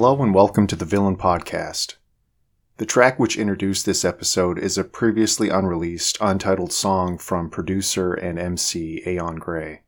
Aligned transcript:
Hello 0.00 0.22
and 0.22 0.32
welcome 0.32 0.68
to 0.68 0.76
the 0.76 0.84
Villin 0.84 1.16
Podcast. 1.16 1.96
The 2.76 2.86
track 2.86 3.18
which 3.18 3.36
introduced 3.36 3.84
this 3.84 4.04
episode 4.04 4.56
is 4.56 4.78
a 4.78 4.84
previously 4.84 5.48
unreleased, 5.48 6.16
untitled 6.20 6.72
song 6.72 7.18
from 7.18 7.50
producer 7.50 8.14
and 8.14 8.38
MC 8.38 9.02
Aeon 9.04 9.40
Grey. 9.40 9.82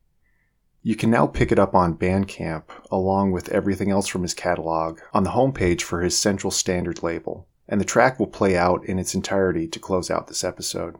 You 0.83 0.97
can 0.97 1.11
now 1.11 1.27
pick 1.27 1.49
it 1.49 1.57
up 1.57 1.73
on 1.73 1.97
Bandcamp, 1.97 2.63
along 2.91 3.31
with 3.31 3.47
everything 3.53 3.89
else 3.89 4.07
from 4.07 4.23
his 4.23 4.33
catalog, 4.33 4.99
on 5.13 5.23
the 5.23 5.29
homepage 5.29 5.83
for 5.83 6.01
his 6.01 6.17
Central 6.17 6.51
Standard 6.51 7.01
label, 7.01 7.47
and 7.69 7.79
the 7.79 7.85
track 7.85 8.19
will 8.19 8.27
play 8.27 8.57
out 8.57 8.83
in 8.83 8.99
its 8.99 9.15
entirety 9.15 9.65
to 9.69 9.79
close 9.79 10.11
out 10.11 10.27
this 10.27 10.43
episode. 10.43 10.97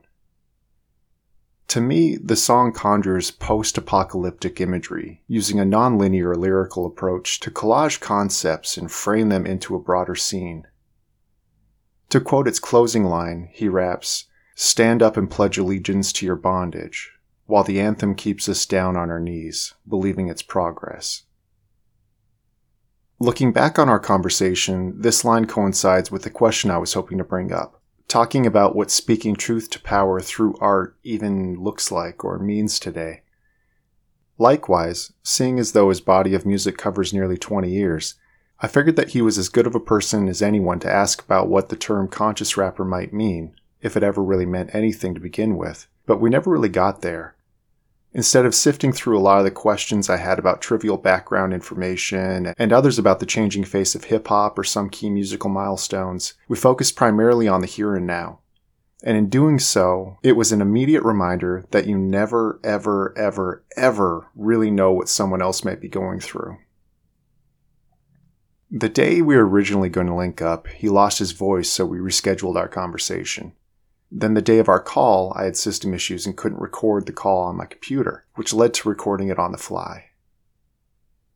To 1.72 1.80
me, 1.80 2.18
the 2.18 2.36
song 2.36 2.74
conjures 2.74 3.32
post 3.32 3.78
apocalyptic 3.78 4.60
imagery, 4.60 5.24
using 5.28 5.58
a 5.58 5.64
non-linear 5.64 6.36
lyrical 6.36 6.86
approach 6.86 7.40
to 7.40 7.50
collage 7.50 8.02
concepts 8.02 8.76
and 8.76 8.92
frame 8.92 9.30
them 9.30 9.46
into 9.46 9.74
a 9.78 9.80
broader 9.80 10.14
scene. 10.14 10.68
To 12.10 12.20
quote 12.20 12.50
its 12.50 12.60
closing 12.60 13.06
line, 13.06 13.48
he 13.54 13.70
raps, 13.70 14.26
Stand 14.54 15.02
up 15.02 15.16
and 15.16 15.32
pledge 15.32 15.58
allegiance 15.58 16.12
to 16.12 16.26
your 16.26 16.36
bondage, 16.36 17.14
while 17.46 17.64
the 17.64 17.80
anthem 17.80 18.16
keeps 18.16 18.50
us 18.50 18.66
down 18.66 18.98
on 18.98 19.10
our 19.10 19.22
knees, 19.22 19.74
believing 19.88 20.28
its 20.28 20.42
progress. 20.42 21.24
Looking 23.18 23.54
back 23.54 23.80
on 23.80 23.88
our 23.88 23.98
conversation, 23.98 25.00
this 25.00 25.24
line 25.24 25.46
coincides 25.46 26.12
with 26.12 26.24
the 26.24 26.30
question 26.30 26.70
I 26.70 26.80
was 26.80 26.96
hoping 26.96 27.18
to 27.20 27.24
bring 27.24 27.54
up, 27.54 27.81
talking 28.12 28.46
about 28.46 28.76
what 28.76 28.92
speaking 28.92 29.38
truth 29.38 29.70
to 29.70 29.80
power 29.80 30.20
through 30.20 30.54
art 30.60 30.98
even 31.02 31.56
looks 31.56 31.94
like 31.94 32.26
or 32.26 32.38
means 32.38 32.78
today. 32.78 33.22
Likewise, 34.38 35.14
seeing 35.24 35.58
as 35.58 35.72
though 35.72 35.88
his 35.88 36.02
body 36.02 36.34
of 36.34 36.46
music 36.46 36.78
covers 36.78 37.14
nearly 37.14 37.38
20 37.38 37.72
years, 37.72 38.16
I 38.60 38.68
figured 38.68 38.98
that 38.98 39.12
he 39.12 39.22
was 39.22 39.38
as 39.38 39.48
good 39.48 39.66
of 39.66 39.76
a 39.76 39.80
person 39.80 40.28
as 40.28 40.42
anyone 40.42 40.82
to 40.82 40.92
ask 40.92 41.24
about 41.24 41.48
what 41.48 41.70
the 41.70 41.78
term 41.78 42.10
conscious 42.10 42.58
rapper 42.58 42.84
might 42.84 43.14
mean, 43.14 43.56
if 43.82 43.96
it 43.96 44.04
ever 44.04 44.22
really 44.22 44.46
meant 44.46 44.76
anything 44.76 45.14
to 45.14 45.22
begin 45.22 45.56
with, 45.56 45.88
but 46.06 46.20
we 46.20 46.30
never 46.30 46.52
really 46.52 46.68
got 46.68 47.02
there. 47.02 47.38
Instead 48.14 48.46
of 48.46 48.54
sifting 48.54 48.92
through 48.92 49.18
a 49.18 49.22
lot 49.22 49.40
of 49.40 49.46
the 49.46 49.52
questions 49.52 50.10
I 50.10 50.18
had 50.18 50.38
about 50.38 50.62
trivial 50.62 50.98
background 50.98 51.54
information 51.54 52.54
and 52.58 52.74
others 52.74 53.00
about 53.00 53.20
the 53.22 53.26
changing 53.26 53.64
face 53.64 53.96
of 53.96 54.06
hip 54.06 54.28
hop 54.28 54.60
or 54.60 54.66
some 54.66 54.90
key 54.90 55.10
musical 55.10 55.50
milestones, 55.50 56.34
we 56.50 56.58
focused 56.58 56.98
primarily 56.98 57.48
on 57.48 57.62
the 57.62 57.68
here 57.68 57.96
and 57.96 58.06
now. 58.06 58.40
And 59.04 59.18
in 59.18 59.30
doing 59.30 59.60
so, 59.60 60.18
it 60.24 60.34
was 60.34 60.52
an 60.52 60.62
immediate 60.62 61.04
reminder 61.04 61.66
that 61.72 61.88
you 61.88 61.98
never, 61.98 62.60
ever, 62.64 63.18
ever, 63.18 63.64
ever 63.78 64.28
really 64.36 64.70
know 64.70 64.92
what 64.92 65.10
someone 65.10 65.42
else 65.42 65.64
might 65.64 65.80
be 65.80 65.88
going 65.88 66.20
through. 66.20 66.58
The 68.70 68.90
day 68.90 69.22
we 69.22 69.36
were 69.36 69.48
originally 69.48 69.90
going 69.90 70.08
to 70.08 70.16
link 70.16 70.42
up, 70.42 70.68
he 70.68 70.88
lost 70.88 71.20
his 71.20 71.32
voice, 71.32 71.70
so 71.70 71.86
we 71.86 71.98
rescheduled 71.98 72.58
our 72.58 72.68
conversation. 72.68 73.54
Then 74.12 74.34
the 74.34 74.42
day 74.42 74.60
of 74.60 74.68
our 74.68 74.82
call, 74.82 75.32
I 75.38 75.46
had 75.46 75.56
system 75.56 75.94
issues 75.94 76.26
and 76.26 76.36
couldn't 76.36 76.60
record 76.60 77.06
the 77.06 77.14
call 77.14 77.44
on 77.44 77.56
my 77.56 77.66
computer, 77.66 78.26
which 78.36 78.54
led 78.54 78.74
to 78.76 78.90
recording 78.90 79.30
it 79.30 79.40
on 79.40 79.54
the 79.54 79.58
fly. 79.58 80.08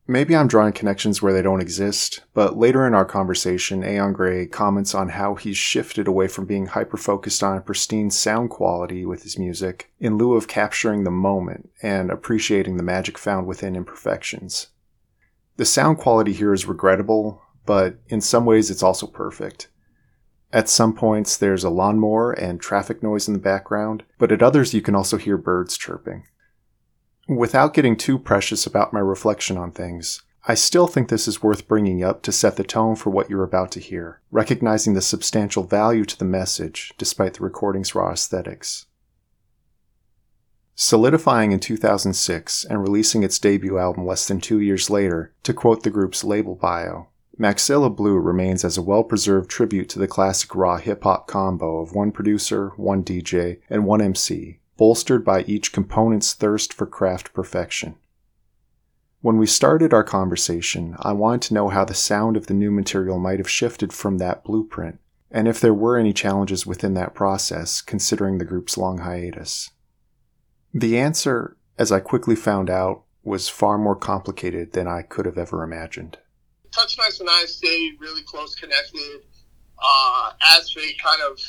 Maybe 0.07 0.35
I'm 0.35 0.47
drawing 0.47 0.73
connections 0.73 1.19
where 1.19 1.33
they 1.33 1.41
don't 1.41 1.61
exist, 1.61 2.21
but 2.35 2.57
later 2.57 2.85
in 2.85 2.93
our 2.93 3.05
conversation, 3.05 3.83
Aeon 3.83 4.13
Grey 4.13 4.45
comments 4.45 4.93
on 4.93 5.09
how 5.09 5.33
he's 5.33 5.57
shifted 5.57 6.07
away 6.07 6.27
from 6.27 6.45
being 6.45 6.67
hyper 6.67 6.97
focused 6.97 7.41
on 7.41 7.59
pristine 7.63 8.11
sound 8.11 8.51
quality 8.51 9.03
with 9.03 9.23
his 9.23 9.39
music 9.39 9.89
in 9.99 10.17
lieu 10.17 10.35
of 10.35 10.47
capturing 10.47 11.05
the 11.05 11.11
moment 11.11 11.71
and 11.81 12.11
appreciating 12.11 12.77
the 12.77 12.83
magic 12.83 13.17
found 13.17 13.47
within 13.47 13.75
imperfections. 13.75 14.67
The 15.57 15.65
sound 15.65 15.97
quality 15.97 16.33
here 16.33 16.53
is 16.53 16.67
regrettable, 16.67 17.41
but 17.65 17.95
in 18.07 18.21
some 18.21 18.45
ways 18.45 18.69
it's 18.69 18.83
also 18.83 19.07
perfect. 19.07 19.69
At 20.55 20.69
some 20.69 20.93
points, 20.93 21.35
there's 21.35 21.65
a 21.65 21.69
lawnmower 21.69 22.31
and 22.31 22.61
traffic 22.61 23.03
noise 23.03 23.27
in 23.27 23.33
the 23.33 23.41
background, 23.41 24.03
but 24.17 24.31
at 24.31 24.41
others, 24.41 24.73
you 24.73 24.81
can 24.81 24.95
also 24.95 25.17
hear 25.17 25.37
birds 25.37 25.77
chirping. 25.77 26.27
Without 27.27 27.73
getting 27.73 27.97
too 27.97 28.17
precious 28.17 28.65
about 28.65 28.93
my 28.93 29.01
reflection 29.01 29.57
on 29.57 29.71
things, 29.71 30.23
I 30.47 30.53
still 30.53 30.87
think 30.87 31.09
this 31.09 31.27
is 31.27 31.43
worth 31.43 31.67
bringing 31.67 32.05
up 32.05 32.21
to 32.21 32.31
set 32.31 32.55
the 32.55 32.63
tone 32.63 32.95
for 32.95 33.09
what 33.09 33.29
you're 33.29 33.43
about 33.43 33.69
to 33.73 33.81
hear, 33.81 34.21
recognizing 34.31 34.93
the 34.93 35.01
substantial 35.01 35.65
value 35.65 36.05
to 36.05 36.17
the 36.17 36.23
message 36.23 36.93
despite 36.97 37.33
the 37.33 37.43
recording's 37.43 37.93
raw 37.93 38.13
aesthetics. 38.13 38.85
Solidifying 40.73 41.51
in 41.51 41.59
2006 41.59 42.63
and 42.63 42.81
releasing 42.81 43.23
its 43.23 43.39
debut 43.39 43.77
album 43.77 44.07
less 44.07 44.25
than 44.25 44.39
two 44.39 44.61
years 44.61 44.89
later, 44.89 45.33
to 45.43 45.53
quote 45.53 45.83
the 45.83 45.89
group's 45.89 46.23
label 46.23 46.55
bio, 46.55 47.09
Maxilla 47.37 47.93
Blue 47.93 48.17
remains 48.17 48.63
as 48.63 48.77
a 48.77 48.81
well 48.81 49.03
preserved 49.03 49.49
tribute 49.49 49.89
to 49.89 49.99
the 49.99 50.07
classic 50.07 50.55
raw 50.55 50.77
hip 50.77 51.03
hop 51.03 51.27
combo 51.27 51.79
of 51.79 51.93
one 51.93 52.11
producer, 52.11 52.71
one 52.77 53.03
DJ, 53.03 53.59
and 53.69 53.85
one 53.85 54.01
MC, 54.01 54.59
bolstered 54.77 55.25
by 55.25 55.41
each 55.43 55.73
component's 55.73 56.33
thirst 56.33 56.73
for 56.73 56.85
craft 56.85 57.33
perfection. 57.33 57.95
When 59.19 59.37
we 59.37 59.47
started 59.47 59.93
our 59.93 60.03
conversation, 60.03 60.95
I 60.99 61.11
wanted 61.11 61.41
to 61.47 61.55
know 61.55 61.69
how 61.69 61.83
the 61.83 61.93
sound 61.93 62.37
of 62.37 62.47
the 62.47 62.53
new 62.53 62.71
material 62.71 63.19
might 63.19 63.39
have 63.39 63.49
shifted 63.49 63.91
from 63.91 64.17
that 64.19 64.43
blueprint, 64.43 64.99
and 65.29 65.47
if 65.47 65.59
there 65.59 65.73
were 65.73 65.97
any 65.97 66.13
challenges 66.13 66.65
within 66.65 66.93
that 66.93 67.15
process, 67.15 67.81
considering 67.81 68.37
the 68.37 68.45
group's 68.45 68.77
long 68.77 68.99
hiatus. 68.99 69.71
The 70.73 70.97
answer, 70.97 71.57
as 71.77 71.91
I 71.91 71.99
quickly 71.99 72.35
found 72.35 72.69
out, 72.69 73.03
was 73.23 73.49
far 73.49 73.77
more 73.77 73.95
complicated 73.95 74.73
than 74.73 74.87
I 74.87 75.01
could 75.01 75.25
have 75.25 75.37
ever 75.37 75.63
imagined. 75.63 76.19
Touch 76.75 76.97
Nice 76.97 77.21
and 77.21 77.29
I 77.29 77.45
stay 77.45 77.91
really 77.99 78.21
close 78.23 78.53
connected. 78.53 79.21
Uh, 79.81 80.31
Asfate 80.51 80.97
kind 81.01 81.21
of 81.21 81.39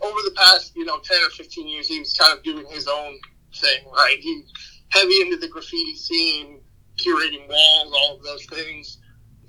over 0.00 0.20
the 0.24 0.32
past 0.36 0.76
you 0.76 0.84
know 0.84 1.00
ten 1.00 1.18
or 1.24 1.30
fifteen 1.30 1.66
years, 1.66 1.88
he 1.88 1.98
was 1.98 2.14
kind 2.14 2.36
of 2.36 2.44
doing 2.44 2.66
his 2.70 2.86
own 2.86 3.18
thing, 3.54 3.84
right? 3.92 4.16
He 4.20 4.44
heavy 4.90 5.20
into 5.22 5.36
the 5.36 5.48
graffiti 5.48 5.96
scene, 5.96 6.60
curating 6.96 7.48
walls, 7.48 7.92
all 7.92 8.16
of 8.16 8.22
those 8.22 8.46
things, 8.46 8.98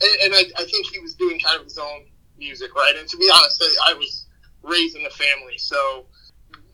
and, 0.01 0.21
and 0.23 0.33
I, 0.33 0.61
I, 0.61 0.65
think 0.65 0.87
he 0.87 0.99
was 0.99 1.13
doing 1.13 1.39
kind 1.39 1.59
of 1.59 1.65
his 1.65 1.77
own 1.77 2.05
music, 2.37 2.73
right? 2.73 2.95
And 2.97 3.07
to 3.07 3.17
be 3.17 3.29
honest, 3.33 3.61
I, 3.63 3.91
I 3.91 3.93
was 3.93 4.25
raised 4.63 4.95
in 4.95 5.05
a 5.05 5.09
family, 5.11 5.57
so 5.57 6.05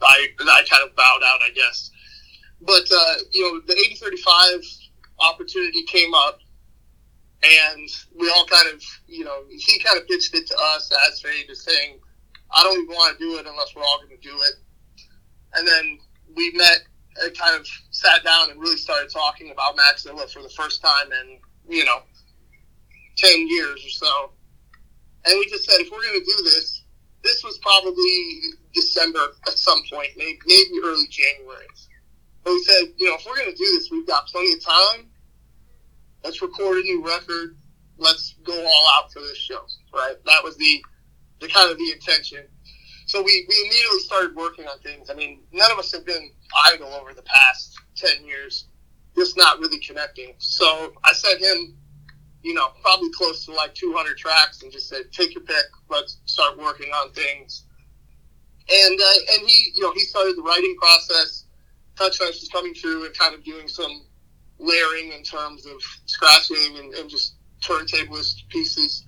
I 0.01 0.27
I 0.39 0.63
kind 0.69 0.88
of 0.88 0.95
bowed 0.95 1.21
out, 1.25 1.41
I 1.41 1.51
guess. 1.53 1.91
But 2.61 2.83
uh, 2.94 3.15
you 3.31 3.41
know, 3.41 3.61
the 3.67 3.73
eighty 3.73 3.95
thirty 3.95 4.17
five 4.17 4.61
opportunity 5.19 5.83
came 5.83 6.13
up 6.13 6.39
and 7.44 7.90
we 8.18 8.30
all 8.30 8.46
kind 8.46 8.74
of, 8.74 8.81
you 9.08 9.26
know, 9.26 9.44
he 9.50 9.80
kind 9.80 10.00
of 10.00 10.08
pitched 10.08 10.34
it 10.34 10.48
to 10.48 10.56
us 10.76 10.92
Asfate, 11.08 11.48
just 11.48 11.64
saying, 11.64 12.00
I 12.52 12.64
don't 12.64 12.81
even 12.81 12.96
want 12.96 13.18
to 13.18 13.24
do 13.24 13.38
it 13.38 13.46
unless 13.46 13.76
we're 13.76 13.84
all 13.84 13.98
going 13.98 14.18
to 14.18 14.28
do 14.28 14.36
it. 14.36 14.54
And 15.56 15.68
then 15.68 16.00
we 16.36 16.52
met 16.54 16.80
and 17.22 17.38
kind 17.38 17.59
of 17.59 17.68
sat 17.92 18.24
down 18.24 18.50
and 18.50 18.59
really 18.59 18.78
started 18.78 19.09
talking 19.12 19.52
about 19.52 19.76
Maxilla 19.76 20.31
for 20.31 20.42
the 20.42 20.50
first 20.50 20.81
time 20.81 21.12
in, 21.12 21.40
you 21.68 21.84
know, 21.86 22.00
10 23.18 23.48
years 23.48 23.86
or 23.86 23.90
so. 23.90 24.31
And 25.25 25.38
we 25.38 25.46
just 25.48 25.70
said, 25.70 25.80
if 25.81 25.92
we're 25.92 26.02
going 26.02 26.19
to 26.19 26.25
do 26.25 26.44
this, 26.44 26.84
this 27.24 27.44
was 27.44 27.57
probably 27.60 28.39
December 28.74 29.19
at 29.48 29.57
some 29.57 29.81
point, 29.92 30.10
maybe, 30.18 30.39
maybe 30.46 30.72
early 30.84 31.07
January. 31.10 31.68
But 32.44 32.54
we 32.54 32.63
said, 32.63 32.94
you 32.98 33.07
know, 33.07 33.16
if 33.16 33.25
we're 33.25 33.38
going 33.38 33.51
to 33.51 33.57
do 33.57 33.72
this, 33.78 33.89
we've 33.92 34.07
got 34.07 34.28
plenty 34.28 34.54
of 34.54 34.63
time 34.63 35.10
let's 36.24 36.42
record 36.42 36.78
a 36.78 36.81
new 36.81 37.06
record. 37.06 37.58
Let's 37.98 38.36
go 38.44 38.54
all 38.54 38.88
out 38.96 39.12
for 39.12 39.20
this 39.20 39.38
show, 39.38 39.62
right? 39.94 40.16
That 40.25 40.44
was 40.44 40.58
the 40.58 40.84
the 41.40 41.48
kind 41.48 41.70
of 41.70 41.78
the 41.78 41.92
intention. 41.92 42.46
So 43.06 43.22
we, 43.22 43.46
we 43.50 43.56
immediately 43.68 44.00
started 44.00 44.36
working 44.36 44.66
on 44.66 44.80
things. 44.80 45.10
I 45.10 45.14
mean, 45.14 45.42
none 45.52 45.72
of 45.72 45.78
us 45.78 45.92
have 45.92 46.06
been 46.06 46.31
idle 46.72 46.94
over 46.94 47.14
the 47.14 47.24
past 47.24 47.78
ten 47.96 48.25
years, 48.25 48.68
just 49.16 49.38
not 49.38 49.60
really 49.60 49.80
connecting. 49.80 50.34
So 50.38 50.94
I 51.04 51.14
sent 51.14 51.42
him, 51.42 51.75
you 52.42 52.54
know, 52.54 52.70
probably 52.81 53.10
close 53.12 53.46
to 53.46 53.52
like 53.54 53.75
200 53.75 54.18
tracks, 54.18 54.64
and 54.64 54.72
just 54.72 54.90
said, 54.90 55.12
take 55.12 55.36
your 55.36 55.44
pick. 55.44 55.66
Let's 55.90 56.20
start 56.25 56.58
working 56.58 56.90
on 56.92 57.12
things. 57.12 57.66
And 58.72 59.00
uh, 59.00 59.34
and 59.34 59.48
he, 59.48 59.72
you 59.75 59.84
know, 59.84 59.94
he 59.94 60.00
started 60.00 60.38
the 60.38 60.42
writing 60.42 60.75
process. 60.80 61.46
Touch 61.98 62.20
was 62.20 62.50
coming 62.52 62.74
through 62.74 63.06
and 63.06 63.18
kind 63.18 63.36
of 63.36 63.44
doing 63.44 63.68
some 63.68 64.04
layering 64.63 65.12
in 65.12 65.24
terms 65.24 65.65
of 65.65 65.81
scratching 66.06 66.77
and, 66.77 66.94
and 66.95 67.10
just 67.10 67.36
turntablist 67.62 68.48
pieces. 68.50 69.06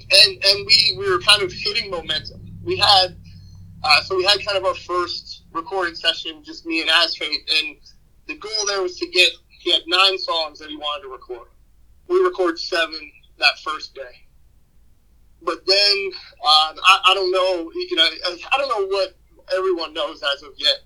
And 0.00 0.44
and 0.44 0.66
we, 0.66 0.96
we 0.98 1.10
were 1.10 1.20
kind 1.20 1.42
of 1.42 1.52
hitting 1.52 1.90
momentum. 1.90 2.40
We 2.62 2.76
had 2.76 3.16
uh, 3.82 4.02
so 4.02 4.16
we 4.16 4.24
had 4.24 4.44
kind 4.44 4.56
of 4.56 4.64
our 4.64 4.74
first 4.74 5.44
recording 5.52 5.94
session, 5.94 6.42
just 6.44 6.64
me 6.64 6.80
and 6.80 6.90
Asfate, 6.90 7.48
and 7.58 7.76
the 8.26 8.36
goal 8.36 8.66
there 8.66 8.82
was 8.82 8.96
to 8.98 9.08
get 9.08 9.32
he 9.48 9.72
had 9.72 9.82
nine 9.86 10.16
songs 10.18 10.60
that 10.60 10.70
he 10.70 10.76
wanted 10.76 11.02
to 11.02 11.12
record. 11.12 11.48
We 12.06 12.20
recorded 12.20 12.58
seven 12.58 13.12
that 13.38 13.58
first 13.62 13.94
day. 13.94 14.26
But 15.42 15.64
then 15.66 16.10
uh, 16.44 16.74
I, 16.82 17.00
I 17.06 17.14
don't 17.14 17.30
know, 17.30 17.70
you 17.74 17.96
know, 17.96 18.08
I 18.52 18.58
don't 18.58 18.68
know 18.68 18.86
what 18.86 19.14
everyone 19.56 19.92
knows 19.94 20.22
as 20.34 20.42
of 20.42 20.52
yet. 20.56 20.78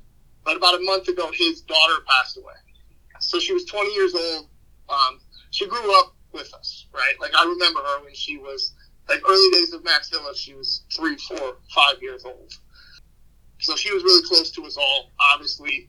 But 0.44 0.56
about 0.56 0.74
a 0.74 0.82
month 0.82 1.08
ago, 1.08 1.30
his 1.32 1.62
daughter 1.62 1.94
passed 2.06 2.36
away 2.36 2.54
so 3.22 3.38
she 3.38 3.52
was 3.52 3.64
20 3.64 3.94
years 3.94 4.14
old. 4.14 4.48
Um, 4.88 5.20
she 5.50 5.66
grew 5.66 5.98
up 6.00 6.14
with 6.32 6.52
us, 6.54 6.86
right? 6.92 7.14
Like 7.20 7.32
I 7.38 7.44
remember 7.44 7.80
her 7.80 8.04
when 8.04 8.14
she 8.14 8.36
was 8.36 8.74
like 9.08 9.20
early 9.28 9.50
days 9.52 9.72
of 9.72 9.84
Max 9.84 10.10
Maxilla, 10.10 10.36
she 10.36 10.54
was 10.54 10.84
three, 10.94 11.16
four, 11.16 11.56
five 11.74 12.00
years 12.00 12.24
old. 12.24 12.52
So 13.58 13.76
she 13.76 13.92
was 13.92 14.02
really 14.02 14.26
close 14.26 14.50
to 14.52 14.64
us 14.64 14.76
all. 14.76 15.10
Obviously, 15.34 15.88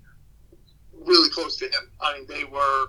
really 1.05 1.29
close 1.29 1.57
to 1.57 1.65
him. 1.65 1.91
I 2.01 2.13
mean, 2.17 2.27
they 2.27 2.43
were 2.43 2.87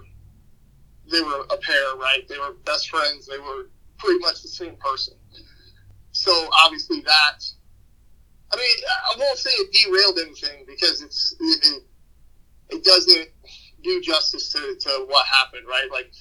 they 1.10 1.20
were 1.20 1.42
a 1.50 1.56
pair, 1.56 1.96
right? 1.96 2.26
They 2.28 2.38
were 2.38 2.54
best 2.64 2.88
friends. 2.90 3.26
They 3.26 3.38
were 3.38 3.70
pretty 3.98 4.18
much 4.20 4.42
the 4.42 4.48
same 4.48 4.76
person. 4.76 5.14
So 6.12 6.48
obviously 6.64 7.00
that. 7.00 7.44
I 8.52 8.56
mean, 8.56 8.76
I 8.88 9.18
won't 9.18 9.38
say 9.38 9.50
it 9.50 9.72
derailed 9.72 10.18
anything 10.18 10.64
because 10.66 11.02
it's 11.02 11.34
it, 11.40 11.66
it, 11.66 11.82
it 12.76 12.84
doesn't 12.84 13.28
do 13.84 14.00
justice 14.00 14.50
to, 14.52 14.76
to 14.80 15.04
what 15.08 15.26
happened, 15.26 15.66
right? 15.68 15.88
Like 15.92 16.12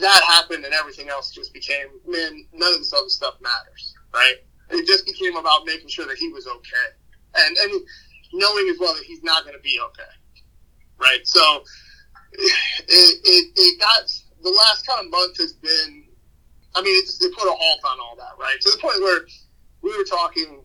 that 0.00 0.22
happened 0.26 0.64
and 0.64 0.74
everything 0.74 1.08
else 1.08 1.30
just 1.30 1.52
became 1.54 1.86
man. 2.06 2.46
None 2.52 2.72
of 2.72 2.78
this 2.78 2.92
other 2.92 3.08
stuff 3.08 3.34
matters, 3.40 3.94
right? 4.12 4.36
It 4.70 4.86
just 4.86 5.06
became 5.06 5.36
about 5.36 5.64
making 5.64 5.88
sure 5.88 6.06
that 6.06 6.18
he 6.18 6.28
was 6.28 6.46
okay, 6.46 6.88
and 7.36 7.56
and 7.56 7.72
knowing 8.32 8.68
as 8.68 8.78
well 8.78 8.94
that 8.94 9.04
he's 9.04 9.22
not 9.22 9.44
going 9.44 9.56
to 9.56 9.62
be 9.62 9.78
okay, 9.80 10.12
right? 10.98 11.26
So 11.26 11.62
it, 12.32 12.52
it, 12.88 13.52
it 13.56 13.80
got 13.80 14.10
the 14.42 14.50
last 14.50 14.86
kind 14.86 15.04
of 15.04 15.10
month 15.10 15.38
has 15.38 15.52
been. 15.54 16.04
I 16.74 16.82
mean, 16.82 16.98
it 17.02 17.06
just 17.06 17.24
it 17.24 17.34
put 17.34 17.48
a 17.48 17.52
halt 17.52 17.80
on 17.84 17.98
all 18.00 18.16
that, 18.16 18.36
right? 18.38 18.60
To 18.60 18.70
the 18.70 18.78
point 18.78 19.00
where 19.00 19.20
we 19.82 19.96
were 19.96 20.04
talking, 20.04 20.62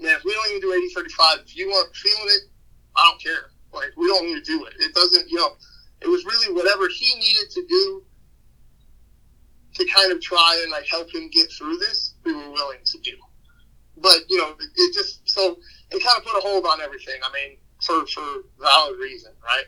man, 0.00 0.16
if 0.16 0.24
we 0.24 0.32
don't 0.32 0.48
even 0.50 0.60
do 0.60 0.72
80 0.72 0.88
35, 0.88 1.38
if 1.46 1.56
you 1.56 1.70
weren't 1.70 1.94
feeling 1.94 2.26
it, 2.26 2.50
I 2.96 3.08
don't 3.08 3.22
care. 3.22 3.51
Like, 3.72 3.92
we 3.96 4.06
don't 4.06 4.26
need 4.26 4.34
to 4.34 4.42
do 4.42 4.64
it. 4.66 4.74
It 4.78 4.94
doesn't, 4.94 5.28
you 5.30 5.36
know, 5.36 5.56
it 6.00 6.08
was 6.08 6.24
really 6.24 6.52
whatever 6.54 6.88
he 6.88 7.14
needed 7.14 7.50
to 7.50 7.66
do 7.66 8.04
to 9.74 9.86
kind 9.86 10.12
of 10.12 10.20
try 10.20 10.60
and 10.62 10.70
like 10.70 10.86
help 10.86 11.12
him 11.14 11.30
get 11.30 11.50
through 11.50 11.78
this, 11.78 12.14
we 12.24 12.34
were 12.34 12.50
willing 12.50 12.80
to 12.84 12.98
do. 12.98 13.12
But 13.96 14.18
you 14.28 14.38
know, 14.38 14.50
it, 14.50 14.70
it 14.74 14.94
just 14.94 15.28
so 15.28 15.58
it 15.90 16.02
kind 16.02 16.18
of 16.18 16.24
put 16.24 16.36
a 16.36 16.40
hold 16.40 16.66
on 16.66 16.80
everything. 16.80 17.16
I 17.22 17.32
mean, 17.32 17.58
for 17.80 18.06
for 18.06 18.42
valid 18.60 18.98
reason, 18.98 19.32
right? 19.44 19.64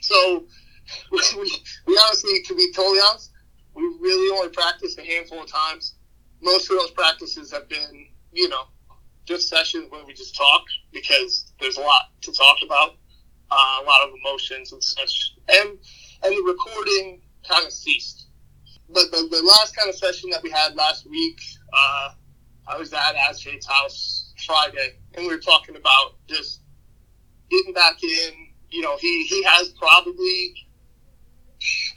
So 0.00 0.46
we, 1.12 1.52
we 1.86 2.00
honestly, 2.04 2.42
to 2.46 2.54
be 2.54 2.72
totally 2.72 3.00
honest, 3.08 3.32
we 3.74 3.82
really 4.00 4.36
only 4.36 4.50
practiced 4.50 4.98
a 4.98 5.02
handful 5.02 5.42
of 5.42 5.50
times. 5.50 5.94
Most 6.42 6.70
of 6.70 6.78
those 6.78 6.90
practices 6.90 7.50
have 7.52 7.68
been, 7.68 8.06
you 8.32 8.48
know, 8.48 8.64
just 9.24 9.48
sessions 9.48 9.90
where 9.90 10.04
we 10.04 10.12
just 10.12 10.36
talk 10.36 10.62
because 10.92 11.43
there's 11.64 11.78
a 11.78 11.80
lot 11.80 12.10
to 12.22 12.32
talk 12.32 12.58
about, 12.64 12.96
uh, 13.50 13.80
a 13.82 13.84
lot 13.84 14.06
of 14.06 14.14
emotions 14.20 14.72
and 14.72 14.82
such, 14.82 15.34
and 15.48 15.78
and 16.22 16.32
the 16.32 16.42
recording 16.46 17.20
kind 17.48 17.66
of 17.66 17.72
ceased 17.72 18.24
but 18.88 19.10
the, 19.10 19.28
the 19.30 19.42
last 19.42 19.76
kind 19.76 19.88
of 19.88 19.96
session 19.96 20.30
that 20.30 20.42
we 20.42 20.50
had 20.50 20.74
last 20.74 21.08
week, 21.08 21.40
uh, 21.72 22.10
I 22.66 22.76
was 22.78 22.92
at 22.92 23.14
Asfate's 23.16 23.66
house 23.66 24.32
Friday, 24.46 24.96
and 25.14 25.26
we 25.26 25.32
were 25.32 25.40
talking 25.40 25.76
about 25.76 26.14
just 26.28 26.60
getting 27.50 27.72
back 27.72 28.02
in. 28.02 28.48
You 28.70 28.82
know, 28.82 28.96
he 28.98 29.24
he 29.26 29.42
has 29.44 29.70
probably, 29.70 30.54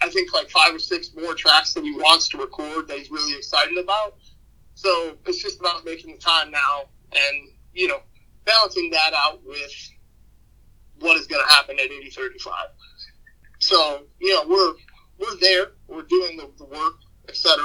I 0.02 0.10
think, 0.10 0.34
like 0.34 0.50
five 0.50 0.74
or 0.74 0.80
six 0.80 1.12
more 1.16 1.34
tracks 1.34 1.74
that 1.74 1.84
he 1.84 1.92
wants 1.94 2.30
to 2.30 2.38
record 2.38 2.88
that 2.88 2.98
he's 2.98 3.12
really 3.12 3.36
excited 3.36 3.78
about. 3.78 4.18
So 4.76 5.18
it's 5.26 5.42
just 5.42 5.60
about 5.60 5.86
making 5.86 6.14
the 6.14 6.20
time 6.20 6.52
now, 6.52 6.84
and 7.12 7.50
you 7.74 7.88
know, 7.88 8.00
balancing 8.48 8.90
that 8.90 9.14
out 9.14 9.46
with 9.46 9.72
what 11.00 11.16
is 11.18 11.28
going 11.28 11.46
to 11.46 11.54
happen 11.54 11.76
at 11.78 11.86
8035. 11.86 12.54
So 13.60 14.04
you 14.20 14.34
know, 14.34 14.48
we're 14.48 14.74
we're 15.20 15.40
there, 15.40 15.68
we're 15.88 16.04
doing 16.04 16.38
the, 16.38 16.50
the 16.58 16.66
work, 16.66 16.96
etc. 17.30 17.64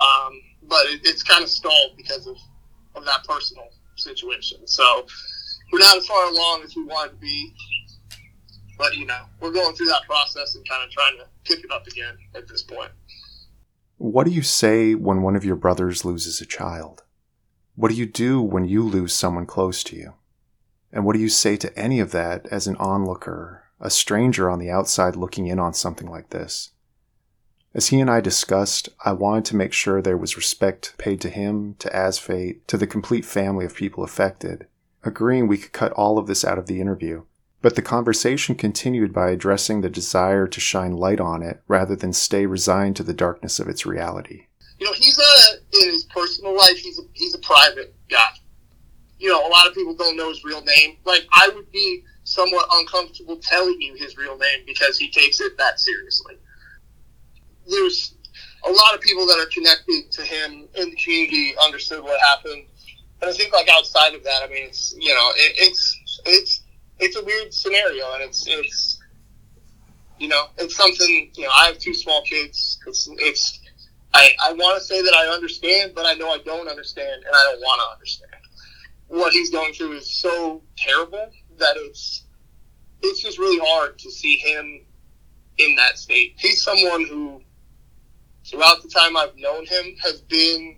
Um, 0.00 0.40
but 0.62 0.86
it, 0.86 1.00
it's 1.04 1.22
kind 1.22 1.42
of 1.42 1.48
stalled 1.48 1.96
because 1.96 2.26
of, 2.26 2.36
of 2.94 3.04
that 3.04 3.24
personal 3.24 3.68
situation. 3.96 4.66
So 4.66 5.06
we're 5.72 5.78
not 5.78 5.96
as 5.96 6.06
far 6.06 6.28
along 6.30 6.62
as 6.64 6.74
we 6.76 6.84
wanted 6.84 7.10
to 7.10 7.16
be. 7.16 7.54
But, 8.76 8.96
you 8.96 9.06
know, 9.06 9.22
we're 9.40 9.52
going 9.52 9.74
through 9.76 9.86
that 9.86 10.02
process 10.04 10.56
and 10.56 10.68
kind 10.68 10.82
of 10.82 10.90
trying 10.90 11.16
to 11.18 11.26
kick 11.44 11.64
it 11.64 11.70
up 11.70 11.86
again 11.86 12.16
at 12.34 12.48
this 12.48 12.62
point. 12.62 12.90
What 13.98 14.24
do 14.24 14.32
you 14.32 14.42
say 14.42 14.96
when 14.96 15.22
one 15.22 15.36
of 15.36 15.44
your 15.44 15.54
brothers 15.54 16.04
loses 16.04 16.40
a 16.40 16.46
child? 16.46 17.03
What 17.76 17.90
do 17.90 17.96
you 17.96 18.06
do 18.06 18.40
when 18.40 18.66
you 18.66 18.82
lose 18.82 19.14
someone 19.14 19.46
close 19.46 19.82
to 19.84 19.96
you? 19.96 20.14
And 20.92 21.04
what 21.04 21.14
do 21.14 21.18
you 21.20 21.28
say 21.28 21.56
to 21.56 21.76
any 21.78 22.00
of 22.00 22.12
that 22.12 22.46
as 22.46 22.66
an 22.66 22.76
onlooker 22.76 23.64
a 23.84 23.90
stranger 23.90 24.48
on 24.48 24.58
the 24.58 24.70
outside 24.70 25.14
looking 25.14 25.46
in 25.46 25.58
on 25.58 25.74
something 25.74 26.08
like 26.08 26.30
this. 26.30 26.70
As 27.74 27.88
he 27.88 28.00
and 28.00 28.10
I 28.10 28.20
discussed, 28.20 28.88
I 29.04 29.12
wanted 29.12 29.44
to 29.46 29.56
make 29.56 29.72
sure 29.72 30.00
there 30.00 30.16
was 30.16 30.36
respect 30.36 30.94
paid 30.96 31.20
to 31.22 31.28
him, 31.28 31.74
to 31.80 31.90
Asfate, 31.90 32.66
to 32.68 32.78
the 32.78 32.86
complete 32.86 33.24
family 33.24 33.64
of 33.64 33.74
people 33.74 34.04
affected, 34.04 34.66
agreeing 35.02 35.48
we 35.48 35.58
could 35.58 35.72
cut 35.72 35.92
all 35.92 36.18
of 36.18 36.26
this 36.26 36.44
out 36.44 36.58
of 36.58 36.66
the 36.66 36.80
interview. 36.80 37.24
But 37.60 37.76
the 37.76 37.82
conversation 37.82 38.54
continued 38.54 39.12
by 39.12 39.30
addressing 39.30 39.80
the 39.80 39.90
desire 39.90 40.46
to 40.46 40.60
shine 40.60 40.92
light 40.92 41.20
on 41.20 41.42
it 41.42 41.62
rather 41.66 41.96
than 41.96 42.12
stay 42.12 42.46
resigned 42.46 42.96
to 42.96 43.02
the 43.02 43.14
darkness 43.14 43.58
of 43.58 43.68
its 43.68 43.84
reality. 43.84 44.46
You 44.78 44.86
know, 44.86 44.92
he's 44.92 45.18
a 45.18 45.56
in 45.82 45.90
his 45.90 46.04
personal 46.04 46.56
life, 46.56 46.76
he's 46.76 46.98
a 46.98 47.02
he's 47.12 47.34
a 47.34 47.38
private 47.38 47.94
guy. 48.10 48.30
You 49.18 49.30
know, 49.30 49.46
a 49.46 49.48
lot 49.48 49.66
of 49.66 49.74
people 49.74 49.94
don't 49.94 50.16
know 50.16 50.28
his 50.28 50.44
real 50.44 50.62
name. 50.62 50.96
Like 51.04 51.26
I 51.32 51.50
would 51.54 51.70
be 51.72 52.02
somewhat 52.24 52.66
uncomfortable 52.72 53.36
telling 53.36 53.80
you 53.80 53.94
his 53.94 54.16
real 54.16 54.36
name 54.36 54.60
because 54.66 54.98
he 54.98 55.10
takes 55.10 55.40
it 55.40 55.56
that 55.58 55.78
seriously. 55.78 56.36
There's 57.68 58.14
a 58.66 58.70
lot 58.70 58.94
of 58.94 59.00
people 59.00 59.26
that 59.26 59.38
are 59.38 59.48
connected 59.52 60.10
to 60.10 60.22
him 60.22 60.68
in 60.74 60.90
the 60.90 60.96
community 60.96 61.54
understood 61.64 62.02
what 62.02 62.20
happened, 62.20 62.64
and 63.20 63.30
I 63.30 63.32
think 63.32 63.52
like 63.52 63.68
outside 63.70 64.14
of 64.14 64.24
that, 64.24 64.42
I 64.42 64.48
mean, 64.48 64.64
it's 64.66 64.94
you 64.98 65.14
know, 65.14 65.30
it, 65.36 65.54
it's 65.56 66.20
it's 66.26 66.62
it's 66.98 67.16
a 67.16 67.24
weird 67.24 67.54
scenario, 67.54 68.12
and 68.14 68.22
it's 68.22 68.46
it's 68.46 69.00
you 70.18 70.28
know, 70.28 70.46
it's 70.58 70.76
something. 70.76 71.30
You 71.34 71.44
know, 71.44 71.50
I 71.50 71.66
have 71.66 71.78
two 71.78 71.94
small 71.94 72.22
kids. 72.22 72.78
It's 72.86 73.08
it's. 73.18 73.60
I, 74.14 74.30
I 74.42 74.52
want 74.52 74.78
to 74.78 74.84
say 74.84 75.02
that 75.02 75.12
I 75.14 75.26
understand, 75.26 75.92
but 75.94 76.06
I 76.06 76.14
know 76.14 76.30
I 76.30 76.38
don't 76.38 76.68
understand, 76.68 77.24
and 77.26 77.34
I 77.34 77.50
don't 77.50 77.60
want 77.60 77.80
to 77.82 77.92
understand. 77.94 78.30
What 79.08 79.32
he's 79.32 79.50
going 79.50 79.74
through 79.74 79.92
is 79.92 80.08
so 80.10 80.62
terrible 80.78 81.30
that 81.58 81.74
it's 81.76 82.24
it's 83.02 83.22
just 83.22 83.38
really 83.38 83.58
hard 83.66 83.98
to 83.98 84.10
see 84.10 84.36
him 84.38 84.86
in 85.58 85.76
that 85.76 85.98
state. 85.98 86.34
He's 86.38 86.62
someone 86.62 87.06
who, 87.06 87.42
throughout 88.46 88.82
the 88.82 88.88
time 88.88 89.16
I've 89.16 89.36
known 89.36 89.66
him, 89.66 89.96
has 90.02 90.22
been 90.22 90.76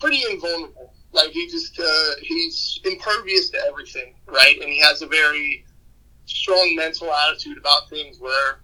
pretty 0.00 0.22
invulnerable. 0.30 0.94
Like 1.12 1.30
he 1.30 1.48
just 1.48 1.78
uh, 1.78 2.10
he's 2.22 2.80
impervious 2.84 3.50
to 3.50 3.58
everything, 3.68 4.14
right? 4.26 4.56
And 4.60 4.68
he 4.70 4.80
has 4.80 5.02
a 5.02 5.06
very 5.06 5.64
strong 6.26 6.74
mental 6.74 7.12
attitude 7.12 7.58
about 7.58 7.88
things 7.90 8.18
where 8.18 8.60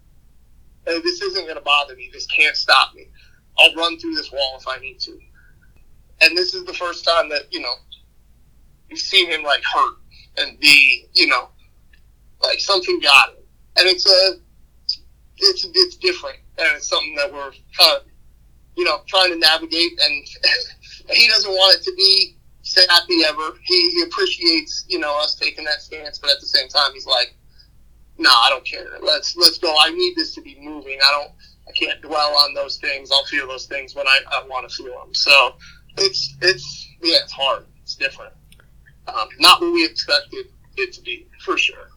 hey, 0.86 1.00
this 1.02 1.22
isn't 1.22 1.44
going 1.44 1.56
to 1.56 1.62
bother 1.62 1.94
me. 1.94 2.10
This 2.12 2.26
can't 2.26 2.56
stop 2.56 2.94
me. 2.94 3.08
I'll 3.60 3.74
run 3.74 3.98
through 3.98 4.14
this 4.14 4.32
wall 4.32 4.56
if 4.58 4.66
I 4.66 4.78
need 4.78 4.98
to. 5.00 5.18
And 6.22 6.36
this 6.36 6.54
is 6.54 6.64
the 6.64 6.74
first 6.74 7.04
time 7.04 7.28
that 7.30 7.52
you 7.52 7.60
know 7.60 7.74
you've 8.90 8.98
seen 8.98 9.30
him 9.30 9.42
like 9.42 9.62
hurt 9.72 9.96
and 10.38 10.58
be, 10.60 11.06
you 11.14 11.26
know, 11.26 11.48
like 12.42 12.60
something 12.60 13.00
got 13.00 13.30
him. 13.30 13.44
And 13.76 13.88
it's 13.88 14.06
a, 14.06 14.40
it's 15.38 15.66
it's 15.74 15.96
different, 15.96 16.38
and 16.58 16.68
it's 16.76 16.88
something 16.88 17.14
that 17.16 17.32
we're 17.32 17.52
kind 17.78 17.96
of, 17.96 18.02
you 18.76 18.84
know, 18.84 19.00
trying 19.06 19.30
to 19.30 19.38
navigate. 19.38 19.98
And 20.02 20.26
he 21.10 21.28
doesn't 21.28 21.50
want 21.50 21.78
it 21.78 21.84
to 21.84 21.94
be 21.96 22.36
sappy 22.62 23.24
ever. 23.24 23.52
He, 23.64 23.90
he 23.92 24.02
appreciates, 24.02 24.84
you 24.88 24.98
know, 24.98 25.18
us 25.20 25.34
taking 25.34 25.64
that 25.64 25.80
stance, 25.80 26.18
but 26.18 26.30
at 26.30 26.40
the 26.40 26.46
same 26.46 26.68
time, 26.68 26.92
he's 26.92 27.06
like, 27.06 27.34
"No, 28.18 28.28
nah, 28.28 28.34
I 28.34 28.50
don't 28.50 28.64
care. 28.64 28.86
Let's 29.00 29.36
let's 29.36 29.58
go. 29.58 29.74
I 29.80 29.90
need 29.90 30.14
this 30.16 30.34
to 30.34 30.42
be 30.42 30.58
moving. 30.60 30.98
I 31.02 31.10
don't. 31.12 31.32
I 31.70 31.72
can't 31.72 32.02
dwell 32.02 32.36
on 32.38 32.54
those 32.54 32.78
things. 32.78 33.10
I'll 33.12 33.24
feel 33.24 33.46
those 33.46 33.66
things 33.66 33.94
when 33.94 34.08
I, 34.08 34.18
I 34.32 34.46
want 34.48 34.68
to 34.68 34.74
feel 34.74 34.92
them. 34.98 35.14
So 35.14 35.54
it's 35.98 36.36
it's 36.42 36.88
yeah, 37.02 37.18
it's 37.22 37.32
hard. 37.32 37.66
It's 37.82 37.94
different 37.94 38.32
um, 39.14 39.28
not 39.38 39.60
what 39.60 39.72
we 39.72 39.84
expected 39.84 40.46
it 40.76 40.92
to 40.94 41.02
be, 41.02 41.28
for 41.40 41.56
sure. 41.58 41.88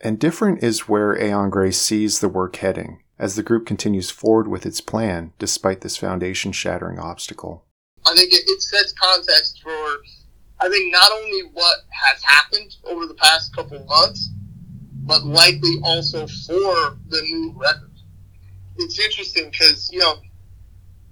And 0.00 0.18
different 0.18 0.62
is 0.62 0.88
where 0.88 1.20
Aeon 1.20 1.50
Grey 1.50 1.70
sees 1.70 2.20
the 2.20 2.28
work 2.28 2.56
heading 2.56 3.02
as 3.18 3.34
the 3.34 3.42
group 3.42 3.66
continues 3.66 4.10
forward 4.10 4.46
with 4.46 4.64
its 4.64 4.80
plan 4.80 5.32
despite 5.38 5.80
this 5.80 5.96
foundation 5.96 6.52
shattering 6.52 6.98
obstacle. 6.98 7.64
I 8.06 8.14
think 8.14 8.32
it, 8.32 8.44
it 8.46 8.62
sets 8.62 8.92
context 8.92 9.60
for, 9.62 9.70
I 10.60 10.68
think, 10.68 10.92
not 10.92 11.10
only 11.10 11.42
what 11.52 11.78
has 11.90 12.22
happened 12.22 12.76
over 12.84 13.06
the 13.06 13.14
past 13.14 13.54
couple 13.54 13.84
months, 13.86 14.30
but 15.02 15.24
likely 15.24 15.76
also 15.82 16.26
for 16.26 16.96
the 17.08 17.22
new 17.22 17.54
record. 17.56 17.87
It's 18.78 18.98
interesting 18.98 19.50
because, 19.50 19.90
you 19.92 19.98
know, 19.98 20.14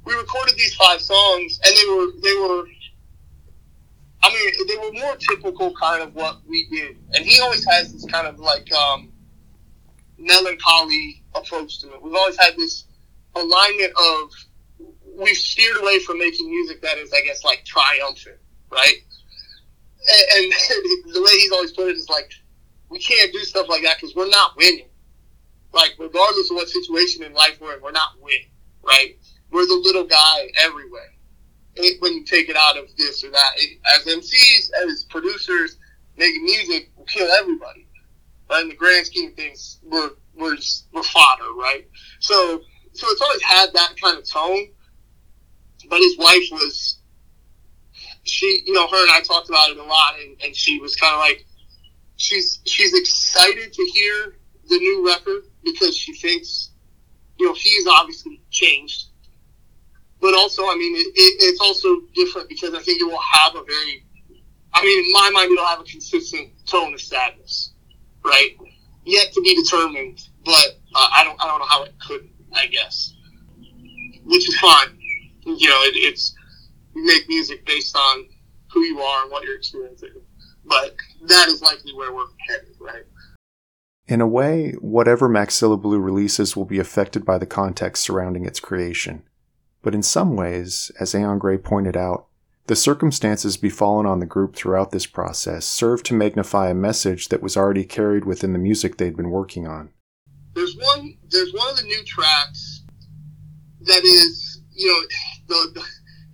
we 0.04 0.14
recorded 0.14 0.56
these 0.56 0.74
five 0.74 1.00
songs 1.00 1.60
and 1.64 1.76
they 1.76 1.94
were 1.94 2.06
they 2.22 2.34
were 2.34 2.66
I 4.22 4.30
mean, 4.30 4.66
they 4.66 4.76
were 4.76 4.92
more 4.92 5.16
typical 5.16 5.72
kind 5.74 6.02
of 6.02 6.14
what 6.14 6.38
we 6.48 6.66
did. 6.70 6.96
And 7.14 7.24
he 7.24 7.40
always 7.40 7.64
has 7.66 7.92
this 7.92 8.04
kind 8.06 8.26
of 8.26 8.40
like 8.40 8.72
um, 8.72 9.12
melancholy 10.18 11.22
approach 11.34 11.80
to 11.80 11.92
it. 11.94 12.02
We've 12.02 12.14
always 12.14 12.36
had 12.36 12.56
this 12.56 12.84
alignment 13.36 13.92
of 13.96 14.30
we've 15.16 15.36
steered 15.36 15.76
away 15.80 16.00
from 16.00 16.18
making 16.18 16.50
music 16.50 16.82
that 16.82 16.98
is, 16.98 17.12
I 17.12 17.20
guess, 17.22 17.44
like 17.44 17.64
triumphant, 17.64 18.38
right? 18.70 18.96
And, 20.34 20.44
and 20.44 20.52
the 21.14 21.22
way 21.22 21.30
he's 21.32 21.52
always 21.52 21.72
put 21.72 21.88
it 21.88 21.96
is 21.96 22.08
like, 22.08 22.32
we 22.88 22.98
can't 22.98 23.32
do 23.32 23.40
stuff 23.40 23.68
like 23.68 23.82
that 23.82 23.96
because 24.00 24.14
we're 24.14 24.28
not 24.28 24.56
winning. 24.56 24.88
Like, 25.76 25.94
regardless 25.98 26.50
of 26.50 26.56
what 26.56 26.68
situation 26.70 27.22
in 27.22 27.34
life 27.34 27.58
we're 27.60 27.74
in, 27.74 27.82
we're 27.82 27.92
not 27.92 28.12
winning, 28.20 28.48
right? 28.82 29.18
We're 29.50 29.66
the 29.66 29.80
little 29.84 30.04
guy 30.04 30.48
everywhere. 30.58 31.12
It, 31.74 32.00
when 32.00 32.14
you 32.14 32.24
take 32.24 32.48
it 32.48 32.56
out 32.56 32.78
of 32.78 32.86
this 32.96 33.22
or 33.22 33.30
that, 33.30 33.50
it, 33.56 33.78
as 33.94 34.06
MCs, 34.06 34.70
as 34.88 35.04
producers, 35.04 35.76
making 36.16 36.44
music 36.44 36.90
will 36.96 37.04
kill 37.04 37.30
everybody. 37.30 37.86
But 38.48 38.62
in 38.62 38.68
the 38.70 38.74
grand 38.74 39.04
scheme 39.04 39.28
of 39.28 39.34
things, 39.34 39.78
we're 39.82 40.12
we're 40.34 40.56
we're 40.92 41.02
fodder, 41.02 41.52
right? 41.54 41.86
So 42.20 42.62
so 42.94 43.06
it's 43.10 43.20
always 43.20 43.42
had 43.42 43.66
that 43.74 43.94
kind 44.02 44.16
of 44.16 44.26
tone. 44.26 44.68
But 45.90 45.98
his 45.98 46.16
wife 46.16 46.48
was, 46.52 46.98
she, 48.22 48.62
you 48.64 48.72
know, 48.72 48.86
her 48.88 49.02
and 49.02 49.10
I 49.10 49.20
talked 49.20 49.50
about 49.50 49.70
it 49.70 49.76
a 49.76 49.82
lot, 49.82 50.14
and, 50.20 50.40
and 50.42 50.56
she 50.56 50.80
was 50.80 50.96
kind 50.96 51.12
of 51.12 51.20
like, 51.20 51.44
she's 52.16 52.60
she's 52.64 52.94
excited 52.94 53.74
to 53.74 53.82
hear 53.92 54.36
the 54.68 54.78
new 54.78 55.06
record 55.06 55.44
because 55.64 55.96
she 55.96 56.14
thinks, 56.14 56.70
you 57.38 57.46
know, 57.46 57.54
he's 57.54 57.86
obviously 57.86 58.40
changed. 58.50 59.06
But 60.20 60.34
also, 60.34 60.62
I 60.62 60.74
mean, 60.76 60.96
it, 60.96 61.06
it, 61.14 61.36
it's 61.40 61.60
also 61.60 62.00
different 62.14 62.48
because 62.48 62.74
I 62.74 62.80
think 62.80 63.00
it 63.00 63.04
will 63.04 63.20
have 63.32 63.54
a 63.54 63.62
very, 63.64 64.04
I 64.72 64.82
mean, 64.82 65.04
in 65.04 65.12
my 65.12 65.30
mind, 65.32 65.52
it'll 65.52 65.66
have 65.66 65.80
a 65.80 65.84
consistent 65.84 66.52
tone 66.66 66.94
of 66.94 67.00
sadness, 67.00 67.72
right? 68.24 68.56
Yet 69.04 69.32
to 69.34 69.42
be 69.42 69.54
determined, 69.54 70.26
but 70.44 70.78
uh, 70.94 71.08
I 71.14 71.22
don't, 71.24 71.40
I 71.42 71.46
don't 71.46 71.58
know 71.58 71.66
how 71.66 71.84
it 71.84 71.94
could, 72.06 72.28
I 72.54 72.66
guess, 72.66 73.14
which 74.24 74.48
is 74.48 74.58
fine. 74.58 74.98
You 75.44 75.68
know, 75.68 75.80
it, 75.82 75.94
it's 75.96 76.34
you 76.94 77.04
make 77.04 77.28
music 77.28 77.64
based 77.66 77.94
on 77.96 78.26
who 78.72 78.80
you 78.80 78.98
are 79.00 79.22
and 79.22 79.30
what 79.30 79.44
you're 79.44 79.56
experiencing, 79.56 80.10
but 80.64 80.96
that 81.28 81.48
is 81.48 81.62
likely 81.62 81.94
where 81.94 82.12
we're 82.12 82.26
headed, 82.48 82.74
right? 82.80 83.04
In 84.08 84.20
a 84.20 84.26
way, 84.26 84.72
whatever 84.80 85.28
Maxilla 85.28 85.80
Blue 85.80 85.98
releases 85.98 86.54
will 86.54 86.64
be 86.64 86.78
affected 86.78 87.24
by 87.24 87.38
the 87.38 87.46
context 87.46 88.04
surrounding 88.04 88.44
its 88.44 88.60
creation. 88.60 89.24
But 89.82 89.94
in 89.94 90.02
some 90.02 90.36
ways, 90.36 90.92
as 91.00 91.14
Aeon 91.14 91.38
Grey 91.38 91.58
pointed 91.58 91.96
out, 91.96 92.28
the 92.68 92.76
circumstances 92.76 93.56
befallen 93.56 94.06
on 94.06 94.20
the 94.20 94.26
group 94.26 94.54
throughout 94.54 94.92
this 94.92 95.06
process 95.06 95.66
served 95.66 96.06
to 96.06 96.14
magnify 96.14 96.68
a 96.68 96.74
message 96.74 97.28
that 97.28 97.42
was 97.42 97.56
already 97.56 97.84
carried 97.84 98.24
within 98.24 98.52
the 98.52 98.58
music 98.58 98.96
they'd 98.96 99.16
been 99.16 99.30
working 99.30 99.66
on. 99.66 99.90
There's 100.54 100.76
one. 100.76 101.16
There's 101.28 101.52
one 101.52 101.70
of 101.70 101.76
the 101.76 101.84
new 101.84 102.02
tracks 102.04 102.82
that 103.82 104.04
is, 104.04 104.62
you 104.72 104.88
know, 104.88 105.00
the, 105.48 105.70
the 105.74 105.84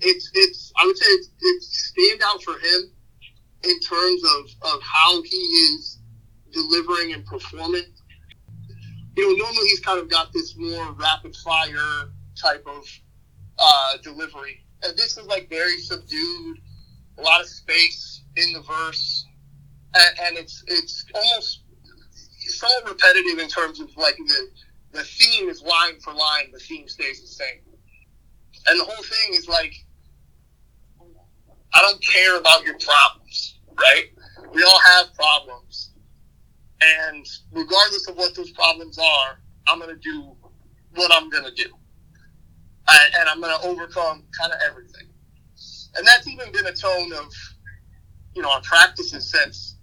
it's 0.00 0.30
it's. 0.34 0.72
I 0.76 0.86
would 0.86 0.96
say 0.96 1.06
it's, 1.06 1.30
it's 1.40 1.86
stand 1.88 2.22
out 2.24 2.42
for 2.42 2.52
him 2.52 2.92
in 3.64 3.80
terms 3.80 4.22
of 4.24 4.72
of 4.74 4.80
how 4.82 5.22
he 5.22 5.36
is 5.36 5.98
delivering 6.52 7.12
and 7.12 7.24
performing. 7.26 7.84
You 9.16 9.28
know, 9.28 9.44
normally 9.44 9.66
he's 9.68 9.80
kind 9.80 9.98
of 9.98 10.08
got 10.08 10.32
this 10.32 10.56
more 10.56 10.92
rapid 10.92 11.36
fire 11.36 12.10
type 12.40 12.64
of 12.66 12.84
uh, 13.58 13.96
delivery. 14.02 14.64
And 14.82 14.96
this 14.96 15.16
is 15.16 15.26
like 15.26 15.48
very 15.48 15.78
subdued, 15.78 16.58
a 17.18 17.22
lot 17.22 17.40
of 17.40 17.46
space 17.46 18.24
in 18.36 18.52
the 18.52 18.62
verse, 18.62 19.26
and, 19.94 20.18
and 20.26 20.38
it's 20.38 20.64
it's 20.66 21.04
almost 21.14 21.62
somewhat 22.38 22.88
repetitive 22.88 23.38
in 23.38 23.48
terms 23.48 23.80
of 23.80 23.94
like 23.96 24.16
the 24.16 24.48
the 24.92 25.04
theme 25.04 25.48
is 25.48 25.62
line 25.62 26.00
for 26.00 26.12
line, 26.12 26.50
the 26.52 26.58
theme 26.58 26.88
stays 26.88 27.20
the 27.20 27.26
same, 27.26 27.60
and 28.68 28.80
the 28.80 28.84
whole 28.84 29.04
thing 29.04 29.34
is 29.34 29.48
like 29.48 29.74
I 31.74 31.80
don't 31.80 32.04
care 32.04 32.38
about 32.38 32.64
your 32.64 32.76
problems, 32.78 33.58
right? 33.78 34.06
We 34.52 34.62
all 34.62 34.80
have 34.80 35.14
problems, 35.14 35.91
and 37.00 37.26
regardless 37.52 38.08
of 38.08 38.16
what 38.16 38.34
those 38.34 38.50
problems 38.52 38.98
are, 38.98 39.40
I'm 39.68 39.78
gonna 39.78 39.96
do 39.96 40.36
what 40.94 41.12
I'm 41.14 41.30
gonna 41.30 41.54
do 41.54 41.72
and 42.88 43.28
I'm 43.28 43.40
going 43.40 43.56
to 43.58 43.66
overcome 43.66 44.24
kind 44.38 44.52
of 44.52 44.58
everything. 44.68 45.08
And 45.96 46.06
that's 46.06 46.26
even 46.26 46.50
been 46.52 46.66
a 46.66 46.72
tone 46.72 47.12
of, 47.12 47.32
you 48.34 48.42
know, 48.42 48.50
our 48.50 48.62
practices 48.62 49.30
since 49.30 49.76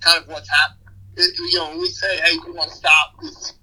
kind 0.00 0.22
of 0.22 0.28
what's 0.28 0.48
happened. 0.48 0.80
It, 1.16 1.36
you 1.38 1.58
know, 1.58 1.70
when 1.70 1.78
we 1.78 1.88
say, 1.88 2.16
hey, 2.18 2.36
we 2.44 2.52
want 2.52 2.70
to 2.70 2.76
stop 2.76 3.14
this 3.22 3.54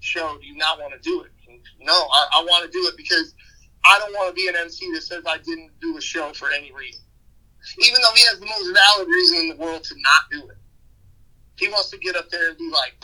show, 0.00 0.38
do 0.40 0.46
you 0.46 0.56
not 0.56 0.78
want 0.78 0.94
to 0.94 1.00
do 1.00 1.22
it? 1.22 1.30
No, 1.80 1.92
I, 1.92 2.40
I 2.40 2.44
want 2.44 2.64
to 2.64 2.70
do 2.70 2.86
it 2.86 2.96
because 2.96 3.34
I 3.84 3.98
don't 3.98 4.12
want 4.14 4.28
to 4.28 4.34
be 4.34 4.48
an 4.48 4.54
MC 4.56 4.90
that 4.94 5.02
says 5.02 5.24
I 5.26 5.38
didn't 5.38 5.72
do 5.80 5.96
a 5.96 6.00
show 6.00 6.32
for 6.32 6.50
any 6.50 6.72
reason. 6.72 7.02
Even 7.82 8.00
though 8.00 8.14
he 8.14 8.22
has 8.30 8.40
the 8.40 8.46
most 8.46 8.78
valid 8.78 9.08
reason 9.08 9.38
in 9.38 9.48
the 9.50 9.56
world 9.56 9.84
to 9.84 9.94
not 9.96 10.22
do 10.30 10.48
it. 10.48 10.56
He 11.58 11.68
wants 11.68 11.90
to 11.90 11.98
get 11.98 12.16
up 12.16 12.28
there 12.30 12.48
and 12.48 12.58
be 12.58 12.70
like, 12.70 12.94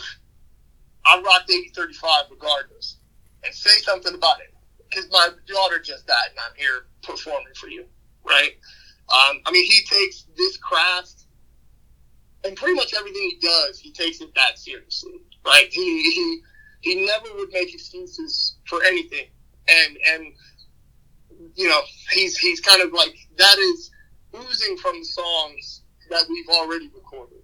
I 1.06 1.16
rocked 1.16 1.50
8035 1.50 2.25
regardless. 2.30 2.99
And 3.44 3.52
say 3.52 3.80
something 3.80 4.14
about 4.14 4.40
it 4.40 4.54
because 4.88 5.11
my 5.11 5.28
daughter 5.49 5.80
just 5.80 6.06
died 6.06 6.30
and 6.30 6.38
I'm 6.38 6.54
here 6.56 6.87
performing 7.02 7.54
for 7.56 7.68
you, 7.68 7.87
right? 8.25 8.52
Um, 9.09 9.40
I 9.44 9.50
mean, 9.50 9.64
he 9.64 9.82
takes 9.85 10.26
this 10.37 10.56
craft 10.59 11.23
and 12.44 12.56
pretty 12.56 12.75
much 12.75 12.94
everything 12.94 13.23
he 13.23 13.38
does, 13.40 13.78
he 13.78 13.92
takes 13.92 14.21
it 14.21 14.35
that 14.35 14.59
seriously, 14.59 15.21
right? 15.44 15.68
He 15.71 16.11
he 16.11 16.40
he 16.80 17.06
never 17.06 17.35
would 17.37 17.50
make 17.52 17.73
excuses 17.73 18.56
for 18.66 18.82
anything, 18.85 19.26
and 19.68 19.99
and 20.11 20.26
you 21.54 21.68
know 21.68 21.80
he's 22.11 22.37
he's 22.38 22.61
kind 22.61 22.82
of 22.82 22.92
like 22.92 23.14
that 23.37 23.59
is 23.59 23.90
oozing 24.35 24.76
from 24.78 24.99
the 24.99 25.04
songs 25.04 25.82
that 26.11 26.25
we've 26.28 26.49
already 26.49 26.90
recorded. 26.94 27.41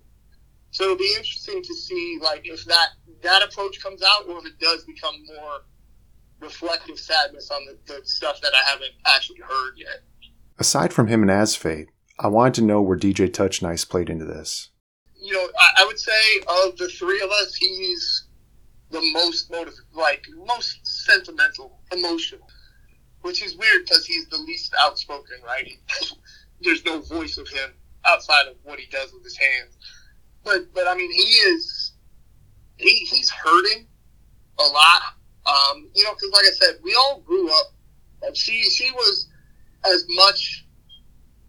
So 0.78 0.84
it'll 0.84 0.96
be 0.96 1.12
interesting 1.16 1.60
to 1.60 1.74
see 1.74 2.20
like 2.22 2.42
if 2.44 2.64
that 2.66 2.90
that 3.24 3.42
approach 3.42 3.82
comes 3.82 4.00
out 4.00 4.28
or 4.28 4.38
if 4.38 4.46
it 4.46 4.60
does 4.60 4.84
become 4.84 5.12
more 5.26 5.62
reflective 6.38 7.00
sadness 7.00 7.50
on 7.50 7.66
the, 7.66 7.92
the 7.92 8.06
stuff 8.06 8.40
that 8.42 8.52
I 8.54 8.70
haven't 8.70 8.92
actually 9.04 9.40
heard 9.40 9.72
yet. 9.76 10.04
Aside 10.56 10.92
from 10.92 11.08
him 11.08 11.22
and 11.22 11.32
Asfate, 11.32 11.88
I 12.20 12.28
wanted 12.28 12.54
to 12.54 12.62
know 12.62 12.80
where 12.80 12.96
DJ 12.96 13.32
Touch 13.32 13.60
Nice 13.60 13.84
played 13.84 14.08
into 14.08 14.24
this. 14.24 14.68
You 15.20 15.32
know, 15.32 15.48
I, 15.58 15.82
I 15.82 15.84
would 15.84 15.98
say 15.98 16.12
of 16.46 16.76
the 16.76 16.86
three 16.86 17.20
of 17.22 17.30
us, 17.30 17.56
he's 17.56 18.28
the 18.92 19.02
most 19.12 19.50
motive, 19.50 19.74
like 19.92 20.24
most 20.46 20.78
sentimental, 20.86 21.80
emotional, 21.90 22.46
which 23.22 23.42
is 23.42 23.56
weird 23.56 23.82
because 23.82 24.06
he's 24.06 24.28
the 24.28 24.38
least 24.38 24.72
outspoken, 24.80 25.38
right? 25.44 25.68
There's 26.60 26.84
no 26.84 27.00
voice 27.00 27.36
of 27.36 27.48
him 27.48 27.70
outside 28.06 28.46
of 28.46 28.54
what 28.62 28.78
he 28.78 28.86
does 28.92 29.12
with 29.12 29.24
his 29.24 29.36
hands. 29.36 29.76
But 30.44 30.72
but 30.74 30.86
I 30.86 30.94
mean, 30.94 31.10
he 31.12 31.22
is 31.22 31.92
he, 32.76 32.90
he's 33.06 33.30
hurting 33.30 33.86
a 34.58 34.62
lot 34.62 35.02
um, 35.48 35.88
you 35.94 36.04
know, 36.04 36.12
because 36.14 36.30
like 36.32 36.44
I 36.44 36.50
said, 36.52 36.80
we 36.82 36.94
all 36.94 37.20
grew 37.20 37.50
up, 37.50 37.72
and 38.22 38.36
she 38.36 38.62
she 38.64 38.90
was 38.92 39.28
as 39.84 40.04
much, 40.10 40.66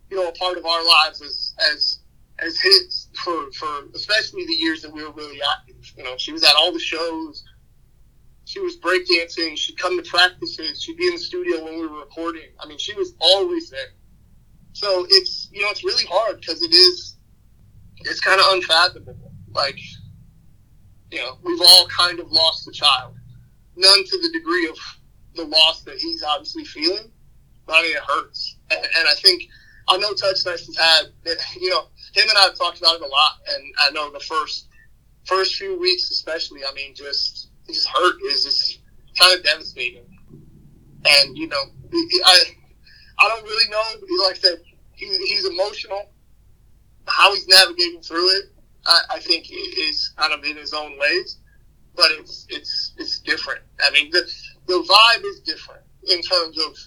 you 0.10 0.18
know, 0.18 0.30
a 0.30 0.32
part 0.34 0.58
of 0.58 0.66
our 0.66 0.86
lives 0.86 1.22
as 1.22 1.54
as 1.72 2.00
as 2.40 2.60
his 2.60 3.08
for 3.24 3.52
for 3.52 3.86
especially 3.94 4.46
the 4.46 4.54
years 4.54 4.82
that 4.82 4.94
we 4.94 5.04
were 5.04 5.12
really 5.12 5.40
active. 5.58 5.92
You 5.98 6.04
know, 6.04 6.16
she 6.18 6.32
was 6.32 6.44
at 6.44 6.54
all 6.58 6.72
the 6.72 6.80
shows. 6.80 7.44
She 8.46 8.60
was 8.60 8.78
breakdancing. 8.78 9.58
She'd 9.58 9.78
come 9.78 10.02
to 10.02 10.10
practices. 10.10 10.82
She'd 10.82 10.98
be 10.98 11.08
in 11.08 11.14
the 11.14 11.20
studio 11.20 11.64
when 11.64 11.80
we 11.80 11.86
were 11.86 12.00
recording. 12.00 12.50
I 12.60 12.68
mean, 12.68 12.80
she 12.80 12.94
was 12.96 13.14
always 13.20 13.70
there. 13.70 13.94
So 14.74 15.06
it's 15.10 15.50
you 15.52 15.62
know 15.62 15.68
it's 15.70 15.84
really 15.84 16.06
hard 16.06 16.40
because 16.40 16.62
it 16.64 16.74
is 16.74 17.16
it's 18.02 18.20
kind 18.20 18.40
of 18.40 18.46
unfathomable. 18.50 19.32
Like 19.54 19.80
you 21.12 21.20
know 21.20 21.38
we've 21.44 21.62
all 21.62 21.88
kind 21.88 22.20
of 22.20 22.32
lost 22.32 22.68
a 22.68 22.72
child 22.72 23.16
none 23.80 24.04
to 24.04 24.18
the 24.18 24.30
degree 24.34 24.68
of 24.68 24.78
the 25.36 25.44
loss 25.46 25.82
that 25.84 25.98
he's 25.98 26.22
obviously 26.22 26.66
feeling. 26.66 27.12
But 27.66 27.78
I 27.78 27.82
mean, 27.84 27.96
it 27.96 28.04
hurts, 28.04 28.58
and, 28.72 28.80
and 28.80 29.08
I 29.08 29.14
think 29.16 29.44
I 29.88 29.98
know 29.98 30.14
Touch 30.14 30.46
Nice 30.46 30.66
has 30.66 30.78
had, 30.78 31.04
you 31.60 31.70
know, 31.70 31.88
him 32.14 32.28
and 32.28 32.38
I 32.38 32.42
have 32.42 32.58
talked 32.58 32.80
about 32.80 32.96
it 32.96 33.02
a 33.02 33.08
lot, 33.08 33.34
and 33.48 33.64
I 33.82 33.92
know 33.92 34.12
the 34.12 34.20
first 34.20 34.68
first 35.26 35.56
few 35.56 35.80
weeks, 35.80 36.10
especially, 36.12 36.62
I 36.70 36.74
mean, 36.74 36.94
just 36.96 37.50
just 37.68 37.88
hurt. 37.88 38.16
is 38.26 38.44
just 38.44 38.80
kind 39.20 39.38
of 39.38 39.44
devastating, 39.44 40.06
and 41.06 41.38
you 41.38 41.48
know, 41.48 41.64
I 42.26 42.44
I 43.20 43.28
don't 43.30 43.44
really 43.44 43.70
know. 43.70 43.84
Like 44.26 44.38
I 44.38 44.40
said, 44.40 44.62
he, 44.94 45.06
he's 45.06 45.46
emotional. 45.46 46.10
How 47.10 47.34
he's 47.34 47.48
navigating 47.48 48.02
through 48.02 48.30
it, 48.38 48.46
I, 48.86 49.02
I 49.16 49.20
think, 49.20 49.48
is 49.52 50.14
kind 50.18 50.34
of 50.34 50.44
in 50.44 50.58
his 50.58 50.74
own 50.74 50.98
ways 51.00 51.40
but 52.00 52.12
it's 52.12 52.46
it's 52.50 52.94
it's 52.98 53.20
different. 53.20 53.62
I 53.82 53.92
mean, 53.92 54.10
the 54.12 54.22
the 54.68 54.74
vibe 54.76 55.26
is 55.26 55.42
different 55.42 55.84
in 56.08 56.22
terms 56.22 56.58
of 56.58 56.78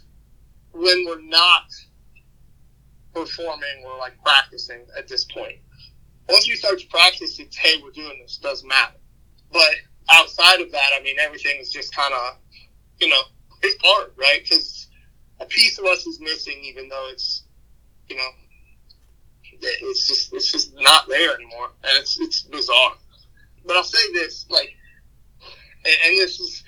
when 0.73 1.05
we're 1.07 1.21
not 1.21 1.65
performing 3.15 3.85
or 3.85 3.99
like 3.99 4.15
practicing 4.25 4.81
at 4.97 5.07
this 5.09 5.25
point. 5.25 5.57
Once 6.31 6.49
you 6.49 6.57
start 6.57 6.81
to 6.81 6.87
practice, 6.87 7.39
it's 7.39 7.57
hey, 7.57 7.75
we're 7.83 7.91
doing 7.91 8.19
this. 8.23 8.39
Doesn't 8.39 8.67
matter. 8.67 8.97
But 9.53 9.75
outside 10.11 10.63
of 10.63 10.73
that, 10.73 10.91
I 10.99 11.03
mean, 11.03 11.17
everything 11.21 11.59
is 11.61 11.71
just 11.71 11.95
kind 11.95 12.15
of, 12.15 12.37
you 12.99 13.09
know, 13.09 13.21
it's 13.63 13.77
hard, 13.85 14.13
right? 14.17 14.41
Because 14.43 14.89
a 15.41 15.45
piece 15.45 15.79
of 15.79 15.85
us 15.85 16.07
is 16.07 16.21
missing, 16.21 16.59
even 16.65 16.89
though 16.89 17.09
it's, 17.11 17.45
you 18.09 18.17
know, 18.17 18.29
it's 19.63 20.09
just 20.09 20.33
it's 20.33 20.51
just 20.53 20.75
not 20.81 21.09
there 21.09 21.35
anymore, 21.35 21.71
and 21.85 21.99
it's 21.99 22.19
it's 22.21 22.43
bizarre. 22.43 22.95
But 23.65 23.77
I'll 23.77 23.85
say 23.85 24.13
this, 24.13 24.47
like, 24.51 24.75
and, 25.85 25.95
and 26.07 26.19
this 26.19 26.41
is, 26.41 26.65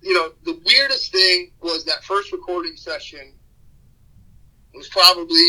you 0.00 0.12
know, 0.14 0.32
the 0.44 0.60
weirdest 0.66 1.12
thing 1.12 1.52
was 1.60 1.84
that 1.84 2.02
first 2.04 2.32
recording 2.32 2.76
session 2.76 3.34
was 4.74 4.88
probably 4.88 5.46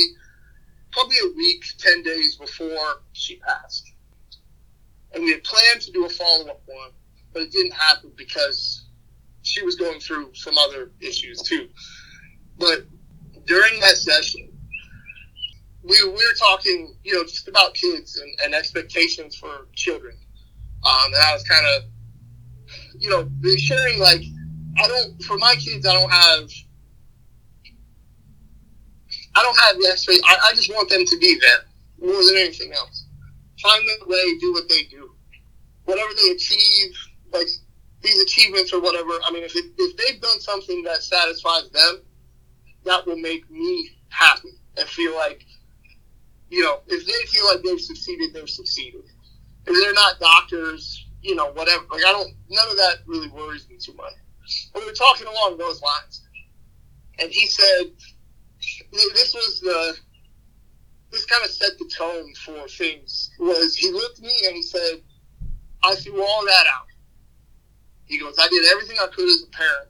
probably 0.91 1.17
a 1.23 1.35
week, 1.35 1.65
ten 1.77 2.03
days 2.03 2.35
before 2.35 3.01
she 3.13 3.38
passed, 3.38 3.91
and 5.13 5.23
we 5.23 5.31
had 5.31 5.43
planned 5.43 5.81
to 5.81 5.91
do 5.91 6.05
a 6.05 6.09
follow 6.09 6.47
up 6.50 6.62
one, 6.65 6.91
but 7.33 7.41
it 7.41 7.51
didn't 7.51 7.73
happen 7.73 8.12
because 8.15 8.85
she 9.41 9.63
was 9.63 9.75
going 9.75 10.00
through 10.00 10.33
some 10.33 10.57
other 10.57 10.91
issues 11.01 11.41
too. 11.41 11.67
But 12.57 12.85
during 13.45 13.79
that 13.81 13.97
session, 13.97 14.52
we, 15.84 16.02
we 16.06 16.12
were 16.12 16.36
talking, 16.40 16.96
you 17.04 17.13
know, 17.13 17.24
just 17.24 17.48
about 17.48 17.74
kids 17.74 18.18
and, 18.18 18.32
and 18.44 18.56
expectations 18.56 19.36
for 19.36 19.68
children. 19.74 20.16
Um, 20.86 21.13
and 21.13 21.22
I 21.22 21.34
was 21.34 21.44
kind 21.44 21.66
of, 21.75 21.84
you 22.98 23.10
know, 23.10 23.30
sharing 23.58 24.00
like, 24.00 24.22
I 24.80 24.88
don't, 24.88 25.22
for 25.24 25.38
my 25.38 25.56
kids, 25.56 25.86
I 25.86 25.94
don't 25.94 26.12
have, 26.12 26.50
I 29.36 29.44
don't 29.44 29.60
have 29.60 29.75
the 29.78 29.88
expectation. 29.92 30.24
I, 30.25 30.54
just 30.56 30.70
want 30.70 30.90
them 30.90 31.06
to 31.06 31.18
be 31.18 31.38
there 31.40 32.10
more 32.10 32.24
than 32.24 32.38
anything 32.38 32.72
else. 32.74 33.06
Find 33.62 33.88
their 33.88 34.08
way, 34.08 34.38
do 34.40 34.54
what 34.54 34.70
they 34.70 34.84
do. 34.84 35.12
Whatever 35.86 36.13
they 36.22 36.30
achieve, 36.32 36.96
like 37.34 37.48
these 38.02 38.22
achievements 38.22 38.72
or 38.72 38.82
whatever, 38.82 39.12
I 39.25 39.32
mean, 39.32 39.44
if, 39.44 39.56
it, 39.56 39.66
if 39.78 39.98
they've 39.98 40.22
done 40.22 40.40
something 40.40 40.84
that 40.84 41.04
satisfies 41.04 41.70
them, 41.72 42.02
that 42.86 43.06
will 43.06 43.18
make 43.18 43.50
me 43.50 43.90
happy 44.10 44.50
and 44.78 44.88
feel 44.88 45.16
like, 45.16 45.46
you 46.53 46.63
know, 46.63 46.79
if 46.88 47.05
they 47.05 47.31
feel 47.31 47.45
like 47.48 47.63
they've 47.63 47.81
succeeded, 47.81 48.33
they've 48.33 48.50
succeeded. 48.50 49.03
If 49.65 49.81
they're 49.81 49.93
not 49.93 50.19
doctors, 50.19 51.07
you 51.22 51.36
know, 51.36 51.51
whatever. 51.53 51.83
Like 51.91 52.05
I 52.05 52.12
don't, 52.12 52.33
none 52.50 52.69
of 52.69 52.77
that 52.77 52.98
really 53.07 53.29
worries 53.29 53.67
me 53.69 53.77
too 53.77 53.93
much. 53.93 54.13
But 54.74 54.81
we 54.81 54.88
were 54.88 54.93
talking 54.93 55.27
along 55.27 55.57
those 55.57 55.81
lines, 55.81 56.27
and 57.19 57.31
he 57.31 57.48
said, 57.48 57.91
this 58.91 59.33
was 59.33 59.62
the, 59.62 59.95
this 61.12 61.25
kind 61.25 61.43
of 61.43 61.50
set 61.50 61.72
the 61.79 61.89
tone 61.95 62.33
for 62.36 62.67
things. 62.67 63.31
Was 63.39 63.75
he 63.75 63.91
looked 63.91 64.19
at 64.19 64.25
me 64.25 64.33
and 64.45 64.55
he 64.55 64.62
said, 64.62 65.01
I 65.83 65.95
threw 65.95 66.22
all 66.22 66.45
that 66.45 66.65
out. 66.75 66.88
He 68.05 68.19
goes, 68.19 68.36
I 68.39 68.48
did 68.50 68.65
everything 68.72 68.98
I 69.01 69.07
could 69.07 69.27
as 69.27 69.43
a 69.43 69.51
parent 69.55 69.89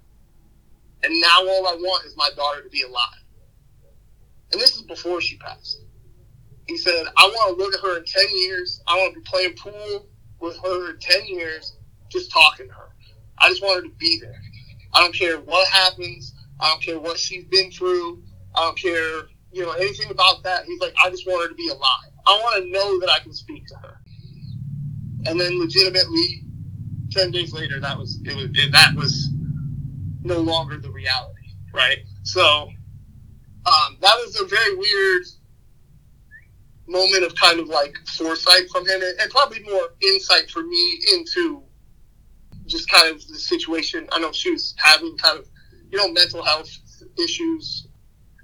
and 1.03 1.19
now 1.19 1.41
all 1.41 1.67
I 1.67 1.75
want 1.75 2.05
is 2.05 2.15
my 2.15 2.29
daughter 2.35 2.63
to 2.63 2.69
be 2.69 2.81
alive. 2.83 3.23
And 4.51 4.61
this 4.61 4.75
is 4.75 4.83
before 4.83 5.19
she 5.19 5.37
passed. 5.37 5.81
He 6.67 6.77
said, 6.77 7.05
I 7.17 7.27
want 7.27 7.57
to 7.57 7.63
look 7.63 7.73
at 7.73 7.81
her 7.81 7.97
in 7.97 8.05
10 8.05 8.23
years. 8.35 8.81
I 8.87 8.95
want 8.97 9.13
to 9.13 9.19
be 9.19 9.25
playing 9.25 9.55
pool 9.55 10.07
with 10.39 10.57
her 10.63 10.91
in 10.91 10.99
10 10.99 11.25
years, 11.25 11.75
just 12.09 12.31
talking 12.31 12.67
to 12.67 12.73
her. 12.73 12.89
I 13.37 13.49
just 13.49 13.61
want 13.61 13.83
her 13.83 13.89
to 13.89 13.95
be 13.97 14.19
there. 14.21 14.41
I 14.93 15.01
don't 15.01 15.13
care 15.13 15.39
what 15.39 15.67
happens. 15.67 16.33
I 16.59 16.69
don't 16.69 16.81
care 16.81 16.99
what 16.99 17.19
she's 17.19 17.45
been 17.45 17.71
through. 17.71 18.23
I 18.55 18.61
don't 18.61 18.77
care, 18.77 19.23
you 19.51 19.63
know, 19.63 19.71
anything 19.71 20.11
about 20.11 20.43
that. 20.43 20.65
He's 20.65 20.79
like, 20.79 20.93
I 21.03 21.09
just 21.09 21.27
want 21.27 21.43
her 21.43 21.49
to 21.49 21.55
be 21.55 21.69
alive. 21.69 22.11
I 22.25 22.39
want 22.41 22.63
to 22.63 22.69
know 22.69 22.99
that 22.99 23.09
I 23.09 23.19
can 23.19 23.33
speak 23.33 23.67
to 23.67 23.75
her. 23.75 23.99
And 25.25 25.39
then 25.39 25.59
legitimately, 25.59 26.43
10 27.11 27.31
days 27.31 27.53
later, 27.53 27.79
that 27.79 27.97
was, 27.97 28.19
it 28.23 28.35
was, 28.35 28.45
it, 28.53 28.71
that 28.71 28.93
was 28.95 29.29
no 30.21 30.39
longer 30.39 30.77
the 30.77 30.91
reality, 30.91 31.55
right? 31.73 31.99
So 32.23 32.69
um, 33.65 33.97
that 34.01 34.15
was 34.15 34.39
a 34.39 34.45
very 34.45 34.75
weird 34.75 35.23
moment 36.87 37.23
of 37.23 37.35
kind 37.35 37.59
of 37.59 37.67
like 37.67 37.95
foresight 38.17 38.69
from 38.71 38.87
him, 38.87 39.01
and, 39.01 39.19
and 39.19 39.31
probably 39.31 39.61
more 39.63 39.89
insight 40.01 40.49
for 40.49 40.63
me 40.63 40.99
into 41.13 41.63
just 42.65 42.89
kind 42.89 43.13
of 43.13 43.25
the 43.27 43.35
situation. 43.35 44.07
I 44.11 44.19
know 44.19 44.31
she 44.31 44.51
was 44.51 44.73
having 44.77 45.17
kind 45.17 45.39
of, 45.39 45.45
you 45.89 45.97
know, 45.97 46.09
mental 46.09 46.43
health 46.43 46.69
issues. 47.21 47.87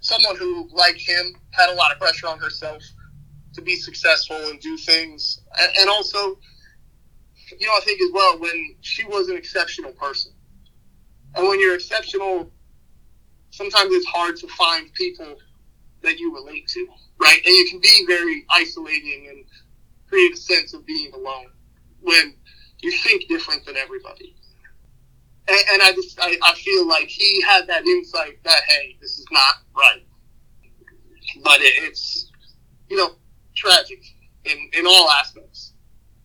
Someone 0.02 0.38
who, 0.38 0.70
like 0.72 0.98
him, 0.98 1.36
had 1.52 1.70
a 1.70 1.76
lot 1.76 1.92
of 1.92 2.00
pressure 2.00 2.28
on 2.28 2.40
herself 2.40 2.82
to 3.54 3.62
be 3.62 3.76
successful 3.76 4.38
and 4.38 4.60
do 4.62 4.78
things, 4.78 5.42
and, 5.60 5.72
and 5.82 5.90
also, 5.90 6.40
you 7.60 7.68
know, 7.68 7.74
I 7.76 7.82
think 7.84 8.02
as 8.02 8.12
well 8.14 8.40
when 8.40 8.76
she 8.82 9.04
was 9.06 9.30
an 9.30 9.36
exceptional 9.36 9.92
person 9.94 10.32
and 11.36 11.48
when 11.48 11.60
you're 11.60 11.76
exceptional, 11.76 12.52
sometimes 13.52 13.94
it's 13.94 14.06
hard 14.08 14.36
to 14.38 14.48
find 14.48 14.92
people 14.94 15.36
that 16.04 16.20
you 16.20 16.34
relate 16.34 16.68
to, 16.70 16.88
right? 17.20 17.38
And 17.38 17.46
it 17.46 17.70
can 17.70 17.80
be 17.80 18.06
very 18.08 18.46
isolating 18.52 19.28
and 19.30 19.46
create 20.08 20.34
a 20.34 20.38
sense 20.38 20.74
of 20.74 20.86
being 20.86 21.12
alone 21.14 21.48
when 22.02 22.36
you 22.80 22.92
think 23.04 23.28
different 23.28 23.66
than 23.66 23.76
everybody. 23.78 24.36
And, 25.48 25.60
and 25.74 25.82
I 25.82 25.92
just, 25.94 26.20
I, 26.20 26.38
I 26.44 26.54
feel 26.56 26.88
like 26.88 27.08
he 27.08 27.42
had 27.42 27.68
that 27.68 27.86
insight 27.86 28.44
that, 28.44 28.62
hey, 28.68 28.98
this 29.02 29.18
is 29.20 29.26
not 29.32 29.56
right. 29.76 30.06
But 31.44 31.62
it, 31.62 31.74
it's, 31.84 32.32
you 32.90 32.98
know, 32.98 33.16
tragic 33.56 34.04
in, 34.46 34.70
in 34.74 34.86
all 34.88 35.10
aspects. 35.10 35.74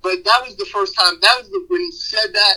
But 0.02 0.24
that 0.24 0.42
was 0.44 0.56
the 0.56 0.66
first 0.66 0.94
time, 0.96 1.14
that 1.20 1.36
was 1.38 1.48
the, 1.48 1.64
when 1.68 1.80
he 1.80 1.92
said 1.92 2.32
that, 2.32 2.54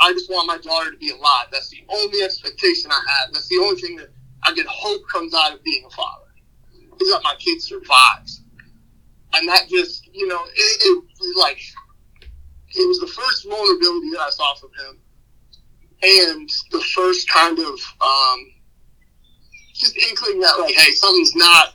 I 0.00 0.12
just 0.12 0.30
want 0.30 0.46
my 0.46 0.58
daughter 0.58 0.90
to 0.90 0.96
be 0.96 1.10
alive. 1.10 1.46
That's 1.50 1.68
the 1.70 1.84
only 1.88 2.22
expectation 2.22 2.90
I 2.90 3.02
have. 3.08 3.32
That's 3.32 3.48
the 3.48 3.58
only 3.58 3.80
thing 3.80 3.96
that 3.96 4.08
I 4.44 4.52
can 4.52 4.64
hope 4.68 5.02
comes 5.12 5.34
out 5.34 5.52
of 5.52 5.62
being 5.64 5.84
a 5.84 5.90
father. 5.90 6.27
Is 7.00 7.12
that 7.12 7.20
my 7.24 7.34
kid 7.38 7.60
survives. 7.60 8.42
And 9.34 9.48
that 9.48 9.68
just, 9.68 10.08
you 10.12 10.26
know, 10.26 10.40
it, 10.42 10.82
it 10.82 11.04
was 11.20 11.36
like, 11.38 11.60
it 12.70 12.88
was 12.88 12.98
the 13.00 13.06
first 13.06 13.46
vulnerability 13.48 14.10
that 14.12 14.20
I 14.20 14.30
saw 14.30 14.54
from 14.54 14.70
him. 14.70 14.98
And 16.02 16.50
the 16.70 16.80
first 16.80 17.28
kind 17.28 17.58
of, 17.58 17.80
um, 18.00 18.52
just 19.74 19.96
inkling 19.96 20.40
that, 20.40 20.58
like, 20.60 20.74
hey, 20.74 20.90
something's 20.92 21.36
not 21.36 21.74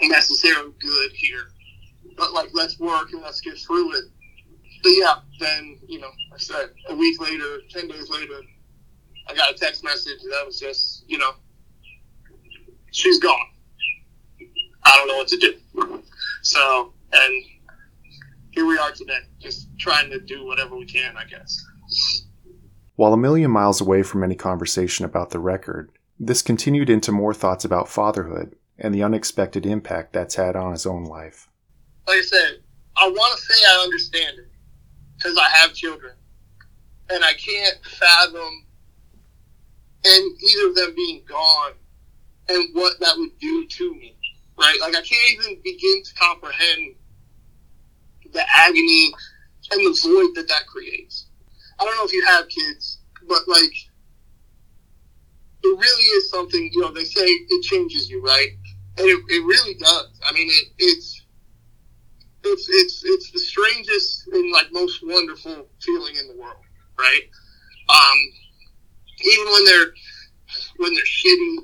necessarily 0.00 0.72
good 0.80 1.10
here. 1.12 1.50
But, 2.16 2.32
like, 2.32 2.50
let's 2.52 2.78
work 2.78 3.12
and 3.12 3.22
let's 3.22 3.40
get 3.40 3.58
through 3.58 3.96
it 3.96 4.04
but 4.82 4.90
yeah, 4.90 5.14
then 5.40 5.78
you 5.86 6.00
know, 6.00 6.10
I 6.32 6.38
said 6.38 6.70
a 6.88 6.94
week 6.94 7.20
later, 7.20 7.60
ten 7.70 7.88
days 7.88 8.10
later, 8.10 8.40
I 9.28 9.34
got 9.34 9.54
a 9.54 9.58
text 9.58 9.84
message 9.84 10.20
that 10.30 10.46
was 10.46 10.58
just, 10.60 11.04
you 11.08 11.18
know, 11.18 11.32
she's 12.90 13.18
gone. 13.18 13.48
I 14.88 14.96
don't 14.96 15.08
know 15.08 15.16
what 15.16 15.28
to 15.28 15.36
do. 15.36 16.02
So, 16.42 16.94
and 17.12 17.44
here 18.50 18.66
we 18.66 18.78
are 18.78 18.90
today, 18.90 19.18
just 19.38 19.68
trying 19.78 20.10
to 20.10 20.18
do 20.18 20.46
whatever 20.46 20.76
we 20.76 20.86
can, 20.86 21.14
I 21.16 21.24
guess. 21.24 21.62
While 22.96 23.12
a 23.12 23.18
million 23.18 23.50
miles 23.50 23.80
away 23.82 24.02
from 24.02 24.24
any 24.24 24.34
conversation 24.34 25.04
about 25.04 25.30
the 25.30 25.38
record, 25.38 25.90
this 26.18 26.40
continued 26.40 26.88
into 26.88 27.12
more 27.12 27.34
thoughts 27.34 27.64
about 27.64 27.88
fatherhood 27.88 28.56
and 28.78 28.94
the 28.94 29.02
unexpected 29.02 29.66
impact 29.66 30.14
that's 30.14 30.36
had 30.36 30.56
on 30.56 30.72
his 30.72 30.86
own 30.86 31.04
life. 31.04 31.48
Like 32.06 32.18
I 32.18 32.22
said, 32.22 32.62
I 32.96 33.08
want 33.08 33.38
to 33.38 33.44
say 33.44 33.64
I 33.68 33.82
understand 33.84 34.38
it 34.38 34.48
because 35.16 35.36
I 35.36 35.48
have 35.58 35.74
children, 35.74 36.14
and 37.10 37.22
I 37.22 37.34
can't 37.34 37.76
fathom 37.84 38.64
and 40.04 40.42
either 40.42 40.68
of 40.68 40.74
them 40.76 40.94
being 40.96 41.22
gone 41.28 41.72
and 42.48 42.68
what 42.72 42.98
that 43.00 43.16
would 43.18 43.38
do 43.38 43.66
to 43.66 43.94
me. 43.94 44.16
Right? 44.58 44.78
Like 44.80 44.96
I 44.96 45.02
can't 45.02 45.32
even 45.32 45.60
begin 45.62 46.02
to 46.02 46.14
comprehend 46.14 46.94
the 48.32 48.44
agony 48.56 49.12
and 49.72 49.80
the 49.80 49.98
void 50.02 50.34
that 50.34 50.48
that 50.48 50.66
creates. 50.66 51.26
I 51.78 51.84
don't 51.84 51.96
know 51.96 52.04
if 52.04 52.12
you 52.12 52.24
have 52.26 52.48
kids, 52.48 52.98
but 53.28 53.46
like 53.46 53.72
it 55.62 55.68
really 55.78 56.02
is 56.02 56.30
something. 56.30 56.70
You 56.72 56.82
know, 56.82 56.92
they 56.92 57.04
say 57.04 57.24
it 57.24 57.62
changes 57.62 58.10
you, 58.10 58.22
right? 58.22 58.48
And 58.98 59.06
it, 59.06 59.18
it 59.28 59.44
really 59.44 59.74
does. 59.74 60.20
I 60.26 60.32
mean, 60.32 60.48
it, 60.48 60.68
it's 60.78 61.24
it's 62.44 62.68
it's 62.68 63.04
it's 63.04 63.30
the 63.32 63.38
strangest 63.38 64.28
and 64.28 64.52
like 64.52 64.72
most 64.72 65.00
wonderful 65.04 65.68
feeling 65.80 66.16
in 66.16 66.28
the 66.28 66.34
world, 66.40 66.64
right? 66.98 67.22
Um, 67.88 68.18
even 69.24 69.46
when 69.52 69.64
they're 69.64 69.92
when 70.78 70.94
they're 70.94 71.04
shitty, 71.04 71.56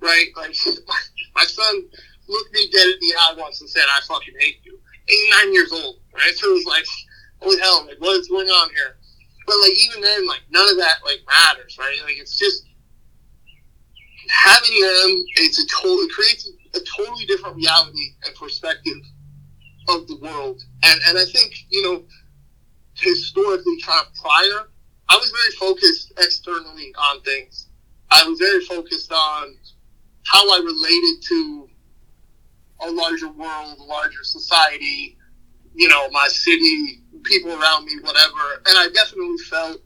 right? 0.00 0.26
Like 0.36 0.54
my 1.34 1.44
son 1.44 1.84
looked 2.28 2.52
me 2.52 2.70
dead 2.72 2.86
in 2.86 2.98
the 3.00 3.14
eye 3.20 3.34
once 3.36 3.60
and 3.60 3.70
said, 3.70 3.84
"I 3.88 4.00
fucking 4.06 4.34
hate 4.38 4.60
you." 4.64 4.78
Eighty 5.08 5.30
nine 5.30 5.52
years 5.52 5.72
old, 5.72 6.00
right? 6.14 6.34
So 6.34 6.50
it 6.50 6.54
was 6.54 6.66
like, 6.66 6.84
holy 7.40 7.58
hell, 7.58 7.86
like 7.86 7.98
what 7.98 8.16
is 8.20 8.28
going 8.28 8.48
on 8.48 8.70
here? 8.74 8.96
But 9.46 9.56
like 9.62 9.72
even 9.78 10.02
then, 10.02 10.26
like 10.26 10.42
none 10.50 10.68
of 10.68 10.76
that 10.78 10.98
like 11.04 11.20
matters, 11.26 11.76
right? 11.78 11.98
Like 12.04 12.16
it's 12.18 12.36
just 12.36 12.66
having 14.28 14.80
them. 14.80 15.24
It's 15.36 15.62
a 15.62 15.66
total. 15.66 16.04
It 16.04 16.12
creates 16.12 16.50
a 16.74 16.80
totally 16.80 17.24
different 17.24 17.56
reality 17.56 18.14
and 18.24 18.34
perspective 18.34 18.98
of 19.88 20.06
the 20.06 20.16
world. 20.16 20.62
And, 20.84 21.00
and 21.08 21.18
I 21.18 21.24
think, 21.24 21.54
you 21.70 21.82
know, 21.82 22.04
historically, 22.94 23.80
kind 23.80 24.06
of 24.06 24.14
prior, 24.14 24.68
I 25.08 25.16
was 25.16 25.30
very 25.30 25.52
focused 25.52 26.12
externally 26.18 26.92
on 26.98 27.22
things. 27.22 27.68
I 28.10 28.24
was 28.28 28.38
very 28.38 28.64
focused 28.64 29.12
on 29.12 29.56
how 30.26 30.50
I 30.50 30.58
related 30.58 31.22
to 31.28 31.67
a 32.80 32.90
larger 32.90 33.28
world, 33.28 33.78
a 33.78 33.82
larger 33.82 34.22
society, 34.22 35.16
you 35.74 35.88
know, 35.88 36.08
my 36.10 36.28
city, 36.28 37.02
people 37.24 37.52
around 37.52 37.84
me, 37.84 37.92
whatever. 38.02 38.62
And 38.66 38.78
I 38.78 38.88
definitely 38.94 39.38
felt 39.38 39.78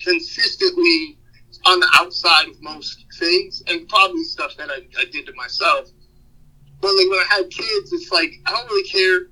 consistently 0.00 1.18
on 1.66 1.80
the 1.80 1.88
outside 1.94 2.48
of 2.48 2.60
most 2.62 3.04
things 3.18 3.62
and 3.66 3.88
probably 3.88 4.24
stuff 4.24 4.56
that 4.56 4.70
I, 4.70 4.86
I 4.98 5.04
did 5.10 5.26
to 5.26 5.32
myself. 5.34 5.88
But 6.80 6.94
like 6.94 7.08
when 7.10 7.18
I 7.18 7.26
had 7.28 7.50
kids, 7.50 7.92
it's 7.92 8.10
like 8.10 8.32
I 8.46 8.52
don't 8.52 8.66
really 8.66 8.88
care. 8.88 9.28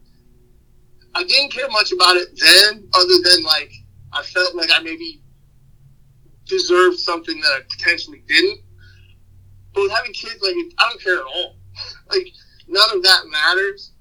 I 1.15 1.25
didn't 1.25 1.53
care 1.53 1.69
much 1.71 1.93
about 1.93 2.17
it 2.17 2.29
then, 2.39 2.89
other 2.95 3.15
than 3.25 3.43
like 3.43 3.73
I 4.13 4.23
felt 4.23 4.55
like 4.55 4.71
I 4.73 4.81
maybe 4.81 5.23
deserved 6.47 6.99
something 6.99 7.41
that 7.41 7.53
I 7.53 7.61
potentially 7.77 8.23
didn't. 8.27 8.61
But 9.73 9.83
with 9.85 9.93
having 9.93 10.13
kids, 10.13 10.41
like 10.43 10.55
I 10.79 10.89
don't 10.89 11.03
care 11.03 11.17
at 11.17 11.25
all. 11.25 11.58
Like 12.11 12.27
none 12.67 12.97
of 12.97 13.03
that 13.03 13.23
matters 13.31 13.93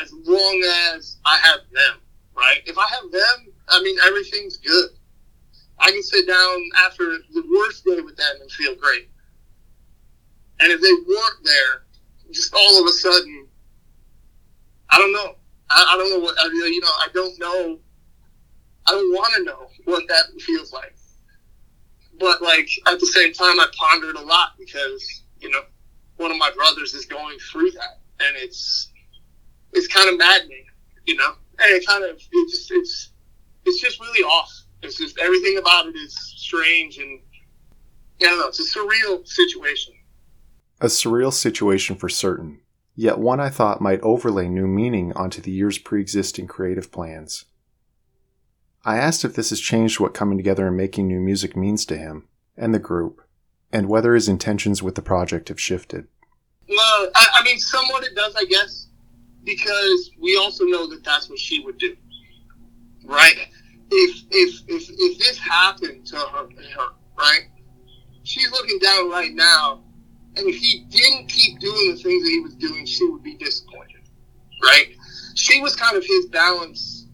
as 0.00 0.12
long 0.12 0.62
as 0.94 1.16
I 1.24 1.38
have 1.38 1.60
them. 1.72 2.00
Right? 2.36 2.60
If 2.66 2.76
I 2.76 2.86
have 2.88 3.10
them, 3.10 3.52
I 3.68 3.82
mean 3.82 3.96
everything's 4.06 4.56
good. 4.56 4.90
I 5.78 5.90
can 5.90 6.02
sit 6.02 6.26
down 6.26 6.68
after 6.84 7.04
the 7.32 7.42
worst 7.50 7.84
day 7.84 8.00
with 8.00 8.16
them 8.16 8.36
and 8.40 8.50
feel 8.50 8.74
great. 8.76 9.08
And 10.60 10.70
if 10.70 10.80
they 10.80 10.92
weren't 10.92 11.44
there, 11.44 11.84
just 12.30 12.54
all 12.54 12.80
of 12.80 12.86
a 12.86 12.92
sudden, 12.92 13.46
I 14.90 14.98
don't 14.98 15.12
know. 15.12 15.36
I, 15.70 15.94
I 15.94 15.96
don't 15.96 16.10
know 16.10 16.18
what 16.18 16.36
you 16.52 16.80
know. 16.80 16.88
I 16.88 17.08
don't 17.14 17.38
know. 17.38 17.78
I 18.86 18.92
don't 18.92 19.12
want 19.12 19.34
to 19.36 19.44
know 19.44 19.68
what 19.84 20.06
that 20.08 20.24
feels 20.40 20.72
like. 20.72 20.94
But 22.18 22.42
like 22.42 22.68
at 22.86 23.00
the 23.00 23.06
same 23.06 23.32
time, 23.32 23.58
I 23.58 23.66
pondered 23.78 24.16
a 24.16 24.20
lot 24.20 24.50
because 24.58 25.22
you 25.40 25.50
know 25.50 25.62
one 26.20 26.30
of 26.30 26.38
my 26.38 26.50
brothers 26.54 26.94
is 26.94 27.06
going 27.06 27.38
through 27.38 27.70
that, 27.72 28.00
and 28.20 28.36
it's 28.36 28.92
it's 29.72 29.86
kind 29.86 30.08
of 30.08 30.18
maddening, 30.18 30.66
you 31.06 31.16
know. 31.16 31.32
And 31.58 31.74
it 31.74 31.86
kind 31.86 32.04
of 32.04 32.16
it 32.16 32.50
just 32.50 32.70
it's 32.70 33.10
it's 33.64 33.80
just 33.80 34.00
really 34.00 34.22
off 34.22 34.50
it's 34.82 34.96
just 34.96 35.18
everything 35.18 35.58
about 35.58 35.86
it 35.86 35.96
is 35.96 36.14
strange 36.36 36.98
and 36.98 37.20
I 38.20 38.24
don't 38.24 38.38
know. 38.38 38.48
It's 38.48 38.60
a 38.60 38.78
surreal 38.78 39.26
situation. 39.26 39.94
A 40.80 40.86
surreal 40.86 41.32
situation 41.32 41.96
for 41.96 42.08
certain, 42.08 42.60
yet 42.94 43.18
one 43.18 43.40
I 43.40 43.48
thought 43.48 43.80
might 43.80 44.00
overlay 44.00 44.48
new 44.48 44.66
meaning 44.66 45.12
onto 45.14 45.40
the 45.40 45.50
year's 45.50 45.78
pre 45.78 46.00
existing 46.00 46.46
creative 46.46 46.92
plans. 46.92 47.46
I 48.84 48.96
asked 48.96 49.24
if 49.24 49.34
this 49.34 49.50
has 49.50 49.60
changed 49.60 50.00
what 50.00 50.14
coming 50.14 50.38
together 50.38 50.66
and 50.66 50.76
making 50.76 51.06
new 51.06 51.20
music 51.20 51.56
means 51.56 51.84
to 51.86 51.98
him 51.98 52.28
and 52.56 52.74
the 52.74 52.78
group, 52.78 53.22
and 53.72 53.88
whether 53.88 54.14
his 54.14 54.28
intentions 54.28 54.82
with 54.82 54.94
the 54.94 55.02
project 55.02 55.48
have 55.48 55.60
shifted. 55.60 56.06
Well, 56.68 57.10
I, 57.14 57.26
I 57.34 57.44
mean, 57.44 57.58
somewhat 57.58 58.04
it 58.04 58.14
does, 58.14 58.34
I 58.36 58.44
guess, 58.44 58.88
because 59.44 60.10
we 60.20 60.36
also 60.36 60.64
know 60.64 60.88
that 60.88 61.02
that's 61.04 61.28
what 61.28 61.38
she 61.38 61.60
would 61.64 61.78
do, 61.78 61.96
right? 63.04 63.48
if 63.90 64.22
if 64.30 64.62
if 64.68 64.90
if 64.90 65.18
this 65.18 65.38
happened 65.38 66.06
to 66.06 66.16
her, 66.16 66.48
her 66.76 66.88
right, 67.18 67.48
she's 68.22 68.50
looking 68.52 68.78
down 68.78 69.10
right 69.10 69.34
now, 69.34 69.82
and 70.36 70.46
if 70.46 70.56
he 70.56 70.84
didn't 70.88 71.28
keep 71.28 71.58
doing 71.58 71.94
the 71.94 72.00
things 72.00 72.22
that 72.24 72.30
he 72.30 72.40
was 72.40 72.54
doing, 72.54 72.86
she 72.86 73.04
would 73.08 73.22
be 73.22 73.34
disappointed, 73.36 74.02
right? 74.62 74.94
She 75.34 75.60
was 75.60 75.76
kind 75.76 75.96
of 75.96 76.04
his 76.04 76.26
balance, 76.26 77.08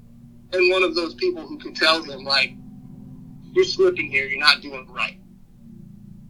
and 0.53 0.71
one 0.71 0.83
of 0.83 0.95
those 0.95 1.15
people 1.15 1.47
who 1.47 1.59
can 1.59 1.75
tell 1.75 2.03
him 2.03 2.25
like, 2.25 2.53
"You're 3.53 3.65
slipping 3.65 4.11
here. 4.11 4.27
You're 4.27 4.41
not 4.41 4.61
doing 4.61 4.87
right." 4.91 5.19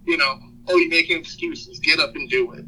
You 0.07 0.17
know, 0.17 0.39
oh, 0.69 0.77
you're 0.77 0.89
making 0.89 1.19
excuses. 1.19 1.79
Get 1.81 1.99
up 1.99 2.15
and 2.15 2.29
do 2.31 2.53
it. 2.53 2.65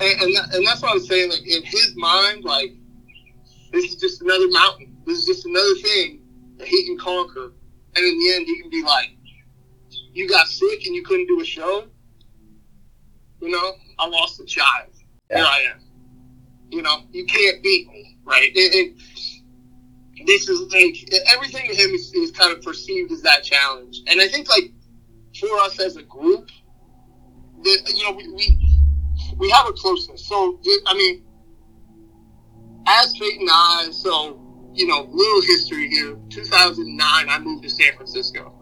And 0.00 0.22
and, 0.22 0.36
that, 0.36 0.54
and 0.54 0.66
that's 0.66 0.82
what 0.82 0.92
I'm 0.92 1.00
saying. 1.00 1.30
Like 1.30 1.46
in 1.46 1.62
his 1.62 1.94
mind, 1.96 2.44
like 2.44 2.72
this 3.72 3.84
is 3.84 3.96
just 3.96 4.22
another 4.22 4.48
mountain. 4.48 4.96
This 5.06 5.18
is 5.18 5.26
just 5.26 5.46
another 5.46 5.74
thing 5.76 6.22
that 6.58 6.68
he 6.68 6.86
can 6.86 6.98
conquer. 6.98 7.52
And 7.96 8.04
in 8.04 8.18
the 8.18 8.34
end, 8.34 8.46
he 8.46 8.60
can 8.60 8.70
be 8.70 8.82
like, 8.82 9.16
you 10.12 10.28
got 10.28 10.46
sick 10.46 10.86
and 10.86 10.94
you 10.94 11.02
couldn't 11.02 11.26
do 11.26 11.40
a 11.40 11.44
show. 11.44 11.86
You 13.40 13.50
know, 13.50 13.72
I 13.98 14.06
lost 14.06 14.40
a 14.40 14.44
child. 14.44 14.90
Yeah. 15.30 15.38
Here 15.38 15.46
I 15.46 15.58
am. 15.72 15.80
You 16.70 16.82
know, 16.82 17.02
you 17.10 17.26
can't 17.26 17.62
beat 17.62 17.88
me, 17.88 18.18
right? 18.24 18.50
And, 18.54 18.74
and 18.74 20.28
this 20.28 20.48
is 20.48 20.60
like 20.72 21.12
everything 21.32 21.68
to 21.68 21.74
him 21.74 21.90
is, 21.90 22.12
is 22.14 22.30
kind 22.30 22.52
of 22.52 22.62
perceived 22.62 23.10
as 23.12 23.22
that 23.22 23.42
challenge. 23.42 24.02
And 24.06 24.20
I 24.20 24.28
think 24.28 24.48
like 24.48 24.72
for 25.40 25.58
us 25.60 25.80
as 25.80 25.96
a 25.96 26.02
group, 26.02 26.48
that 27.62 27.92
you 27.94 28.04
know 28.04 28.12
we, 28.16 28.32
we 28.32 28.78
we 29.36 29.50
have 29.50 29.66
a 29.68 29.72
closeness. 29.72 30.26
So 30.26 30.60
I 30.86 30.94
mean, 30.94 31.24
Asfate 32.86 33.40
and 33.40 33.48
I, 33.50 33.88
so 33.90 34.40
you 34.72 34.86
know, 34.86 35.08
little 35.10 35.42
history 35.42 35.88
here. 35.88 36.16
2009, 36.28 37.28
I 37.28 37.38
moved 37.38 37.64
to 37.64 37.70
San 37.70 37.94
Francisco. 37.94 38.54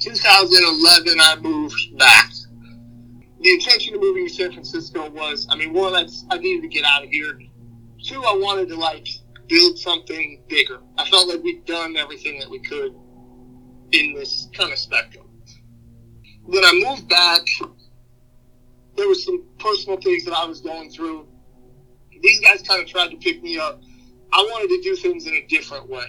2011, 0.00 1.18
I 1.20 1.36
moved 1.40 1.98
back. 1.98 2.30
The 3.40 3.52
intention 3.52 3.94
of 3.94 4.00
moving 4.00 4.26
to 4.26 4.32
San 4.32 4.52
Francisco 4.52 5.10
was, 5.10 5.46
I 5.50 5.56
mean, 5.56 5.72
one, 5.72 5.94
I, 5.94 6.06
I 6.30 6.38
needed 6.38 6.62
to 6.62 6.68
get 6.68 6.84
out 6.84 7.04
of 7.04 7.10
here. 7.10 7.38
Two, 8.02 8.22
I 8.24 8.36
wanted 8.36 8.68
to 8.68 8.76
like 8.76 9.08
build 9.48 9.78
something 9.78 10.42
bigger. 10.48 10.80
I 10.98 11.08
felt 11.08 11.28
like 11.28 11.42
we'd 11.42 11.64
done 11.64 11.96
everything 11.96 12.38
that 12.40 12.50
we 12.50 12.60
could 12.60 12.94
in 13.92 14.14
this 14.14 14.48
kind 14.52 14.72
of 14.72 14.78
spectrum. 14.78 15.26
When 16.42 16.64
I 16.64 16.72
moved 16.72 17.08
back, 17.08 17.42
there 18.96 19.08
was 19.08 19.24
some 19.24 19.44
personal 19.58 20.00
things 20.00 20.24
that 20.24 20.34
I 20.34 20.44
was 20.44 20.60
going 20.60 20.90
through. 20.90 21.26
These 22.22 22.40
guys 22.40 22.62
kind 22.62 22.82
of 22.82 22.88
tried 22.88 23.10
to 23.10 23.16
pick 23.16 23.42
me 23.42 23.58
up 23.58 23.80
I 24.32 24.42
wanted 24.50 24.68
to 24.68 24.82
do 24.82 24.96
things 24.96 25.26
in 25.26 25.34
a 25.34 25.46
different 25.46 25.88
way. 25.88 26.06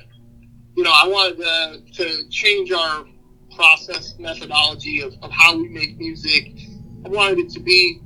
You 0.75 0.83
know, 0.83 0.91
I 0.93 1.07
wanted 1.07 1.37
to, 1.37 1.93
to 1.93 2.29
change 2.29 2.71
our 2.71 3.05
process 3.55 4.15
methodology 4.19 5.01
of, 5.01 5.13
of 5.21 5.31
how 5.31 5.55
we 5.55 5.69
make 5.69 5.97
music. 5.97 6.51
I 7.05 7.09
wanted 7.09 7.39
it 7.39 7.49
to 7.51 7.59
be 7.59 8.01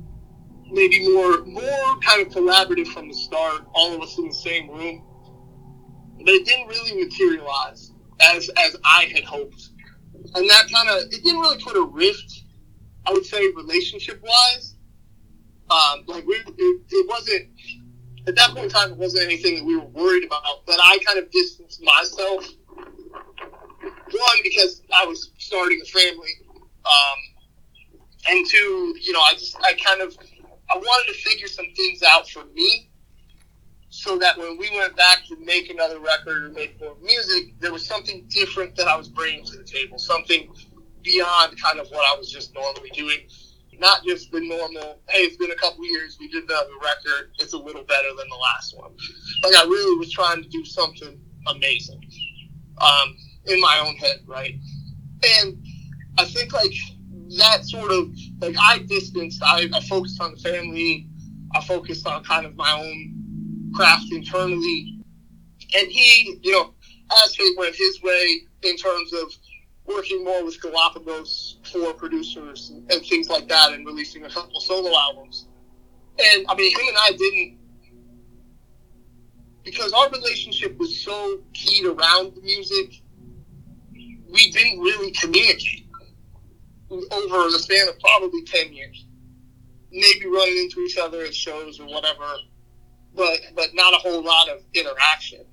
maybe 0.70 1.12
more 1.12 1.44
more 1.44 1.98
kind 2.00 2.24
of 2.24 2.32
collaborative 2.32 2.86
from 2.88 3.08
the 3.08 3.14
start, 3.14 3.66
all 3.74 3.94
of 3.94 4.00
us 4.00 4.16
in 4.18 4.28
the 4.28 4.34
same 4.34 4.70
room. 4.70 5.02
But 6.18 6.28
it 6.28 6.46
didn't 6.46 6.68
really 6.68 7.04
materialize 7.04 7.91
as 8.22 8.48
as 8.56 8.76
I 8.84 9.04
had 9.14 9.24
hoped. 9.24 9.68
And 10.34 10.48
that 10.48 10.70
kind 10.72 10.88
of 10.88 11.12
it 11.12 11.22
didn't 11.24 11.40
really 11.40 11.62
put 11.62 11.76
a 11.76 11.82
rift, 11.82 12.42
I 13.06 13.12
would 13.12 13.26
say, 13.26 13.48
relationship 13.54 14.22
wise. 14.22 14.76
Um, 15.70 16.04
like 16.06 16.26
we, 16.26 16.34
it, 16.34 16.80
it 16.90 17.08
wasn't 17.08 17.48
at 18.26 18.36
that 18.36 18.50
point 18.50 18.64
in 18.64 18.70
time, 18.70 18.92
it 18.92 18.98
wasn't 18.98 19.24
anything 19.24 19.56
that 19.56 19.64
we 19.64 19.76
were 19.76 19.86
worried 19.86 20.24
about. 20.24 20.42
But 20.66 20.78
I 20.82 20.98
kind 21.04 21.18
of 21.18 21.30
distanced 21.30 21.82
myself. 21.82 22.46
One, 23.80 24.38
because 24.42 24.82
I 24.94 25.06
was 25.06 25.30
starting 25.38 25.80
a 25.82 25.86
family, 25.86 26.30
um, 26.84 27.18
and 28.28 28.46
two, 28.48 28.94
you 29.00 29.12
know, 29.12 29.20
I 29.20 29.32
just 29.34 29.56
I 29.62 29.72
kind 29.74 30.02
of 30.02 30.16
I 30.70 30.76
wanted 30.76 31.12
to 31.12 31.18
figure 31.18 31.48
some 31.48 31.66
things 31.74 32.02
out 32.02 32.28
for 32.28 32.44
me, 32.54 32.90
so 33.92 34.16
that 34.16 34.38
when 34.38 34.56
we 34.56 34.70
went 34.78 34.96
back 34.96 35.18
to 35.28 35.36
make 35.36 35.68
another 35.68 36.00
record 36.00 36.44
or 36.44 36.48
make 36.48 36.80
more 36.80 36.96
music, 37.02 37.52
there 37.60 37.72
was 37.72 37.86
something 37.86 38.24
different 38.28 38.74
that 38.76 38.88
I 38.88 38.96
was 38.96 39.08
bringing 39.08 39.44
to 39.44 39.58
the 39.58 39.64
table, 39.64 39.98
something 39.98 40.50
beyond 41.02 41.60
kind 41.60 41.78
of 41.78 41.88
what 41.90 42.02
I 42.10 42.16
was 42.16 42.32
just 42.32 42.54
normally 42.54 42.88
doing 42.94 43.18
not 43.78 44.02
just 44.04 44.30
the 44.30 44.40
normal, 44.40 45.00
hey, 45.08 45.22
it's 45.22 45.36
been 45.36 45.50
a 45.50 45.56
couple 45.56 45.84
years, 45.84 46.16
we 46.18 46.28
did 46.28 46.46
the 46.46 46.66
record, 46.80 47.32
it's 47.40 47.52
a 47.52 47.58
little 47.58 47.82
better 47.82 48.08
than 48.16 48.28
the 48.28 48.36
last 48.36 48.78
one. 48.78 48.92
Like, 49.42 49.56
I 49.56 49.64
really 49.64 49.98
was 49.98 50.10
trying 50.10 50.42
to 50.42 50.48
do 50.48 50.64
something 50.64 51.20
amazing 51.48 52.00
um, 52.78 53.16
in 53.46 53.60
my 53.60 53.82
own 53.84 53.96
head, 53.96 54.20
right? 54.24 54.54
And 55.40 55.60
I 56.16 56.24
think, 56.26 56.52
like, 56.52 56.72
that 57.38 57.64
sort 57.64 57.90
of, 57.90 58.14
like, 58.40 58.54
I 58.58 58.78
distanced, 58.86 59.42
I, 59.42 59.68
I 59.74 59.80
focused 59.80 60.20
on 60.20 60.32
the 60.32 60.38
family, 60.38 61.08
I 61.54 61.60
focused 61.64 62.06
on 62.06 62.22
kind 62.24 62.46
of 62.46 62.54
my 62.54 62.72
own 62.72 63.21
craft 63.74 64.06
internally. 64.12 64.98
And 65.74 65.88
he, 65.88 66.38
you 66.42 66.52
know, 66.52 66.74
as 67.24 67.36
went 67.56 67.74
his 67.74 68.02
way 68.02 68.42
in 68.62 68.76
terms 68.76 69.12
of 69.12 69.32
working 69.86 70.24
more 70.24 70.44
with 70.44 70.60
Galapagos 70.60 71.58
for 71.70 71.92
producers 71.94 72.70
and, 72.70 72.90
and 72.92 73.04
things 73.06 73.28
like 73.28 73.48
that, 73.48 73.72
and 73.72 73.86
releasing 73.86 74.24
a 74.24 74.30
couple 74.30 74.60
solo 74.60 74.96
albums. 74.96 75.48
And 76.18 76.46
I 76.48 76.54
mean, 76.54 76.70
him 76.70 76.88
and 76.88 76.96
I 76.98 77.12
didn't 77.16 77.58
because 79.64 79.92
our 79.92 80.10
relationship 80.10 80.76
was 80.78 80.96
so 81.00 81.40
keyed 81.52 81.86
around 81.86 82.34
the 82.34 82.40
music. 82.42 83.00
We 83.92 84.50
didn't 84.50 84.80
really 84.80 85.12
communicate 85.12 85.86
over 86.90 87.50
the 87.50 87.58
span 87.58 87.88
of 87.88 87.98
probably 88.00 88.44
ten 88.44 88.72
years. 88.72 89.06
Maybe 89.90 90.26
running 90.26 90.58
into 90.58 90.80
each 90.80 90.96
other 90.98 91.22
at 91.22 91.34
shows 91.34 91.78
or 91.78 91.86
whatever, 91.86 92.24
but 93.14 93.38
but 93.54 93.68
not 93.74 93.94
a 93.94 93.98
whole 93.98 94.22
lot 94.22 94.48
of 94.48 94.62
interaction. 94.74 95.44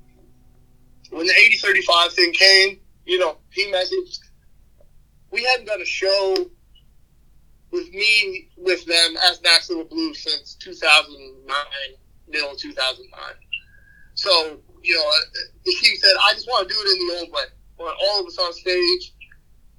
When 1.11 1.25
the 1.25 1.33
eighty 1.33 1.57
thirty 1.57 1.81
five 1.81 2.13
thing 2.13 2.31
came, 2.33 2.79
you 3.05 3.19
know, 3.19 3.37
he 3.51 3.71
messaged 3.71 4.19
we 5.31 5.43
hadn't 5.43 5.67
done 5.67 5.81
a 5.81 5.85
show 5.85 6.35
with 7.71 7.89
me 7.91 8.49
with 8.57 8.85
them 8.85 9.15
as 9.29 9.39
Maxilla 9.41 9.87
Blue 9.87 10.13
since 10.13 10.55
2009, 10.55 11.55
middle 12.27 12.51
of 12.51 12.57
2009. 12.57 13.21
So, 14.15 14.59
you 14.83 14.95
know, 14.95 15.07
uh, 15.07 15.39
he 15.63 15.95
said, 15.97 16.11
I 16.27 16.33
just 16.33 16.47
want 16.47 16.67
to 16.67 16.73
do 16.73 16.79
it 16.79 16.99
in 16.99 17.07
the 17.07 17.19
old 17.19 17.31
way. 17.31 17.43
Want 17.77 17.97
all 18.01 18.19
of 18.21 18.25
us 18.25 18.37
on 18.37 18.53
stage. 18.53 19.13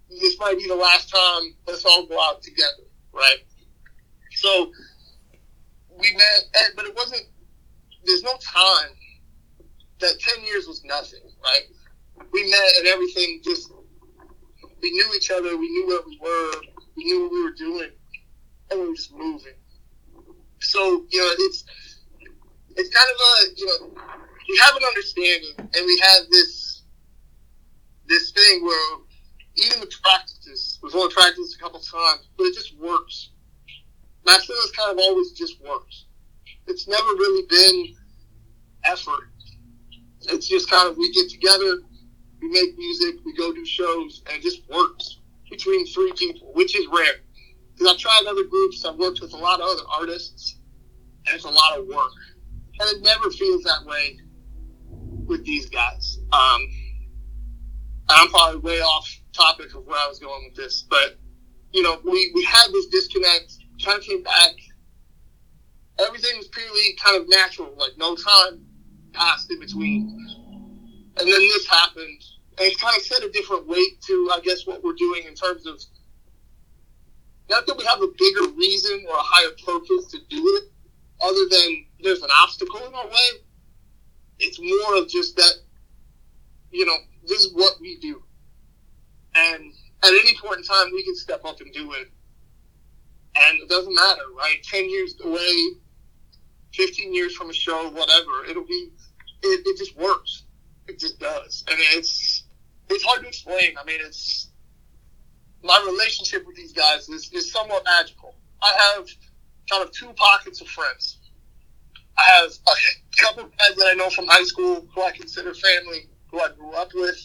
This 0.09 0.39
might 0.39 0.57
be 0.59 0.67
the 0.67 0.75
last 0.75 1.11
time. 1.11 1.55
Let's 1.67 1.85
all 1.85 2.07
go 2.07 2.21
out 2.21 2.43
together, 2.43 2.85
right? 3.13 3.45
So 4.33 4.73
we 5.91 6.13
met, 6.15 6.71
but 6.75 6.87
it 6.87 6.95
wasn't. 6.97 7.23
There's 8.05 8.23
no 8.23 8.33
time. 8.41 8.91
That 10.01 10.19
ten 10.21 10.45
years 10.45 10.67
was 10.67 10.83
nothing, 10.85 11.21
right? 11.43 12.27
We 12.33 12.51
met 12.51 12.77
and 12.79 12.87
everything 12.89 13.41
just. 13.45 13.73
We 14.83 14.91
knew 14.93 15.13
each 15.15 15.31
other. 15.31 15.57
We 15.59 15.69
knew 15.69 15.87
where 15.87 16.01
we 16.07 16.19
were. 16.23 16.61
We 16.97 17.05
knew 17.05 17.23
what 17.23 17.33
we 17.33 17.45
were 17.45 17.53
doing, 17.53 17.91
and 18.71 18.81
we 18.81 18.89
were 18.89 18.95
just 18.95 19.13
moving. 19.13 19.55
So 20.61 21.07
you 21.11 21.21
know, 21.21 21.33
it's 21.41 21.65
it's 22.77 22.95
kind 22.95 23.11
of 23.15 23.21
a 23.21 23.61
you 23.61 23.67
know 23.67 24.03
we 24.49 24.59
have 24.59 24.77
an 24.77 24.83
understanding, 24.85 25.55
and 25.59 25.87
we 25.87 25.99
have 26.03 26.23
this 26.31 26.83
this 28.07 28.31
thing 28.33 28.65
where 28.65 28.99
even 29.57 29.81
the 29.81 29.91
practices, 30.03 30.79
we've 30.83 30.95
only 30.95 31.13
practiced 31.13 31.57
a 31.57 31.59
couple 31.59 31.81
times, 31.81 32.29
but 32.37 32.45
it 32.45 32.55
just 32.55 32.77
works. 32.79 33.31
Maxilla's 34.25 34.73
kind 34.73 34.93
of 34.93 34.99
always 34.99 35.33
just 35.33 35.61
works. 35.63 36.07
It's 36.71 36.87
never 36.87 37.03
really 37.03 37.47
been 37.49 37.97
effort. 38.85 39.29
It's 40.23 40.47
just 40.47 40.71
kind 40.71 40.89
of 40.89 40.97
we 40.97 41.13
get 41.13 41.29
together, 41.29 41.79
we 42.41 42.49
make 42.49 42.79
music, 42.79 43.17
we 43.25 43.35
go 43.37 43.53
do 43.53 43.65
shows, 43.67 44.23
and 44.27 44.37
it 44.37 44.43
just 44.43 44.63
works 44.71 45.19
between 45.51 45.85
three 45.87 46.13
people, 46.17 46.53
which 46.55 46.77
is 46.77 46.87
rare. 46.87 47.15
Because 47.73 47.95
I've 47.95 47.99
tried 47.99 48.23
other 48.29 48.45
groups, 48.45 48.85
I've 48.85 48.97
worked 48.97 49.21
with 49.21 49.33
a 49.33 49.37
lot 49.37 49.61
of 49.61 49.69
other 49.69 49.83
artists, 49.93 50.61
and 51.27 51.35
it's 51.35 51.45
a 51.45 51.51
lot 51.51 51.77
of 51.77 51.87
work. 51.87 52.13
And 52.79 52.89
it 52.97 53.03
never 53.03 53.31
feels 53.31 53.65
that 53.65 53.85
way 53.85 54.21
with 55.27 55.45
these 55.45 55.69
guys. 55.69 56.19
Um, 56.33 56.61
I'm 58.09 58.29
probably 58.29 58.61
way 58.61 58.81
off 58.81 59.09
topic 59.33 59.75
of 59.75 59.87
where 59.87 59.99
I 59.99 60.07
was 60.07 60.21
going 60.21 60.45
with 60.45 60.57
this, 60.57 60.87
but 60.89 61.19
you 61.73 61.83
know, 61.83 62.01
we, 62.05 62.31
we 62.35 62.45
had 62.45 62.69
this 62.73 62.87
disconnect, 62.87 63.55
kind 63.85 63.99
of 63.99 64.05
came 64.05 64.23
back. 64.23 64.53
Everything 66.07 66.37
was 66.39 66.49
purely 66.49 66.97
kind 67.03 67.21
of 67.21 67.29
natural, 67.29 67.75
like 67.77 67.93
no 67.99 68.15
time 68.15 68.65
passed 69.13 69.51
in 69.51 69.61
between. 69.61 70.27
And 71.19 71.29
then 71.29 71.41
this 71.41 71.67
happened, 71.67 72.23
and 72.59 72.69
it's 72.69 72.81
kind 72.81 72.97
of 72.97 73.03
set 73.03 73.23
a 73.23 73.31
different 73.31 73.67
weight 73.67 74.01
to, 74.07 74.31
I 74.33 74.41
guess, 74.41 74.67
what 74.67 74.83
we're 74.83 74.95
doing 74.95 75.25
in 75.27 75.35
terms 75.35 75.67
of 75.67 75.81
not 77.49 77.67
that 77.67 77.77
we 77.77 77.85
have 77.85 78.01
a 78.01 78.09
bigger 78.17 78.53
reason 78.57 79.05
or 79.09 79.17
a 79.17 79.23
higher 79.23 79.51
purpose 79.67 80.07
to 80.13 80.19
do 80.29 80.43
it, 80.57 80.65
other 81.21 81.49
than 81.51 81.87
there's 82.03 82.23
an 82.23 82.31
obstacle 82.41 82.87
in 82.87 82.95
our 82.95 83.07
way 83.07 83.41
it's 84.41 84.59
more 84.59 84.97
of 84.97 85.09
just 85.09 85.37
that, 85.37 85.53
you 86.73 86.87
know, 86.87 86.97
this 87.27 87.41
is 87.41 87.53
what 87.55 87.75
we 87.81 87.99
do. 87.99 88.23
And 89.35 89.73
at 90.03 90.09
any 90.09 90.37
point 90.43 90.59
in 90.59 90.65
time, 90.65 90.91
we 90.93 91.05
can 91.05 91.15
step 91.15 91.45
up 91.45 91.61
and 91.61 91.73
do 91.73 91.93
it. 91.93 92.09
And 93.37 93.61
it 93.61 93.69
doesn't 93.69 93.95
matter, 93.95 94.23
right? 94.37 94.57
10 94.65 94.91
years 94.91 95.15
away, 95.23 95.55
15 96.75 97.15
years 97.15 97.35
from 97.35 97.51
a 97.51 97.53
show, 97.53 97.91
whatever, 97.91 98.45
it'll 98.49 98.67
be, 98.67 98.91
it, 99.43 99.63
it 99.67 99.79
just 99.79 99.97
works. 99.97 100.45
It 100.87 100.99
just 100.99 101.19
does. 101.19 101.65
And 101.69 101.79
it's, 101.93 102.45
it's 102.89 103.05
hard 103.05 103.23
to 103.23 103.29
explain. 103.29 103.75
I 103.81 103.85
mean, 103.85 104.01
it's, 104.01 104.51
my 105.63 105.83
relationship 105.87 106.47
with 106.47 106.57
these 106.57 106.73
guys 106.73 107.09
is, 107.09 107.31
is 107.33 107.53
somewhat 107.53 107.85
magical. 107.85 108.35
I 108.63 108.95
have 108.97 109.07
kind 109.71 109.85
of 109.85 109.93
two 109.93 110.13
pockets 110.15 110.61
of 110.61 110.69
friends. 110.69 111.19
I 112.19 112.23
have 112.41 112.51
a 112.51 113.23
couple 113.23 113.45
of 113.45 113.57
guys 113.57 113.77
that 113.77 113.89
I 113.91 113.95
know 113.95 114.11
from 114.11 114.27
high 114.27 114.45
school 114.45 114.87
who 114.95 115.03
I 115.03 115.11
consider 115.11 115.55
family, 115.55 116.09
who 116.31 116.41
I 116.41 116.49
grew 116.53 116.73
up 116.73 116.91
with, 116.95 117.19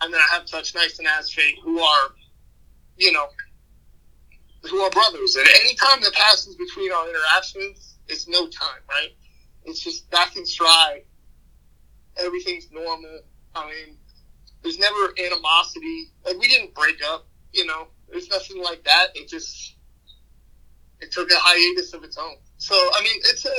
and 0.00 0.12
then 0.12 0.20
I 0.20 0.34
have 0.34 0.46
Touch 0.46 0.74
Nice 0.74 0.98
and 0.98 1.08
Asfate, 1.08 1.58
who 1.62 1.80
are, 1.80 2.08
you 2.96 3.12
know, 3.12 3.26
who 4.70 4.78
are 4.80 4.90
brothers. 4.90 5.36
And 5.36 5.48
any 5.60 5.74
time 5.74 6.00
that 6.02 6.12
passes 6.12 6.54
between 6.56 6.92
our 6.92 7.08
interactions, 7.08 7.95
it's 8.08 8.28
no 8.28 8.48
time, 8.48 8.80
right? 8.88 9.10
It's 9.64 9.80
just 9.80 10.10
back 10.10 10.36
in 10.36 10.46
stride. 10.46 11.02
Everything's 12.16 12.70
normal. 12.70 13.20
I 13.54 13.66
mean, 13.66 13.96
there's 14.62 14.78
never 14.78 15.12
animosity. 15.18 16.12
Like 16.24 16.38
we 16.38 16.48
didn't 16.48 16.74
break 16.74 17.00
up, 17.04 17.26
you 17.52 17.66
know. 17.66 17.88
There's 18.10 18.28
nothing 18.28 18.62
like 18.62 18.84
that. 18.84 19.08
It 19.14 19.28
just 19.28 19.76
it 21.00 21.10
took 21.10 21.30
a 21.30 21.36
hiatus 21.36 21.92
of 21.92 22.04
its 22.04 22.16
own. 22.16 22.36
So 22.58 22.74
I 22.74 23.02
mean, 23.02 23.16
it's 23.24 23.44
a 23.44 23.54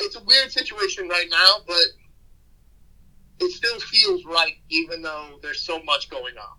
it's 0.00 0.16
a 0.16 0.24
weird 0.24 0.50
situation 0.50 1.08
right 1.08 1.28
now, 1.30 1.56
but 1.66 1.84
it 3.40 3.50
still 3.52 3.78
feels 3.80 4.24
right, 4.24 4.54
even 4.68 5.02
though 5.02 5.38
there's 5.42 5.60
so 5.60 5.82
much 5.82 6.10
going 6.10 6.34
on. 6.36 6.56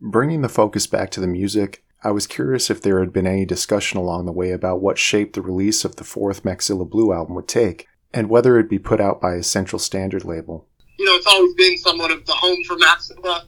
Bringing 0.00 0.42
the 0.42 0.48
focus 0.48 0.86
back 0.86 1.10
to 1.10 1.20
the 1.20 1.26
music, 1.26 1.84
I 2.02 2.12
was 2.12 2.28
curious 2.28 2.70
if 2.70 2.80
there 2.80 3.00
had 3.00 3.12
been 3.12 3.26
any 3.26 3.44
discussion 3.44 3.98
along 3.98 4.26
the 4.26 4.32
way 4.32 4.52
about 4.52 4.80
what 4.80 4.98
shape 4.98 5.32
the 5.32 5.42
release 5.42 5.84
of 5.84 5.96
the 5.96 6.04
fourth 6.04 6.44
Maxilla 6.44 6.88
Blue 6.88 7.12
album 7.12 7.34
would 7.34 7.48
take, 7.48 7.88
and 8.14 8.30
whether 8.30 8.56
it'd 8.56 8.70
be 8.70 8.78
put 8.78 9.00
out 9.00 9.20
by 9.20 9.34
a 9.34 9.42
Central 9.42 9.80
Standard 9.80 10.24
label. 10.24 10.66
You 10.98 11.06
know, 11.06 11.14
it's 11.14 11.26
always 11.26 11.54
been 11.54 11.76
somewhat 11.78 12.12
of 12.12 12.24
the 12.24 12.32
home 12.32 12.62
for 12.64 12.76
Maxilla. 12.76 13.44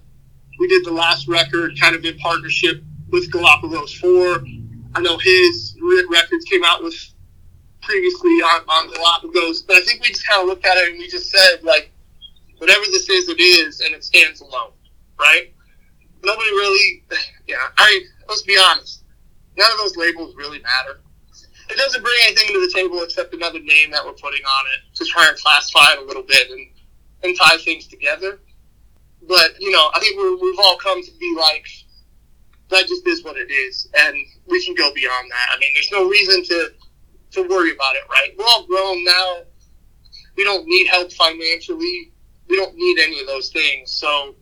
We 0.58 0.68
did 0.68 0.84
the 0.84 0.92
last 0.92 1.28
record 1.28 1.78
kind 1.80 1.94
of 1.94 2.04
in 2.04 2.16
partnership 2.18 2.82
with 3.10 3.30
Galapagos4. 3.30 4.92
I 4.94 5.00
know 5.00 5.18
his 5.18 5.76
records 6.08 6.44
came 6.46 6.64
out 6.64 6.82
with 6.82 6.94
previously 7.82 8.30
on, 8.30 8.62
on 8.68 8.92
Galapagos, 8.92 9.62
but 9.62 9.76
I 9.76 9.80
think 9.82 10.02
we 10.02 10.08
just 10.08 10.26
kind 10.26 10.42
of 10.42 10.48
looked 10.48 10.66
at 10.66 10.76
it 10.76 10.90
and 10.90 10.98
we 10.98 11.08
just 11.08 11.30
said, 11.30 11.62
like, 11.62 11.92
whatever 12.58 12.84
this 12.86 13.08
is, 13.08 13.28
it 13.28 13.40
is, 13.40 13.80
and 13.80 13.94
it 13.94 14.04
stands 14.04 14.40
alone, 14.40 14.72
right? 15.18 15.52
Nobody 16.22 16.50
really, 16.50 17.04
yeah, 17.46 17.56
I, 17.78 18.00
let's 18.30 18.42
be 18.42 18.56
honest, 18.56 19.02
none 19.58 19.70
of 19.70 19.78
those 19.78 19.96
labels 19.96 20.34
really 20.36 20.60
matter. 20.60 21.00
It 21.68 21.76
doesn't 21.76 22.02
bring 22.02 22.16
anything 22.24 22.54
to 22.54 22.60
the 22.66 22.72
table 22.72 23.02
except 23.02 23.34
another 23.34 23.60
name 23.60 23.90
that 23.90 24.04
we're 24.04 24.12
putting 24.12 24.42
on 24.42 24.64
it 24.74 24.96
to 24.96 25.04
try 25.04 25.28
and 25.28 25.36
classify 25.36 25.92
it 25.92 25.98
a 25.98 26.04
little 26.04 26.22
bit 26.22 26.50
and, 26.50 26.66
and 27.22 27.36
tie 27.36 27.58
things 27.58 27.86
together. 27.86 28.40
But, 29.28 29.60
you 29.60 29.70
know, 29.70 29.90
I 29.94 30.00
think 30.00 30.16
we 30.16 30.34
we've 30.36 30.58
all 30.58 30.78
come 30.78 31.02
to 31.02 31.10
be 31.18 31.36
like, 31.38 31.66
that 32.70 32.86
just 32.86 33.06
is 33.06 33.24
what 33.24 33.36
it 33.36 33.50
is, 33.50 33.88
and 33.98 34.16
we 34.46 34.64
can 34.64 34.74
go 34.74 34.94
beyond 34.94 35.30
that. 35.30 35.48
I 35.54 35.58
mean, 35.58 35.70
there's 35.74 35.90
no 35.92 36.08
reason 36.08 36.42
to 36.44 36.72
to 37.32 37.48
worry 37.48 37.72
about 37.72 37.96
it, 37.96 38.02
right? 38.08 38.30
We're 38.38 38.46
all 38.46 38.66
grown 38.66 39.04
now. 39.04 39.42
We 40.36 40.44
don't 40.44 40.66
need 40.66 40.86
help 40.86 41.12
financially. 41.12 42.12
We 42.48 42.56
don't 42.56 42.74
need 42.74 42.98
any 43.00 43.20
of 43.20 43.26
those 43.26 43.50
things. 43.50 43.92
So 43.92 44.34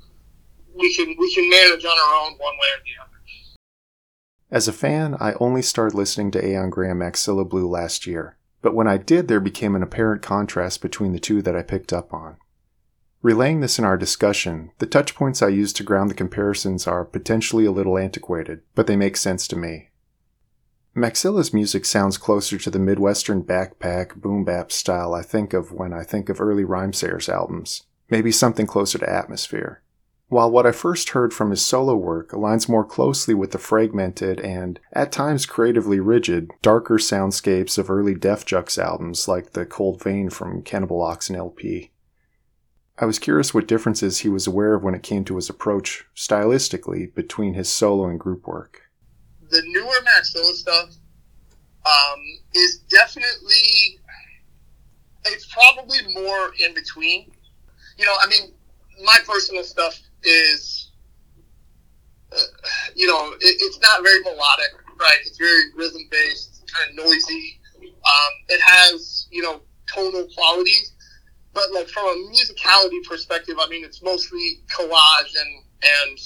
we 0.75 0.95
can 0.95 1.17
we 1.19 1.35
can 1.35 1.49
manage 1.51 1.85
on 1.85 1.99
our 1.99 2.15
own 2.25 2.33
one 2.39 2.55
way 2.55 2.69
or 2.77 2.83
the 2.85 3.03
other. 3.03 3.08
As 4.51 4.67
a 4.67 4.73
fan, 4.73 5.15
I 5.21 5.35
only 5.35 5.61
started 5.61 5.95
listening 5.95 6.31
to 6.31 6.45
Aeon 6.45 6.71
Graham 6.71 7.01
Maxilla 7.01 7.47
Blue 7.47 7.69
last 7.69 8.07
year, 8.07 8.39
but 8.63 8.75
when 8.75 8.89
I 8.89 8.97
did, 8.97 9.29
there 9.29 9.41
became 9.41 9.77
an 9.77 9.83
apparent 9.83 10.23
contrast 10.23 10.81
between 10.81 11.13
the 11.13 11.19
two 11.19 11.43
that 11.43 11.55
I 11.55 11.63
picked 11.63 11.93
up 11.93 12.15
on. 12.15 12.39
Relaying 13.21 13.61
this 13.61 13.79
in 13.79 13.85
our 13.85 13.99
discussion, 13.99 14.71
the 14.79 14.87
touch 14.87 15.15
points 15.15 15.43
I 15.43 15.49
use 15.49 15.73
to 15.75 15.83
ground 15.83 16.09
the 16.09 16.15
comparisons 16.15 16.87
are 16.87 17.05
potentially 17.05 17.67
a 17.67 17.73
little 17.73 17.99
antiquated, 17.99 18.63
but 18.75 18.87
they 18.87 18.97
make 18.97 19.17
sense 19.17 19.47
to 19.49 19.57
me. 19.57 19.91
Maxilla's 20.97 21.53
music 21.53 21.85
sounds 21.85 22.17
closer 22.17 22.57
to 22.57 22.71
the 22.71 22.79
Midwestern 22.79 23.43
backpack 23.43 24.15
boom 24.17 24.45
bap 24.45 24.73
style 24.73 25.15
I 25.15 25.23
think 25.23 25.53
of 25.53 25.73
when 25.73 25.93
I 25.93 26.05
think 26.05 26.29
of 26.29 26.41
early 26.41 26.65
Rhymesayers 26.65 27.29
albums, 27.29 27.83
maybe 28.09 28.33
something 28.33 28.67
closer 28.67 28.99
to 28.99 29.11
Atmosphere. 29.11 29.83
While 30.29 30.51
what 30.51 30.67
I 30.67 30.73
first 30.73 31.11
heard 31.11 31.33
from 31.33 31.51
his 31.51 31.65
solo 31.65 31.97
work 31.97 32.33
aligns 32.33 32.69
more 32.69 32.85
closely 32.85 33.35
with 33.35 33.53
the 33.53 33.59
fragmented 33.59 34.41
and, 34.41 34.79
at 34.93 35.11
times 35.11 35.47
creatively 35.47 36.01
rigid, 36.01 36.51
darker 36.61 36.97
soundscapes 36.99 37.79
of 37.79 37.91
early 37.91 38.15
Def 38.15 38.45
Jux 38.45 38.79
albums 38.79 39.27
like 39.27 39.53
the 39.53 39.65
Cold 39.65 40.03
Vein 40.03 40.29
from 40.29 40.63
Cannibal 40.63 41.01
Oxen 41.01 41.35
LP. 41.35 41.93
I 42.99 43.07
was 43.07 43.19
curious 43.19 43.55
what 43.55 43.69
differences 43.69 44.19
he 44.19 44.29
was 44.29 44.47
aware 44.47 44.75
of 44.75 44.83
when 44.83 44.95
it 44.95 45.03
came 45.03 45.25
to 45.25 45.37
his 45.37 45.49
approach, 45.49 46.05
stylistically, 46.15 47.15
between 47.15 47.55
his 47.55 47.69
solo 47.69 48.07
and 48.07 48.21
group 48.21 48.47
work 48.47 48.89
the 49.51 49.63
newer 49.67 49.95
Maxilla 50.03 50.53
stuff 50.53 50.91
um, 51.87 52.21
is 52.55 52.79
definitely 52.91 53.99
it's 55.25 55.47
probably 55.47 55.99
more 56.15 56.53
in 56.65 56.75
between. 56.75 57.31
You 57.99 58.05
know, 58.05 58.15
I 58.21 58.29
mean, 58.29 58.53
my 59.05 59.19
personal 59.27 59.65
stuff 59.65 60.01
is, 60.23 60.91
uh, 62.33 62.41
you 62.95 63.07
know, 63.07 63.33
it, 63.41 63.57
it's 63.61 63.81
not 63.81 64.03
very 64.03 64.21
melodic, 64.21 64.73
right? 65.01 65.19
It's 65.23 65.39
very 65.39 65.63
rhythm 65.77 66.03
based, 66.11 66.65
kind 66.75 66.91
of 66.91 67.05
noisy. 67.05 67.61
Um, 67.83 68.33
it 68.49 68.61
has, 68.61 69.27
you 69.31 69.43
know, 69.43 69.61
tonal 69.93 70.27
qualities, 70.35 70.93
but 71.53 71.73
like 71.73 71.89
from 71.89 72.05
a 72.05 72.31
musicality 72.31 73.03
perspective, 73.09 73.57
I 73.61 73.69
mean, 73.69 73.85
it's 73.85 74.03
mostly 74.03 74.63
collage 74.71 75.35
and 75.41 75.65
and 75.83 76.19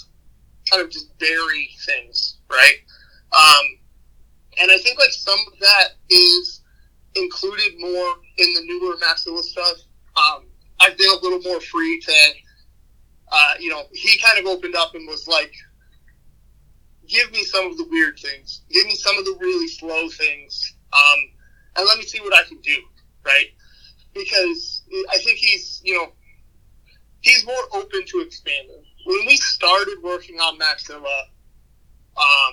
kind 0.71 0.83
of 0.83 0.91
just 0.91 1.17
bury 1.19 1.71
things, 1.87 2.39
right? 2.51 2.77
Um, 3.33 3.79
and 4.61 4.71
I 4.71 4.79
think 4.79 4.99
like 4.99 5.11
some 5.11 5.39
of 5.53 5.59
that 5.61 5.89
is 6.11 6.63
included 7.15 7.73
more 7.79 8.15
in 8.39 8.55
the 8.55 8.61
newer 8.65 8.97
Maxilla 8.97 9.43
stuff. 9.43 9.77
Um, 10.17 10.45
I've 10.81 10.97
been 10.97 11.09
a 11.11 11.23
little 11.23 11.41
more 11.41 11.61
free 11.61 12.01
to, 12.01 12.13
uh, 13.33 13.55
you 13.59 13.71
know, 13.71 13.85
he 13.93 14.19
kind 14.19 14.39
of 14.39 14.47
opened 14.47 14.77
up 14.77 14.95
and 14.95 15.09
was 15.09 15.27
like, 15.27 15.55
give 17.09 17.33
me 17.33 17.43
some 17.45 17.67
of 17.67 17.77
the 17.79 17.87
weird 17.91 18.19
things, 18.19 18.63
give 18.71 18.87
me 18.87 18.95
some 18.95 19.19
of 19.19 19.25
the 19.25 19.37
really 19.41 19.69
slow 19.69 20.09
things, 20.09 20.75
um, 20.93 21.19
and 21.77 21.87
let 21.87 21.99
me 21.99 22.05
see 22.05 22.21
what 22.21 22.35
I 22.35 22.43
can 22.45 22.61
do, 22.61 22.77
right? 23.25 23.47
Because 24.15 24.83
I 25.11 25.19
think 25.19 25.39
he's, 25.39 25.81
you 25.83 25.95
know, 25.95 26.13
he's 27.21 27.47
more 27.47 27.65
open 27.73 28.05
to 28.07 28.21
expanding. 28.21 28.85
When 29.07 29.27
we 29.27 29.37
started 29.37 29.97
working 30.03 30.37
on 30.37 30.59
Maxilla, 30.59 31.23
um, 32.17 32.53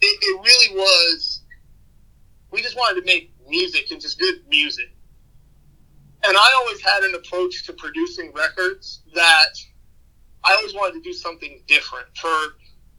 it, 0.00 0.18
it 0.22 0.40
really 0.42 0.76
was, 0.76 1.42
we 2.52 2.62
just 2.62 2.76
wanted 2.76 3.00
to 3.00 3.06
make 3.06 3.32
music 3.48 3.90
and 3.90 4.00
just 4.00 4.18
good 4.20 4.36
music. 4.48 4.93
And 6.26 6.36
I 6.36 6.54
always 6.56 6.80
had 6.80 7.02
an 7.02 7.14
approach 7.14 7.66
to 7.66 7.72
producing 7.74 8.32
records 8.32 9.02
that 9.14 9.54
I 10.42 10.54
always 10.54 10.74
wanted 10.74 10.94
to 10.94 11.00
do 11.02 11.12
something 11.12 11.62
different 11.66 12.06
for 12.16 12.56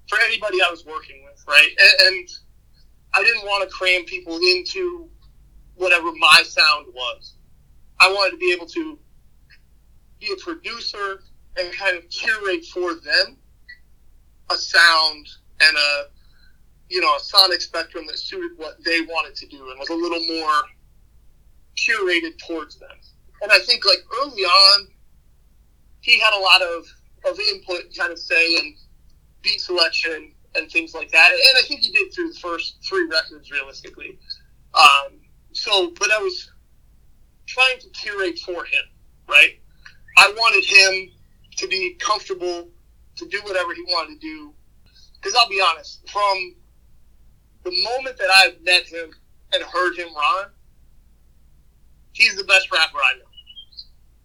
for 0.08 0.20
anybody 0.28 0.60
I 0.62 0.70
was 0.70 0.86
working 0.86 1.24
with, 1.26 1.44
right? 1.48 1.70
And, 1.80 2.08
and 2.08 2.30
I 3.16 3.24
didn't 3.24 3.44
want 3.44 3.68
to 3.68 3.76
cram 3.76 4.04
people 4.06 4.38
into 4.38 5.10
whatever 5.74 6.12
my 6.12 6.44
sound 6.46 6.88
was. 6.94 7.34
I 8.00 8.12
wanted 8.12 8.32
to 8.32 8.38
be 8.38 8.52
able 8.54 8.68
to 8.68 9.00
be 10.20 10.32
a 10.32 10.36
producer 10.44 11.24
and 11.58 11.74
kind 11.74 11.98
of 11.98 12.08
curate 12.10 12.66
for 12.66 12.94
them 12.94 13.38
a 14.52 14.56
sound 14.56 15.28
and 15.62 15.78
a 15.78 16.04
you 16.90 17.02
know 17.02 17.16
a 17.16 17.20
sonic 17.20 17.62
spectrum 17.62 18.06
that 18.08 18.20
suited 18.20 18.52
what 18.58 18.84
they 18.84 19.02
wanted 19.02 19.36
to 19.36 19.48
do 19.48 19.70
and 19.72 19.80
was 19.80 19.90
a 19.90 19.96
little 19.96 20.24
more 20.40 20.62
curated 21.76 22.38
towards 22.48 22.78
them. 22.78 22.90
And 23.42 23.52
I 23.52 23.60
think 23.60 23.86
like 23.86 24.00
early 24.22 24.44
on, 24.44 24.88
he 26.02 26.20
had 26.20 26.34
a 26.34 26.40
lot 26.40 26.62
of 26.62 26.86
of 27.30 27.40
input, 27.40 27.96
kind 27.98 28.12
of 28.12 28.20
say, 28.20 28.56
and 28.58 28.76
beat 29.42 29.60
selection 29.60 30.32
and 30.56 30.72
things 30.72 30.94
like 30.94 31.12
that. 31.12 31.32
And 31.32 31.58
I 31.58 31.62
think 31.68 31.82
he 31.82 31.92
did 31.92 32.14
through 32.14 32.34
the 32.34 32.40
first 32.40 32.78
three 32.88 33.08
records, 33.08 33.52
realistically. 33.52 34.18
Um, 34.74 35.20
so, 35.54 35.92
but 36.00 36.12
I 36.12 36.20
was 36.20 36.52
trying 37.48 37.80
to 37.80 37.90
curate 37.90 38.40
for 38.40 38.64
him, 38.66 38.84
right? 39.28 39.60
I 40.18 40.34
wanted 40.38 40.66
him 40.66 41.12
to 41.58 41.68
be 41.68 41.96
comfortable 42.00 42.70
to 43.16 43.28
do 43.28 43.40
whatever 43.44 43.74
he 43.74 43.84
wanted 43.84 44.20
to 44.20 44.28
do. 44.28 44.54
Because 45.16 45.36
I'll 45.36 45.50
be 45.50 45.62
honest, 45.62 46.08
from 46.10 46.56
the 47.64 47.84
moment 47.84 48.18
that 48.18 48.30
I 48.30 48.56
met 48.64 48.84
him 48.84 49.12
and 49.54 49.64
heard 49.64 49.96
him 49.96 50.14
run, 50.14 50.50
he's 52.16 52.36
the 52.36 52.44
best 52.46 52.72
rapper 52.72 52.98
I 52.98 53.18
know. 53.20 53.30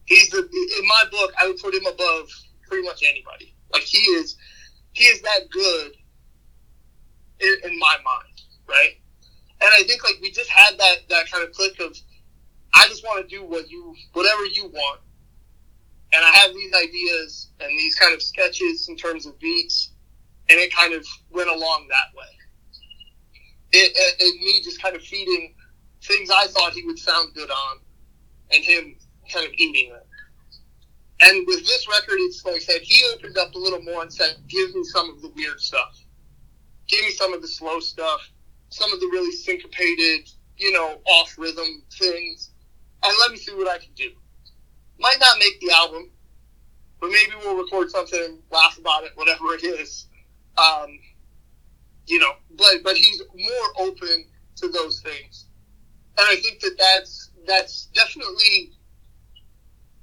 He's 0.07 0.31
the 0.31 0.39
in 0.39 0.87
my 0.89 1.05
book, 1.11 1.33
I 1.41 1.47
would 1.47 1.59
put 1.59 1.75
him 1.75 1.87
above 1.87 2.29
pretty 2.67 2.87
much 2.87 3.03
anybody. 3.03 3.55
Like 3.73 3.83
he 3.83 3.99
is, 3.99 4.37
he 4.93 5.05
is 5.05 5.21
that 5.23 5.51
good 5.51 5.93
in, 7.41 7.71
in 7.71 7.79
my 7.79 7.97
mind, 8.05 8.43
right? 8.69 8.95
And 9.61 9.71
I 9.73 9.83
think 9.85 10.05
like 10.05 10.15
we 10.23 10.31
just 10.31 10.51
had 10.51 10.79
that 10.79 10.97
that 11.11 11.31
kind 11.31 11.45
of 11.45 11.53
click 11.53 11.79
of, 11.81 11.97
I 12.75 12.87
just 12.89 13.05
want 13.05 13.29
to 13.29 13.37
do 13.37 13.45
what 13.45 13.69
you 13.69 13.95
whatever 14.13 14.45
you 14.47 14.67
want, 14.69 15.01
and 16.13 16.25
I 16.25 16.31
have 16.31 16.55
these 16.55 16.73
ideas 16.75 17.51
and 17.61 17.71
these 17.71 17.95
kind 17.97 18.15
of 18.15 18.23
sketches 18.23 18.89
in 18.89 18.97
terms 18.97 19.27
of 19.27 19.39
beats, 19.39 19.93
and 20.49 20.59
it 20.59 20.75
kind 20.75 20.95
of 20.95 21.05
went 21.31 21.51
along 21.51 21.89
that 21.89 22.17
way. 22.17 22.27
It, 23.73 23.93
it, 23.95 24.15
it 24.19 24.41
me 24.41 24.61
just 24.63 24.83
kind 24.83 24.97
of 24.97 25.03
feeding 25.03 25.55
things 26.03 26.31
I 26.31 26.47
thought 26.47 26.73
he 26.73 26.85
would 26.85 26.99
sound 26.99 27.35
good 27.35 27.51
on, 27.51 27.79
and 28.53 28.65
him 28.65 28.97
kind 29.33 29.47
of 29.47 29.53
eating 29.55 29.93
it. 29.93 30.07
And 31.23 31.47
with 31.47 31.67
this 31.67 31.87
record, 31.89 32.17
it's 32.21 32.45
like 32.45 32.57
I 32.57 32.59
said, 32.59 32.81
he 32.83 33.05
opened 33.15 33.37
up 33.37 33.55
a 33.55 33.59
little 33.59 33.83
more 33.83 34.03
and 34.03 34.13
said, 34.13 34.37
"Give 34.49 34.75
me 34.75 34.85
some 34.85 35.11
of 35.11 35.21
the 35.21 35.29
weird 35.29 35.61
stuff. 35.61 35.99
Give 36.89 37.01
me 37.03 37.11
some 37.13 37.35
of 37.35 37.43
the 37.43 37.49
slow 37.49 37.79
stuff, 37.81 38.29
some 38.71 38.93
of 38.93 39.01
the 39.01 39.07
really 39.07 39.33
syncopated, 39.33 40.29
you 40.57 40.73
know, 40.73 41.01
off 41.07 41.37
rhythm 41.39 41.83
things, 41.93 42.51
and 43.03 43.17
let 43.21 43.31
me 43.31 43.37
see 43.37 43.55
what 43.55 43.69
I 43.69 43.79
can 43.79 43.93
do." 43.95 44.13
Might 44.99 45.19
not 45.21 45.39
make 45.39 45.61
the 45.61 45.73
album, 45.73 46.11
but 47.01 47.11
maybe 47.11 47.33
we'll 47.41 47.57
record 47.57 47.91
something, 47.91 48.39
laugh 48.51 48.79
about 48.79 49.05
it, 49.05 49.13
whatever 49.15 49.55
it 49.55 49.65
is. 49.65 50.07
Um, 50.59 50.99
you 52.07 52.19
know, 52.19 52.33
but 52.57 52.83
but 52.83 52.97
he's 52.97 53.23
more 53.35 53.87
open 53.87 54.27
to 54.57 54.69
those 54.69 55.01
things, 55.01 55.47
and 56.21 56.29
I 56.29 56.37
think 56.37 56.61
that 56.61 56.77
that's 56.79 57.31
that's 57.47 57.87
definitely 57.95 58.73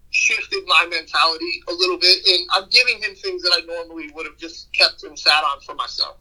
shifted 0.09 0.63
my 0.65 0.87
mentality 0.89 1.61
a 1.69 1.73
little 1.73 1.97
bit, 1.97 2.25
and 2.27 2.47
I'm 2.55 2.69
giving 2.69 2.97
him 3.01 3.15
things 3.15 3.43
that 3.43 3.53
I 3.55 3.65
normally 3.65 4.11
would 4.15 4.25
have 4.25 4.37
just 4.37 4.73
kept 4.73 5.03
and 5.03 5.17
sat 5.17 5.43
on 5.43 5.61
for 5.61 5.75
myself, 5.75 6.17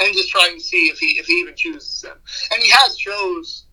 and 0.00 0.12
just 0.12 0.30
trying 0.30 0.56
to 0.56 0.60
see 0.60 0.88
if 0.88 0.98
he 0.98 1.06
if 1.18 1.26
he 1.26 1.34
even 1.34 1.54
chooses 1.54 2.00
them, 2.00 2.18
and 2.52 2.62
he 2.62 2.70
has 2.70 2.96
chose 2.96 3.66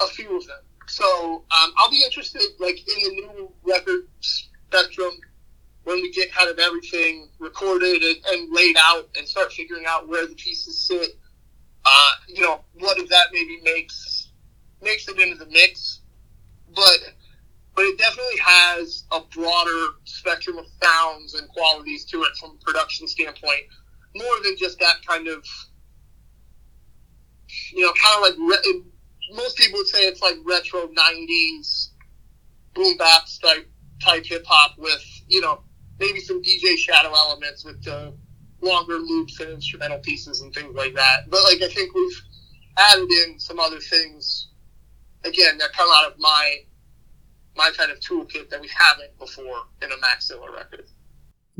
a 0.00 0.06
few 0.06 0.36
of 0.36 0.46
them. 0.46 0.60
So 0.86 1.44
um, 1.50 1.72
I'll 1.78 1.90
be 1.90 2.02
interested, 2.04 2.42
like 2.58 2.78
in 2.78 3.02
the 3.02 3.10
new 3.10 3.52
record 3.62 4.06
spectrum, 4.20 5.12
when 5.84 5.96
we 5.96 6.12
get 6.12 6.32
kind 6.32 6.50
of 6.50 6.58
everything 6.58 7.28
recorded 7.38 8.02
and, 8.02 8.16
and 8.30 8.54
laid 8.54 8.76
out, 8.78 9.08
and 9.16 9.28
start 9.28 9.52
figuring 9.52 9.84
out 9.86 10.08
where 10.08 10.26
the 10.26 10.34
pieces 10.34 10.78
sit. 10.80 11.18
Uh, 11.86 12.10
you 12.28 12.40
know, 12.40 12.64
what 12.78 12.98
if 12.98 13.10
that 13.10 13.26
maybe 13.32 13.60
makes 13.62 14.13
makes 14.84 15.08
it 15.08 15.18
into 15.18 15.36
the 15.36 15.50
mix? 15.50 16.00
But 16.74 16.98
but 17.74 17.84
it 17.84 17.98
definitely 17.98 18.38
has 18.38 19.04
a 19.10 19.20
broader 19.34 19.94
spectrum 20.04 20.58
of 20.58 20.66
sounds 20.82 21.34
and 21.34 21.48
qualities 21.48 22.04
to 22.06 22.22
it 22.22 22.36
from 22.38 22.56
a 22.60 22.64
production 22.64 23.08
standpoint, 23.08 23.62
more 24.14 24.36
than 24.44 24.56
just 24.56 24.78
that 24.78 25.04
kind 25.06 25.26
of, 25.26 25.44
you 27.72 27.84
know, 27.84 27.92
kind 28.00 28.16
of 28.16 28.22
like 28.22 28.58
re- 28.62 28.82
most 29.32 29.56
people 29.56 29.78
would 29.78 29.88
say 29.88 30.02
it's 30.02 30.22
like 30.22 30.36
retro 30.44 30.88
'90s 30.88 31.88
boom 32.74 32.96
bap 32.96 33.22
type 33.42 33.68
type 34.02 34.24
hip 34.26 34.44
hop 34.46 34.76
with 34.78 35.02
you 35.28 35.40
know 35.40 35.62
maybe 35.98 36.20
some 36.20 36.42
DJ 36.42 36.76
Shadow 36.76 37.12
elements 37.14 37.64
with 37.64 37.82
the 37.84 38.12
longer 38.60 38.98
loops 38.98 39.40
and 39.40 39.50
instrumental 39.50 39.98
pieces 39.98 40.40
and 40.40 40.52
things 40.54 40.74
like 40.74 40.94
that. 40.94 41.30
But 41.30 41.42
like 41.44 41.62
I 41.62 41.68
think 41.68 41.94
we've 41.94 42.22
added 42.76 43.08
in 43.10 43.38
some 43.38 43.60
other 43.60 43.78
things 43.78 44.48
again 45.24 45.58
that 45.58 45.72
come 45.72 45.88
out 45.92 46.10
of 46.10 46.18
my 46.18 46.58
my 47.56 47.70
kind 47.76 47.90
of 47.90 48.00
toolkit 48.00 48.50
that 48.50 48.60
we 48.60 48.68
haven't 48.76 49.16
before 49.18 49.62
in 49.80 49.90
a 49.90 49.96
Maxilla 49.96 50.52
record. 50.54 50.86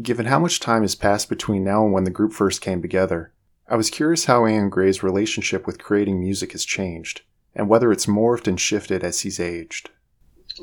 Given 0.03 0.27
how 0.27 0.41
much 0.41 0.59
time 0.59 0.83
has 0.83 0.97
passed 0.97 1.29
between 1.29 1.63
now 1.63 1.85
and 1.85 1.93
when 1.93 2.03
the 2.03 2.11
group 2.11 2.33
first 2.33 2.61
came 2.61 2.83
together, 2.83 3.33
I 3.69 3.77
was 3.77 3.91
curious 3.91 4.25
how 4.25 4.47
Aeon 4.47 4.71
Grey's 4.71 5.03
relationship 5.03 5.67
with 5.67 5.83
creating 5.83 6.21
music 6.21 6.53
has 6.53 6.65
changed, 6.65 7.23
and 7.55 7.69
whether 7.69 7.93
it's 7.93 8.07
morphed 8.07 8.49
and 8.49 8.61
shifted 8.61 9.05
as 9.05 9.21
he's 9.21 9.39
aged. 9.39 9.91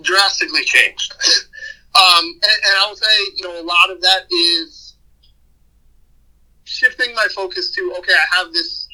Drastically 0.02 0.64
changed. 0.66 1.14
um, 1.96 2.26
and, 2.26 2.44
and 2.44 2.78
I 2.78 2.86
would 2.90 2.98
say, 2.98 3.18
you 3.38 3.48
know, 3.48 3.60
a 3.60 3.64
lot 3.64 3.90
of 3.90 4.02
that 4.02 4.26
is 4.32 4.96
shifting 6.66 7.16
my 7.16 7.28
focus 7.34 7.72
to, 7.72 7.96
okay, 8.00 8.14
I 8.14 8.36
have 8.36 8.54
this, 8.54 8.88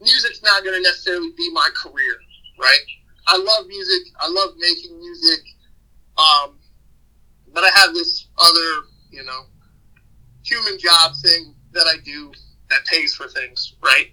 music's 0.00 0.42
not 0.42 0.64
going 0.64 0.74
to 0.74 0.82
necessarily 0.82 1.30
be 1.36 1.50
my 1.52 1.68
career, 1.82 2.16
right? 2.60 2.80
I 3.26 3.36
love 3.36 3.66
music. 3.66 4.12
I 4.20 4.28
love 4.28 4.54
making 4.58 4.98
music. 4.98 5.40
Um, 6.16 6.58
but 7.52 7.64
I 7.64 7.70
have 7.74 7.94
this 7.94 8.28
other, 8.38 8.86
you 9.10 9.24
know, 9.24 9.46
human 10.44 10.78
job 10.78 11.12
thing 11.22 11.54
that 11.72 11.86
I 11.86 11.96
do 12.04 12.32
that 12.70 12.84
pays 12.86 13.14
for 13.14 13.28
things, 13.28 13.74
right? 13.82 14.12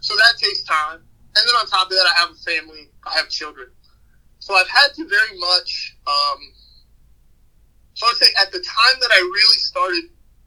So 0.00 0.14
that 0.16 0.34
takes 0.38 0.62
time. 0.62 1.00
And 1.36 1.46
then 1.46 1.54
on 1.56 1.66
top 1.66 1.86
of 1.86 1.92
that, 1.92 2.06
I 2.14 2.20
have 2.20 2.30
a 2.30 2.34
family, 2.34 2.90
I 3.06 3.14
have 3.14 3.28
children. 3.28 3.68
So 4.40 4.54
I've 4.54 4.68
had 4.68 4.88
to 4.94 5.06
very 5.06 5.38
much, 5.38 5.96
um, 6.06 6.38
so 7.94 8.06
I'd 8.06 8.16
say 8.16 8.26
at 8.42 8.52
the 8.52 8.58
time 8.58 9.00
that 9.00 9.10
I 9.12 9.18
really 9.18 9.58
started 9.58 10.04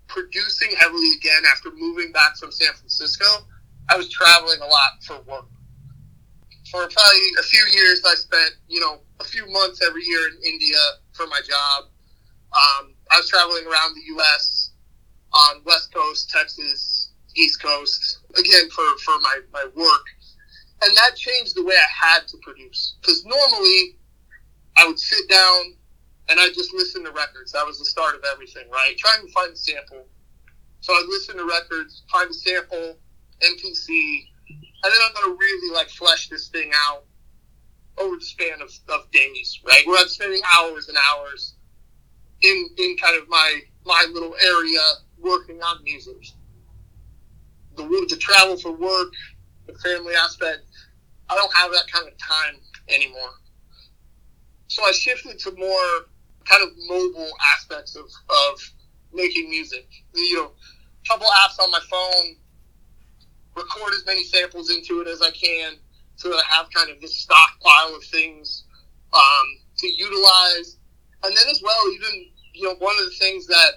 producing 0.07 0.71
heavily 0.77 1.11
again 1.17 1.43
after 1.51 1.71
moving 1.71 2.11
back 2.11 2.35
from 2.37 2.51
San 2.51 2.73
Francisco, 2.73 3.25
I 3.89 3.97
was 3.97 4.09
traveling 4.09 4.59
a 4.61 4.65
lot 4.65 5.03
for 5.05 5.21
work. 5.21 5.45
For 6.71 6.87
probably 6.87 7.27
a 7.37 7.43
few 7.43 7.65
years, 7.73 8.01
I 8.05 8.15
spent, 8.15 8.55
you 8.69 8.79
know, 8.79 9.01
a 9.19 9.25
few 9.25 9.45
months 9.51 9.81
every 9.85 10.03
year 10.05 10.29
in 10.29 10.53
India 10.53 10.77
for 11.11 11.27
my 11.27 11.41
job. 11.47 11.83
Um, 12.53 12.93
I 13.11 13.17
was 13.17 13.27
traveling 13.29 13.65
around 13.65 13.93
the 13.95 14.03
U.S. 14.15 14.71
on 15.33 15.61
West 15.65 15.93
Coast, 15.93 16.29
Texas, 16.29 17.11
East 17.35 17.61
Coast, 17.61 18.19
again 18.37 18.69
for, 18.69 18.85
for 19.03 19.19
my, 19.19 19.39
my 19.51 19.65
work. 19.75 20.05
And 20.83 20.95
that 20.95 21.15
changed 21.17 21.55
the 21.55 21.65
way 21.65 21.75
I 21.75 22.07
had 22.07 22.27
to 22.29 22.37
produce. 22.41 22.95
Because 23.01 23.25
normally 23.25 23.97
I 24.77 24.87
would 24.87 24.99
sit 24.99 25.29
down 25.29 25.75
and 26.29 26.39
I'd 26.39 26.53
just 26.53 26.73
listen 26.73 27.03
to 27.03 27.11
records. 27.11 27.51
That 27.51 27.65
was 27.65 27.79
the 27.79 27.85
start 27.85 28.15
of 28.15 28.21
everything, 28.31 28.69
right? 28.71 28.97
Trying 28.97 29.27
to 29.27 29.31
find 29.33 29.53
a 29.53 29.57
sample, 29.57 30.05
So 30.79 30.93
I'd 30.93 31.07
listen 31.09 31.37
to 31.37 31.45
records, 31.45 32.03
find 32.11 32.31
a 32.31 32.33
sample, 32.33 32.97
MPC, 33.43 34.30
and 34.83 34.91
then 34.91 34.99
I'm 35.03 35.13
gonna 35.13 35.35
really 35.37 35.75
like 35.75 35.89
flesh 35.89 36.29
this 36.29 36.47
thing 36.49 36.71
out 36.87 37.03
over 37.97 38.15
the 38.15 38.21
span 38.25 38.61
of, 38.61 38.71
of 38.89 39.11
days, 39.11 39.59
right? 39.65 39.83
Where 39.85 39.99
I'm 40.01 40.07
spending 40.07 40.41
hours 40.57 40.87
and 40.87 40.97
hours 41.09 41.55
in 42.41 42.69
in 42.77 42.97
kind 42.97 43.21
of 43.21 43.29
my 43.29 43.59
my 43.85 44.05
little 44.11 44.35
area 44.43 44.79
working 45.19 45.61
on 45.61 45.83
music. 45.83 46.25
The 47.75 47.83
the 48.09 48.17
travel 48.17 48.57
for 48.57 48.71
work, 48.71 49.13
the 49.67 49.73
family 49.75 50.13
aspect, 50.15 50.61
I 51.29 51.35
don't 51.35 51.53
have 51.55 51.71
that 51.71 51.85
kind 51.91 52.07
of 52.07 52.17
time 52.17 52.59
anymore. 52.89 53.31
So 54.67 54.83
I 54.83 54.91
shifted 54.91 55.39
to 55.39 55.51
more 55.57 56.05
kind 56.45 56.63
of 56.63 56.69
mobile 56.87 57.31
aspects 57.55 57.95
of, 57.95 58.05
of 58.05 58.59
making 59.13 59.49
music. 59.49 59.87
You 60.13 60.35
know, 60.37 60.51
a 60.51 61.07
couple 61.07 61.27
apps 61.27 61.61
on 61.61 61.71
my 61.71 61.79
phone, 61.89 62.35
record 63.55 63.93
as 63.93 64.05
many 64.05 64.23
samples 64.23 64.69
into 64.69 65.01
it 65.01 65.07
as 65.07 65.21
I 65.21 65.31
can 65.31 65.73
so 66.15 66.29
that 66.29 66.43
I 66.49 66.55
have 66.55 66.69
kind 66.71 66.89
of 66.89 67.01
this 67.01 67.15
stockpile 67.15 67.95
of 67.95 68.03
things 68.05 68.65
um, 69.13 69.47
to 69.77 69.87
utilize. 69.87 70.77
And 71.23 71.35
then 71.35 71.47
as 71.49 71.61
well, 71.63 71.91
even, 71.93 72.27
you 72.53 72.67
know, 72.67 72.75
one 72.75 72.95
of 72.97 73.05
the 73.05 73.15
things 73.19 73.47
that 73.47 73.71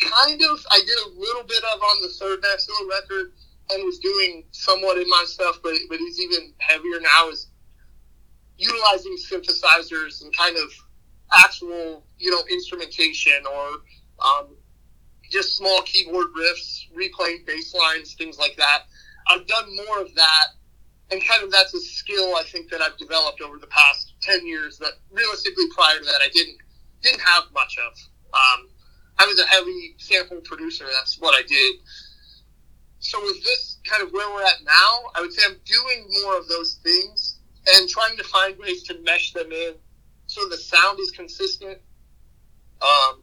kind 0.00 0.40
of 0.42 0.66
I 0.70 0.80
did 0.80 0.98
a 1.06 1.18
little 1.18 1.44
bit 1.44 1.62
of 1.74 1.80
on 1.80 2.02
the 2.02 2.08
third 2.08 2.42
Maxilla 2.42 2.88
record 2.88 3.32
and 3.70 3.84
was 3.84 3.98
doing 3.98 4.44
somewhat 4.52 4.98
in 4.98 5.08
my 5.08 5.24
stuff, 5.26 5.58
but, 5.62 5.74
but 5.88 5.98
he's 5.98 6.20
even 6.20 6.52
heavier 6.58 7.00
now 7.00 7.28
is 7.28 7.48
utilizing 8.58 9.16
synthesizers 9.16 10.22
and 10.22 10.34
kind 10.36 10.56
of 10.56 10.70
actual, 11.44 12.04
you 12.18 12.30
know, 12.30 12.42
instrumentation 12.50 13.44
or 13.46 13.68
um, 14.24 14.56
just 15.30 15.56
small 15.56 15.82
keyboard 15.82 16.28
riffs, 16.38 16.86
replaying 16.96 17.46
bass 17.46 17.74
lines, 17.74 18.14
things 18.14 18.38
like 18.38 18.56
that. 18.56 18.84
I've 19.28 19.46
done 19.46 19.76
more 19.86 20.00
of 20.00 20.14
that, 20.14 20.48
and 21.10 21.22
kind 21.24 21.42
of 21.42 21.50
that's 21.50 21.74
a 21.74 21.80
skill 21.80 22.36
I 22.36 22.42
think 22.44 22.70
that 22.70 22.80
I've 22.80 22.96
developed 22.96 23.40
over 23.40 23.58
the 23.58 23.66
past 23.68 24.14
ten 24.22 24.46
years. 24.46 24.78
That 24.78 24.92
realistically, 25.10 25.66
prior 25.74 25.98
to 25.98 26.04
that, 26.04 26.20
I 26.22 26.28
didn't 26.32 26.58
didn't 27.02 27.20
have 27.20 27.44
much 27.52 27.76
of. 27.78 27.92
Um, 28.32 28.68
I 29.18 29.26
was 29.26 29.40
a 29.40 29.46
heavy 29.46 29.94
sample 29.98 30.40
producer. 30.42 30.86
That's 30.92 31.18
what 31.18 31.34
I 31.34 31.42
did. 31.46 31.76
So 32.98 33.20
with 33.22 33.42
this 33.44 33.78
kind 33.84 34.02
of 34.02 34.10
where 34.12 34.28
we're 34.34 34.42
at 34.42 34.64
now, 34.64 35.10
I 35.14 35.20
would 35.20 35.32
say 35.32 35.42
I'm 35.46 35.56
doing 35.64 36.08
more 36.22 36.36
of 36.38 36.48
those 36.48 36.80
things 36.82 37.38
and 37.74 37.88
trying 37.88 38.16
to 38.16 38.24
find 38.24 38.58
ways 38.58 38.82
to 38.84 38.98
mesh 39.02 39.32
them 39.32 39.52
in 39.52 39.74
so 40.26 40.48
the 40.48 40.56
sound 40.56 40.98
is 41.00 41.10
consistent. 41.12 41.78
Um, 42.82 43.22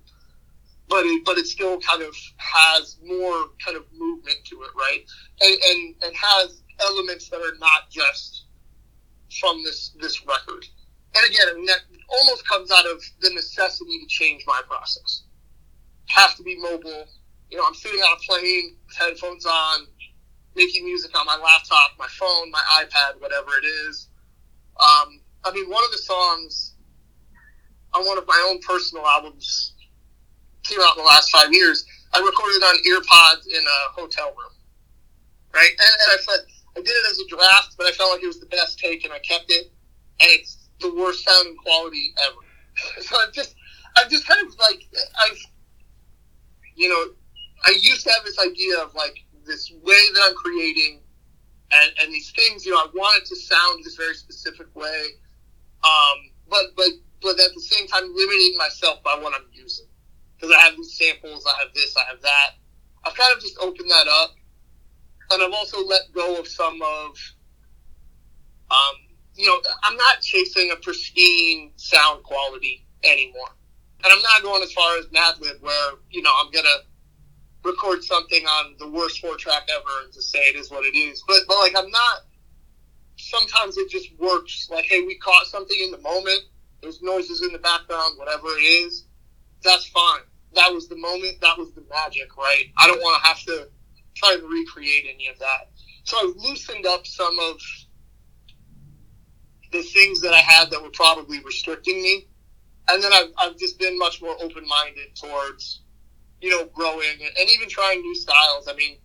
but 0.90 1.06
it, 1.06 1.26
but 1.26 1.38
it 1.38 1.48
still 1.48 1.80
kind 1.80 2.04
of 2.04 2.16
has 2.38 2.98
more 3.04 3.50
kind 3.64 3.78
of 3.78 3.86
movement 3.98 4.38
to 4.46 4.62
it, 4.64 4.70
right? 4.76 5.04
And, 5.42 5.58
and 5.70 5.96
and 6.04 6.16
has 6.16 6.62
elements 6.82 7.30
that 7.30 7.42
are 7.42 7.58
not 7.60 7.90
just 7.90 8.46
from 9.40 9.64
this 9.64 9.96
this 10.00 10.26
record. 10.26 10.66
And 11.16 11.26
again, 11.30 11.48
I 11.50 11.54
mean 11.56 11.66
that 11.66 11.82
almost 12.20 12.48
comes 12.48 12.72
out 12.72 12.86
of 12.86 13.02
the 13.22 13.30
necessity 13.32 14.00
to 14.00 14.08
change 14.08 14.44
my 14.46 14.62
process. 14.68 15.24
Have 16.08 16.36
to 16.36 16.44
be 16.44 16.58
mobile. 16.60 17.06
You 17.50 17.58
know, 17.58 17.64
I'm 17.68 17.76
sitting 17.76 18.00
on 18.00 18.18
a 18.18 18.22
plane 18.28 18.76
with 18.88 18.98
headphones 18.98 19.46
on, 19.46 19.88
making 20.56 20.86
music 20.86 21.18
on 21.18 21.26
my 21.26 21.38
laptop, 21.38 21.92
my 22.00 22.08
phone, 22.08 22.52
my 22.52 22.62
iPad, 22.82 23.22
whatever 23.22 23.52
it 23.62 23.66
is. 23.66 24.10
Um, 24.80 25.22
I 25.46 25.52
mean, 25.54 25.70
one 25.70 25.84
of 25.84 25.92
the 25.92 26.00
songs 26.00 26.74
on 27.94 28.06
one 28.06 28.18
of 28.18 28.26
my 28.28 28.48
own 28.50 28.60
personal 28.60 29.06
albums 29.06 29.74
came 30.64 30.80
out 30.82 30.98
in 30.98 31.04
the 31.04 31.08
last 31.08 31.30
five 31.30 31.54
years. 31.54 31.86
I 32.14 32.20
recorded 32.20 32.64
on 32.64 32.76
earpods 32.88 33.48
in 33.48 33.62
a 33.62 33.92
hotel 33.94 34.28
room, 34.30 34.54
right? 35.54 35.70
And, 35.70 35.80
and 35.80 36.10
I 36.12 36.18
said 36.22 36.46
I 36.78 36.82
did 36.82 36.90
it 36.90 37.12
as 37.12 37.20
a 37.20 37.28
draft, 37.28 37.76
but 37.78 37.88
I 37.88 37.92
felt 37.92 38.12
like 38.12 38.24
it 38.24 38.28
was 38.28 38.40
the 38.40 38.48
best 38.48 38.80
take, 38.80 39.04
and 39.04 39.14
I 39.14 39.20
kept 39.20 39.46
it. 39.50 39.72
And 40.20 40.30
it's 40.32 40.70
the 40.80 40.94
worst 40.94 41.24
sounding 41.24 41.56
quality 41.58 42.14
ever. 42.26 43.02
so 43.02 43.16
I'm 43.20 43.32
just, 43.34 43.56
I'm 43.98 44.10
just 44.10 44.28
kind 44.28 44.46
of 44.46 44.54
like 44.60 44.88
I've, 45.20 45.38
you 46.76 46.90
know, 46.90 47.14
I 47.66 47.72
used 47.80 48.04
to 48.06 48.12
have 48.12 48.24
this 48.26 48.40
idea 48.40 48.80
of 48.80 48.94
like 48.96 49.24
this 49.46 49.72
way 49.72 50.02
that 50.14 50.22
I'm 50.24 50.36
creating, 50.36 51.02
and, 51.72 51.92
and 52.00 52.14
these 52.14 52.32
things. 52.32 52.66
You 52.66 52.74
know, 52.74 52.80
I 52.80 52.88
want 52.94 53.22
it 53.22 53.28
to 53.28 53.36
sound 53.36 53.84
this 53.84 53.96
very 53.96 54.16
specific 54.16 54.74
way, 54.76 55.06
um, 55.84 56.32
but 56.50 56.76
but 56.76 56.90
but 57.22 57.40
at 57.40 57.54
the 57.56 57.62
same 57.62 57.88
time 57.88 58.04
limiting 58.16 58.56
myself 58.58 59.02
by 59.04 59.18
what 59.20 59.34
I'm 59.34 59.48
using 59.52 59.88
because 60.44 60.58
I 60.60 60.66
have 60.66 60.76
these 60.76 60.98
samples, 60.98 61.46
I 61.48 61.64
have 61.64 61.74
this, 61.74 61.96
I 61.96 62.04
have 62.12 62.22
that. 62.22 62.52
I've 63.06 63.16
kind 63.16 63.34
of 63.34 63.42
just 63.42 63.58
opened 63.62 63.90
that 63.90 64.08
up, 64.10 64.32
and 65.32 65.42
I've 65.42 65.54
also 65.54 65.86
let 65.86 66.02
go 66.14 66.38
of 66.38 66.48
some 66.48 66.82
of, 66.82 67.18
um, 68.70 68.96
you 69.36 69.48
know, 69.48 69.58
I'm 69.84 69.96
not 69.96 70.20
chasing 70.20 70.72
a 70.72 70.76
pristine 70.76 71.72
sound 71.78 72.24
quality 72.24 72.86
anymore, 73.06 73.56
and 74.04 74.12
I'm 74.12 74.22
not 74.22 74.44
going 74.44 74.62
as 74.64 74.74
far 74.74 74.98
as 74.98 75.06
Madlib 75.08 75.62
where 75.62 75.92
you 76.12 76.22
know 76.22 76.34
I'm 76.38 76.52
gonna 76.52 76.84
record 77.64 78.04
something 78.04 78.44
on 78.46 78.76
the 78.80 78.90
worst 78.90 79.22
four 79.22 79.38
track 79.38 79.70
ever 79.70 80.04
and 80.04 80.12
to 80.12 80.22
say 80.22 80.40
it 80.40 80.58
is 80.58 80.70
what 80.70 80.84
it 80.84 80.98
is, 80.98 81.24
but 81.26 81.38
but 81.48 81.58
like 81.60 81.74
I'm 81.78 81.90
not. 81.90 82.20
Sometimes 83.16 83.78
it 83.78 83.90
just 83.90 84.10
works. 84.18 84.68
Like, 84.72 84.86
hey, 84.86 85.04
we 85.04 85.16
caught 85.20 85.46
something 85.46 85.80
in 85.80 85.92
the 85.92 86.00
moment. 86.00 86.42
There's 86.82 87.02
noises 87.02 87.44
in 87.44 87.54
the 87.54 87.60
background, 87.60 88.18
whatever 88.18 88.48
it 88.58 88.64
is. 88.64 89.06
That's 89.64 89.88
fine 89.88 90.24
that 90.56 90.74
was 90.74 90.88
the 90.88 90.98
moment, 90.98 91.42
that 91.42 91.58
was 91.58 91.74
the 91.74 91.84
magic, 91.90 92.36
right? 92.38 92.66
I 92.78 92.88
don't 92.88 93.02
want 93.02 93.22
to 93.22 93.28
have 93.28 93.42
to 93.44 93.70
try 94.16 94.34
and 94.34 94.44
recreate 94.44 95.06
any 95.14 95.28
of 95.28 95.40
that. 95.40 95.72
So 96.04 96.18
I've 96.18 96.36
loosened 96.36 96.86
up 96.86 97.08
some 97.08 97.38
of 97.40 97.60
the 99.72 99.82
things 99.82 100.22
that 100.22 100.34
I 100.34 100.40
had 100.40 100.70
that 100.72 100.82
were 100.82 100.92
probably 100.92 101.40
restricting 101.44 102.02
me. 102.02 102.28
And 102.90 103.04
then 103.04 103.12
I've, 103.14 103.30
I've 103.38 103.58
just 103.58 103.80
been 103.80 103.98
much 103.98 104.22
more 104.22 104.36
open 104.42 104.68
minded 104.68 105.16
towards, 105.16 105.82
you 106.42 106.50
know, 106.50 106.66
growing 106.66 107.18
and 107.22 107.50
even 107.50 107.70
trying 107.70 108.02
new 108.02 108.16
styles. 108.16 108.68
I 108.68 108.76
mean, 108.76 108.98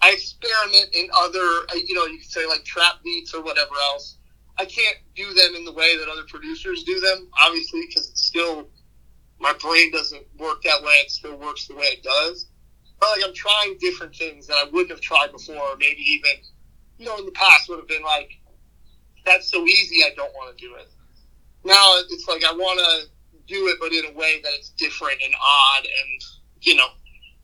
I 0.00 0.12
experiment 0.12 0.94
in 0.94 1.08
other, 1.16 1.40
uh, 1.40 1.74
you 1.74 1.94
know, 1.94 2.06
you 2.06 2.18
could 2.18 2.30
say 2.30 2.46
like 2.46 2.64
trap 2.64 2.96
beats 3.02 3.34
or 3.34 3.42
whatever 3.42 3.74
else. 3.92 4.18
I 4.58 4.64
can't 4.64 4.96
do 5.14 5.32
them 5.32 5.54
in 5.54 5.64
the 5.64 5.72
way 5.72 5.96
that 5.96 6.08
other 6.08 6.24
producers 6.28 6.82
do 6.84 7.00
them, 7.00 7.28
obviously, 7.42 7.84
because 7.86 8.10
it's 8.10 8.24
still 8.24 8.68
my 9.40 9.52
brain 9.60 9.92
doesn't 9.92 10.26
work 10.38 10.62
that 10.62 10.82
way. 10.82 10.92
It 10.94 11.10
still 11.10 11.36
works 11.36 11.66
the 11.66 11.76
way 11.76 11.84
it 11.84 12.02
does. 12.02 12.48
But 13.00 13.10
like 13.16 13.24
I'm 13.24 13.34
trying 13.34 13.76
different 13.78 14.14
things 14.14 14.46
that 14.46 14.56
I 14.56 14.64
wouldn't 14.64 14.90
have 14.90 15.00
tried 15.00 15.32
before, 15.32 15.56
or 15.56 15.76
maybe 15.76 16.00
even, 16.00 16.42
you 16.98 17.06
know, 17.06 17.16
in 17.18 17.26
the 17.26 17.32
past 17.32 17.68
would 17.68 17.78
have 17.78 17.88
been 17.88 18.02
like, 18.02 18.30
that's 19.24 19.50
so 19.50 19.64
easy, 19.64 20.02
I 20.04 20.14
don't 20.16 20.32
want 20.34 20.56
to 20.56 20.64
do 20.64 20.74
it. 20.74 20.88
Now 21.64 21.94
it's 22.10 22.26
like 22.28 22.44
I 22.44 22.52
want 22.52 22.80
to 22.80 23.08
do 23.46 23.68
it, 23.68 23.76
but 23.80 23.92
in 23.92 24.04
a 24.06 24.18
way 24.18 24.40
that 24.42 24.52
it's 24.54 24.70
different 24.70 25.20
and 25.24 25.34
odd, 25.34 25.84
and 25.84 26.22
you 26.62 26.74
know, 26.74 26.86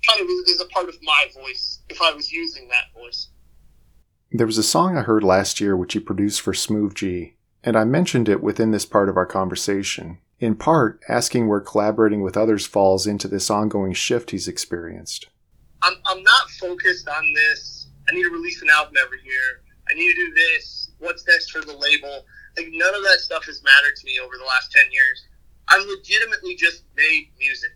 kind 0.08 0.20
of 0.20 0.26
is 0.26 0.60
a 0.60 0.66
part 0.66 0.88
of 0.88 0.96
my 1.02 1.26
voice 1.34 1.80
if 1.88 2.02
I 2.02 2.12
was 2.12 2.32
using 2.32 2.68
that 2.68 2.92
voice. 2.94 3.28
There 4.32 4.46
was 4.46 4.58
a 4.58 4.64
song 4.64 4.96
I 4.96 5.02
heard 5.02 5.22
last 5.22 5.60
year 5.60 5.76
which 5.76 5.92
he 5.92 6.00
produced 6.00 6.40
for 6.40 6.54
Smooth 6.54 6.94
G, 6.94 7.36
and 7.62 7.76
I 7.76 7.84
mentioned 7.84 8.28
it 8.28 8.42
within 8.42 8.72
this 8.72 8.84
part 8.84 9.08
of 9.08 9.16
our 9.16 9.26
conversation 9.26 10.18
in 10.40 10.54
part 10.54 11.00
asking 11.08 11.48
where 11.48 11.60
collaborating 11.60 12.22
with 12.22 12.36
others 12.36 12.66
falls 12.66 13.06
into 13.06 13.28
this 13.28 13.50
ongoing 13.50 13.92
shift 13.92 14.30
he's 14.30 14.48
experienced. 14.48 15.28
I'm, 15.82 15.94
I'm 16.06 16.22
not 16.22 16.50
focused 16.60 17.08
on 17.08 17.32
this. 17.34 17.88
I 18.08 18.14
need 18.14 18.24
to 18.24 18.30
release 18.30 18.60
an 18.62 18.68
album 18.70 18.94
every 19.02 19.22
year. 19.24 19.62
I 19.90 19.94
need 19.94 20.14
to 20.14 20.26
do 20.26 20.34
this. 20.34 20.90
What's 20.98 21.26
next 21.26 21.50
for 21.50 21.60
the 21.60 21.76
label? 21.76 22.24
Like, 22.56 22.68
none 22.70 22.94
of 22.94 23.02
that 23.02 23.20
stuff 23.20 23.44
has 23.46 23.62
mattered 23.62 23.96
to 23.96 24.06
me 24.06 24.18
over 24.22 24.36
the 24.38 24.44
last 24.44 24.72
10 24.72 24.84
years. 24.92 25.26
I've 25.68 25.86
legitimately 25.86 26.56
just 26.56 26.84
made 26.96 27.28
music. 27.38 27.72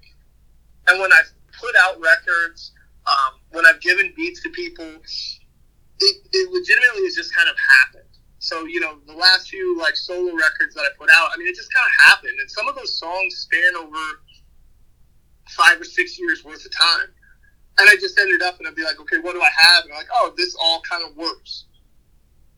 And 0.89 1.01
when 1.01 1.13
I've 1.13 1.33
put 1.59 1.75
out 1.83 2.01
records, 2.01 2.73
um, 3.07 3.41
when 3.51 3.67
I've 3.67 3.81
given 3.81 4.13
beats 4.17 4.43
to 4.43 4.51
people, 4.51 4.85
it, 4.85 6.17
it 6.33 6.51
legitimately 6.53 7.05
has 7.05 7.15
just 7.15 7.35
kind 7.35 7.49
of 7.49 7.57
happened. 7.85 8.08
So, 8.49 8.65
you 8.65 8.81
know, 8.81 8.97
the 9.07 9.13
last 9.13 9.51
few 9.51 9.79
like 9.79 9.95
solo 9.95 10.33
records 10.35 10.75
that 10.75 10.81
I 10.81 10.89
put 10.97 11.11
out, 11.15 11.29
I 11.35 11.37
mean, 11.37 11.49
it 11.49 11.55
just 11.55 11.73
kind 11.73 11.85
of 11.85 12.09
happened. 12.09 12.33
And 12.41 12.51
some 12.51 12.67
of 12.67 12.75
those 12.77 12.99
songs 12.99 13.37
span 13.37 13.77
over 13.77 14.01
five 15.51 15.79
or 15.79 15.85
six 15.85 16.19
years 16.19 16.43
worth 16.45 16.65
of 16.65 16.73
time. 16.73 17.13
And 17.79 17.91
I 17.91 17.95
just 18.01 18.19
ended 18.19 18.41
up 18.41 18.59
and 18.59 18.67
I'd 18.67 18.75
be 18.75 18.85
like, 18.85 18.99
okay, 19.01 19.19
what 19.19 19.35
do 19.35 19.43
I 19.43 19.51
have? 19.55 19.85
And 19.85 19.93
I'm 19.93 19.99
like, 19.99 20.09
oh, 20.13 20.33
this 20.39 20.57
all 20.63 20.81
kind 20.89 21.05
of 21.05 21.15
works. 21.15 21.67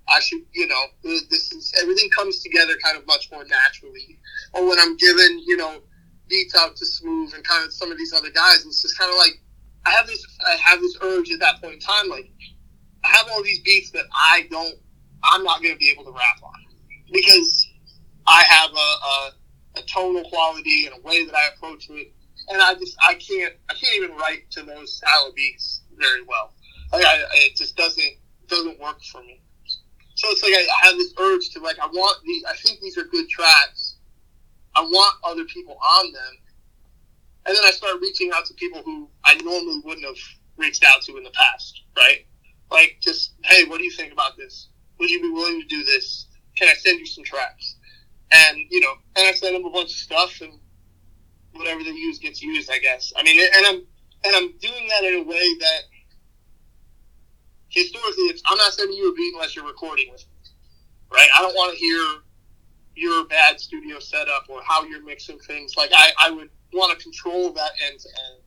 I 0.09 0.21
should, 0.21 0.43
you 0.53 0.69
know, 0.69 0.83
this 1.03 1.53
is 1.53 1.75
everything 1.83 2.09
comes 2.11 2.41
together 2.41 2.75
kind 2.83 2.97
of 2.97 3.05
much 3.07 3.29
more 3.33 3.45
naturally. 3.45 4.19
Or 4.55 4.69
when 4.69 4.79
I'm 4.79 4.97
given, 4.97 5.43
you 5.45 5.57
know, 5.57 5.81
beats 6.29 6.55
out 6.57 6.77
to 6.77 6.87
Smooth 6.87 7.35
and 7.35 7.43
kind 7.43 7.67
of 7.67 7.73
some 7.73 7.91
of 7.91 7.99
these 7.99 8.13
other 8.13 8.31
guys, 8.31 8.65
it's 8.65 8.83
just 8.83 8.97
kind 8.97 9.11
of 9.11 9.19
like 9.19 9.43
I 9.87 9.91
have 9.91 10.07
this, 10.07 10.25
I 10.47 10.57
have 10.57 10.81
this 10.81 10.97
urge 11.03 11.33
at 11.33 11.41
that 11.41 11.61
point 11.61 11.75
in 11.75 11.81
time, 11.81 12.09
like 12.09 12.31
I 13.05 13.09
have 13.09 13.27
all 13.33 13.43
these 13.43 13.61
beats 13.61 13.91
that 13.91 14.05
I 14.13 14.47
don't 14.51 14.79
I'm 15.25 15.45
not 15.45 15.63
going 15.63 15.75
to 15.75 15.79
be 15.79 15.91
able 15.91 16.05
to 16.05 16.13
rap 16.13 16.43
on 16.43 16.53
it. 16.63 17.13
because 17.13 17.69
I 18.27 18.43
have 18.43 18.71
a, 18.71 18.77
a, 18.77 19.81
a, 19.81 19.83
tonal 19.87 20.29
quality 20.29 20.87
and 20.87 20.95
a 20.97 21.01
way 21.07 21.25
that 21.25 21.35
I 21.35 21.49
approach 21.55 21.89
it 21.91 22.13
and 22.49 22.61
I 22.61 22.75
just 22.75 22.97
I 23.07 23.15
can't 23.15 23.55
I 23.69 23.75
can't 23.75 23.97
even 23.97 24.17
write 24.17 24.51
to 24.53 24.63
those 24.63 24.97
style 24.97 25.27
of 25.29 25.35
beats 25.35 25.83
very 25.97 26.23
well. 26.27 26.53
Like 26.93 27.05
I, 27.05 27.25
it 27.35 27.57
just 27.57 27.77
doesn't 27.77 28.15
doesn't 28.49 28.81
work 28.81 29.03
for 29.05 29.23
me. 29.23 29.41
So 30.15 30.29
it's 30.31 30.43
like 30.43 30.53
I, 30.53 30.67
I 30.83 30.89
have 30.89 30.97
this 30.97 31.15
urge 31.19 31.51
to 31.51 31.61
like 31.61 31.79
I 31.79 31.87
want 31.87 32.19
the 32.25 32.49
I 32.51 32.57
think 32.57 32.81
these 32.81 32.99
are 32.99 33.05
good 33.05 33.29
tracks. 33.29 33.97
I 34.75 34.83
want 34.83 35.17
other 35.25 35.45
people 35.45 35.77
on 35.77 36.13
them, 36.13 36.35
and 37.47 37.57
then 37.57 37.65
I 37.65 37.71
start 37.71 38.01
reaching 38.01 38.31
out 38.33 38.45
to 38.47 38.55
people 38.55 38.83
who 38.83 39.09
I 39.25 39.35
normally 39.43 39.81
wouldn't 39.85 40.07
have 40.07 40.17
reached 40.57 40.85
out 40.85 41.03
to 41.03 41.17
in 41.17 41.25
the 41.25 41.31
past, 41.31 41.83
right? 41.97 42.27
Like 42.71 42.99
just 43.01 43.35
hey, 43.45 43.65
what 43.65 43.79
do 43.79 43.85
you 43.85 43.93
think 43.93 44.13
about 44.13 44.37
this? 44.37 44.69
Would 45.01 45.11
you 45.11 45.21
be 45.23 45.31
willing 45.31 45.61
to 45.61 45.67
do 45.67 45.83
this? 45.83 46.27
Can 46.57 46.69
I 46.69 46.75
send 46.75 47.01
you 47.01 47.07
some 47.07 47.25
tracks? 47.25 47.77
And 48.33 48.59
you 48.71 48.81
know, 48.81 48.93
and 49.17 49.27
I 49.27 49.33
send 49.33 49.57
them 49.57 49.65
a 49.65 49.71
bunch 49.71 49.91
of 49.91 49.97
stuff, 49.97 50.41
and 50.43 50.53
whatever 51.53 51.83
they 51.83 51.91
use 51.91 52.19
gets 52.19 52.43
used, 52.43 52.71
I 52.71 52.79
guess. 52.79 53.13
I 53.17 53.23
mean, 53.23 53.41
and 53.57 53.67
I'm 53.67 53.77
and 54.25 54.37
I'm 54.37 54.59
doing 54.59 54.89
that 54.89 55.05
in 55.05 55.21
a 55.21 55.23
way 55.23 55.55
that 55.61 55.81
historically, 57.71 58.25
it's, 58.25 58.43
I'm 58.47 58.59
not 58.59 58.73
sending 58.73 58.97
you 58.97 59.11
a 59.11 59.15
beat 59.15 59.33
unless 59.35 59.57
you're 59.57 59.67
recording 59.67 60.07
with 60.13 60.21
me, 60.21 60.51
right? 61.13 61.29
I 61.37 61.41
don't 61.41 61.55
want 61.55 61.73
to 61.73 61.79
hear 61.79 62.05
your 62.95 63.25
bad 63.27 63.59
studio 63.59 63.99
setup 63.99 64.45
or 64.49 64.61
how 64.67 64.85
you're 64.85 65.03
mixing 65.03 65.39
things. 65.39 65.77
Like 65.77 65.91
I, 65.95 66.11
I 66.21 66.31
would 66.31 66.51
want 66.73 66.97
to 66.97 67.03
control 67.03 67.53
that 67.53 67.73
end 67.87 67.99
to 68.01 68.09
end, 68.09 68.43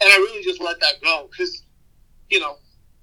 and 0.00 0.12
I 0.12 0.16
really 0.16 0.42
just 0.42 0.62
let 0.62 0.80
that 0.80 0.94
go 1.02 1.28
because, 1.30 1.62
you 2.30 2.40
know, 2.40 2.56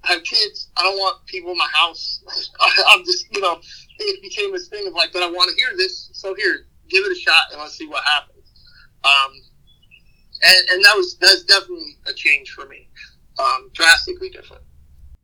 I 0.08 0.14
have 0.14 0.24
kids. 0.24 0.70
I 0.78 0.84
don't 0.84 0.98
want 0.98 1.26
people 1.26 1.52
in 1.52 1.58
my 1.58 1.70
house. 1.74 2.24
I'm 2.90 3.04
just, 3.04 3.34
you 3.34 3.42
know, 3.42 3.60
it 4.00 4.22
became 4.22 4.52
this 4.52 4.68
thing 4.68 4.88
of 4.88 4.94
like, 4.94 5.12
but 5.14 5.24
I 5.24 5.30
want 5.30 5.50
to 5.50 5.56
hear 5.56 5.76
this, 5.78 6.10
so 6.14 6.36
here, 6.36 6.68
give 6.90 7.04
it 7.06 7.12
a 7.12 7.20
shot 7.20 7.52
and 7.52 7.62
let's 7.62 7.78
see 7.78 7.88
what 7.88 8.04
happens. 8.04 8.36
Um, 9.04 9.32
and, 10.44 10.70
and 10.72 10.84
that 10.84 10.96
was 10.96 11.18
that's 11.18 11.44
definitely 11.44 11.98
a 12.08 12.14
change 12.14 12.52
for 12.52 12.68
me, 12.68 12.90
um, 13.40 13.70
drastically 13.74 14.30
different. 14.30 14.64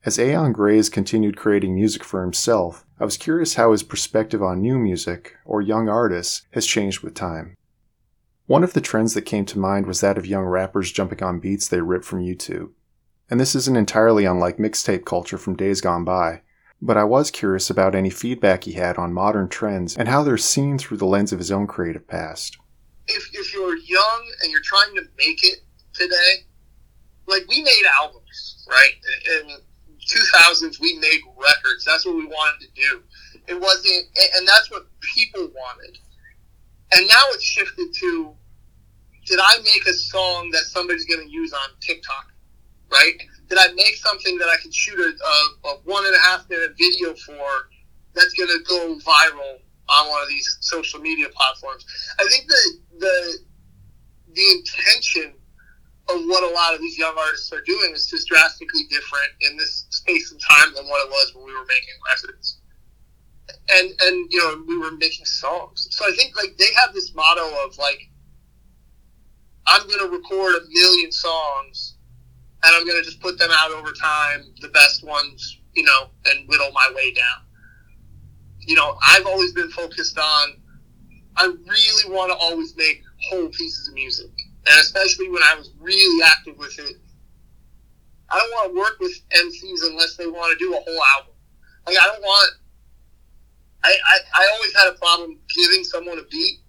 As 0.04 0.18
Aeon 0.18 0.52
Grey's 0.54 0.90
continued 0.90 1.38
creating 1.38 1.76
music 1.76 2.04
for 2.04 2.22
himself, 2.22 2.86
I 3.00 3.06
was 3.06 3.18
curious 3.18 3.56
how 3.56 3.72
his 3.72 3.84
perspective 3.84 4.42
on 4.42 4.62
new 4.62 4.80
music, 4.80 5.36
or 5.46 5.62
young 5.62 5.90
artists, 5.90 6.44
has 6.54 6.66
changed 6.66 7.02
with 7.02 7.14
time. 7.14 7.56
One 8.48 8.64
of 8.64 8.74
the 8.74 8.82
trends 8.82 9.14
that 9.14 9.22
came 9.24 9.46
to 9.46 9.60
mind 9.60 9.86
was 9.86 10.02
that 10.02 10.18
of 10.18 10.26
young 10.26 10.44
rappers 10.44 10.92
jumping 10.92 11.22
on 11.22 11.40
beats 11.40 11.68
they 11.68 11.82
ripped 11.82 12.06
from 12.06 12.22
YouTube. 12.22 12.72
And 13.32 13.40
this 13.40 13.56
isn't 13.56 13.78
entirely 13.78 14.26
unlike 14.26 14.58
mixtape 14.58 15.06
culture 15.06 15.38
from 15.38 15.56
days 15.56 15.80
gone 15.80 16.04
by, 16.04 16.42
but 16.82 16.98
I 16.98 17.06
was 17.06 17.32
curious 17.32 17.70
about 17.70 17.96
any 17.96 18.10
feedback 18.10 18.66
he 18.66 18.74
had 18.74 18.98
on 18.98 19.14
modern 19.14 19.48
trends 19.48 19.96
and 19.96 20.10
how 20.10 20.22
they're 20.22 20.38
seen 20.38 20.78
through 20.78 20.98
the 20.98 21.06
lens 21.06 21.32
of 21.32 21.40
his 21.40 21.50
own 21.50 21.66
creative 21.66 22.06
past. 22.06 22.58
If, 23.08 23.30
if 23.32 23.54
you're 23.54 23.78
young 23.78 24.32
and 24.44 24.52
you're 24.52 24.62
trying 24.62 24.96
to 24.96 25.04
make 25.18 25.46
it 25.46 25.60
today, 25.94 26.46
like 27.26 27.44
we 27.48 27.64
made 27.64 27.84
albums, 28.02 28.68
right? 28.70 28.92
And 29.40 29.52
2000s, 30.06 30.82
we 30.82 31.00
made 31.00 31.22
records. 31.38 31.86
That's 31.86 32.06
what 32.06 32.16
we 32.16 32.26
wanted 32.26 32.66
to 32.66 32.82
do. 32.82 33.02
It 33.48 33.62
wasn't, 33.62 34.08
and 34.36 34.46
that's 34.46 34.70
what 34.70 34.88
people 35.16 35.50
wanted. 35.56 35.98
And 36.94 37.08
now 37.08 37.22
it's 37.30 37.46
shifted 37.46 37.94
to, 37.94 38.36
did 39.26 39.40
I 39.42 39.58
make 39.64 39.88
a 39.88 39.94
song 39.94 40.50
that 40.52 40.64
somebody's 40.64 41.06
going 41.06 41.26
to 41.26 41.32
use 41.32 41.54
on 41.54 41.70
TikTok? 41.80 42.32
Right? 42.92 43.14
Did 43.48 43.58
I 43.58 43.74
make 43.74 43.96
something 43.96 44.38
that 44.38 44.48
I 44.48 44.58
can 44.62 44.72
shoot 44.72 45.00
a, 45.00 45.04
a, 45.04 45.70
a 45.70 45.78
one 45.84 46.06
and 46.06 46.16
a 46.16 46.20
half 46.20 46.50
minute 46.50 46.72
video 46.78 47.14
for 47.16 47.70
that's 48.14 48.34
going 48.34 48.50
to 48.50 48.64
go 48.68 48.98
viral 49.06 49.60
on 49.90 50.10
one 50.10 50.22
of 50.22 50.30
these 50.30 50.58
social 50.62 51.00
media 51.00 51.28
platforms? 51.36 51.86
I 52.20 52.28
think 52.28 52.48
the 52.48 52.80
the 53.00 53.38
the 54.34 54.52
intention 54.52 55.34
of 56.10 56.22
what 56.26 56.44
a 56.44 56.54
lot 56.54 56.74
of 56.74 56.82
these 56.82 56.98
young 56.98 57.16
artists 57.18 57.52
are 57.54 57.62
doing 57.62 57.92
is 57.94 58.08
just 58.08 58.28
drastically 58.28 58.84
different 58.90 59.32
in 59.42 59.58
this 59.58 59.86
space 59.90 60.32
and 60.32 60.40
time 60.40 60.74
than 60.76 60.86
what 60.88 61.06
it 61.06 61.10
was 61.10 61.34
when 61.36 61.46
we 61.46 61.54
were 61.54 61.66
making 61.66 61.96
records. 62.10 62.62
And 63.76 63.92
and 64.02 64.32
you 64.32 64.40
know 64.40 64.64
we 64.68 64.78
were 64.78 64.92
making 64.92 65.26
songs. 65.26 65.88
So 65.92 66.06
I 66.06 66.16
think 66.16 66.36
like 66.36 66.58
they 66.58 66.72
have 66.84 66.94
this 66.94 67.14
motto 67.14 67.48
of 67.66 67.78
like 67.78 68.10
I'm 69.68 69.88
gonna 69.90 70.10
record 70.10 70.56
a 70.56 70.62
million 70.70 71.12
songs 71.12 71.96
and 72.64 72.76
I'm 72.76 72.86
gonna 72.86 73.02
just 73.02 73.22
put 73.22 73.38
them 73.38 73.50
out 73.52 73.72
over 73.72 73.92
time, 73.92 74.46
the 74.62 74.70
best 74.70 75.04
ones, 75.04 75.60
you 75.74 75.84
know, 75.84 76.10
and 76.26 76.48
whittle 76.48 76.72
my 76.74 76.92
way 76.96 77.14
down. 77.14 77.46
You 78.60 78.76
know, 78.76 78.98
I've 79.08 79.26
always 79.26 79.54
been 79.54 79.70
focused 79.70 80.18
on 80.18 80.58
I 81.38 81.46
really 81.46 82.14
want 82.14 82.32
to 82.32 82.38
always 82.38 82.76
make 82.76 83.02
whole 83.30 83.48
pieces 83.50 83.88
of 83.88 83.94
music 83.94 84.32
and 84.68 84.80
especially 84.80 85.30
when 85.30 85.42
I 85.44 85.56
was 85.56 85.72
really 85.80 86.24
active 86.24 86.58
with 86.58 86.78
it. 86.80 86.98
I 88.30 88.38
don't 88.38 88.52
want 88.52 88.72
to 88.72 88.80
work 88.80 89.00
with 89.00 89.12
MCs 89.32 89.90
unless 89.90 90.16
they 90.16 90.28
want 90.28 90.58
to 90.58 90.64
do 90.64 90.72
a 90.74 90.80
whole 90.80 91.04
album. 91.18 91.34
Like 91.86 91.98
I 92.00 92.06
don't 92.06 92.22
want. 92.22 92.54
I, 93.84 93.90
I, 93.90 94.18
I 94.36 94.50
always 94.56 94.76
had 94.76 94.88
a 94.90 94.98
problem 95.00 95.40
giving 95.56 95.84
someone 95.84 96.20
a 96.20 96.24
beat 96.24 96.60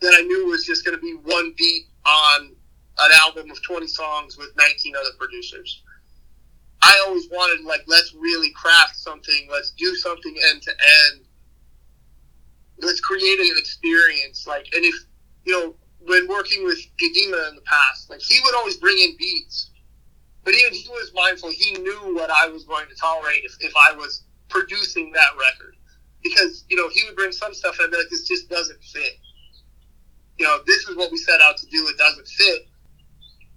that 0.00 0.14
I 0.16 0.22
knew 0.22 0.46
was 0.46 0.64
just 0.64 0.84
going 0.84 0.96
to 0.96 1.02
be 1.02 1.14
one 1.24 1.52
beat 1.56 1.86
on 2.06 2.54
an 3.00 3.10
album 3.22 3.50
of 3.50 3.62
20 3.62 3.86
songs 3.86 4.38
with 4.38 4.50
19 4.56 4.94
other 4.96 5.10
producers. 5.18 5.82
I 6.82 7.04
always 7.06 7.28
wanted 7.30 7.64
like 7.64 7.82
let's 7.86 8.14
really 8.14 8.50
craft 8.50 8.96
something, 8.96 9.48
let's 9.50 9.70
do 9.70 9.94
something 9.96 10.34
end 10.50 10.62
to 10.62 10.70
end. 10.70 11.24
Let's 12.80 13.00
create 13.00 13.40
an 13.40 13.56
experience 13.56 14.46
like 14.46 14.66
and 14.74 14.84
if 14.84 14.94
you 15.44 15.52
know 15.52 15.74
when 16.06 16.28
working 16.28 16.64
with 16.64 16.78
Gedima 17.00 17.48
in 17.48 17.56
the 17.56 17.62
past, 17.64 18.10
like 18.10 18.20
he 18.20 18.38
would 18.44 18.54
always 18.54 18.76
bring 18.76 18.98
in 18.98 19.16
beats, 19.18 19.70
but 20.44 20.54
even 20.54 20.74
he 20.74 20.88
was 20.90 21.10
mindful. 21.14 21.50
He 21.50 21.72
knew 21.72 22.14
what 22.14 22.30
I 22.30 22.48
was 22.48 22.64
going 22.64 22.86
to 22.88 22.94
tolerate 22.94 23.42
if, 23.44 23.56
if 23.60 23.72
I 23.88 23.94
was 23.96 24.24
producing 24.50 25.10
that 25.12 25.32
record, 25.38 25.76
because 26.22 26.64
you 26.68 26.76
know 26.76 26.88
he 26.90 27.02
would 27.06 27.16
bring 27.16 27.32
some 27.32 27.54
stuff 27.54 27.78
and 27.78 27.86
I'd 27.86 27.90
be 27.90 27.96
like, 27.96 28.10
this 28.10 28.28
just 28.28 28.50
doesn't 28.50 28.82
fit. 28.82 29.18
You 30.38 30.46
know, 30.46 30.58
this 30.66 30.86
is 30.88 30.96
what 30.96 31.10
we 31.10 31.16
set 31.16 31.40
out 31.40 31.56
to 31.58 31.66
do. 31.66 31.86
It 31.88 31.96
doesn't 31.96 32.26
fit. 32.26 32.68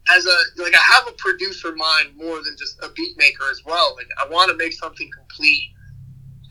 As 0.10 0.26
a 0.26 0.62
like, 0.62 0.74
I 0.74 0.94
have 0.94 1.08
a 1.08 1.12
producer 1.14 1.76
mind 1.76 2.16
more 2.16 2.42
than 2.44 2.56
just 2.58 2.82
a 2.84 2.90
beat 2.96 3.18
maker 3.18 3.44
as 3.52 3.64
well. 3.66 3.96
Like, 3.96 4.08
I 4.24 4.28
want 4.30 4.50
to 4.52 4.58
make 4.58 4.74
something 4.74 5.10
complete, 5.16 5.74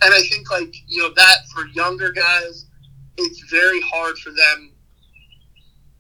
and 0.03 0.13
I 0.13 0.21
think 0.21 0.51
like 0.51 0.75
you 0.87 1.03
know 1.03 1.15
that 1.15 1.39
for 1.55 1.67
younger 1.69 2.13
guys, 2.13 2.67
it's 3.17 3.41
very 3.51 3.81
hard 3.81 4.19
for 4.19 4.31
them 4.31 4.73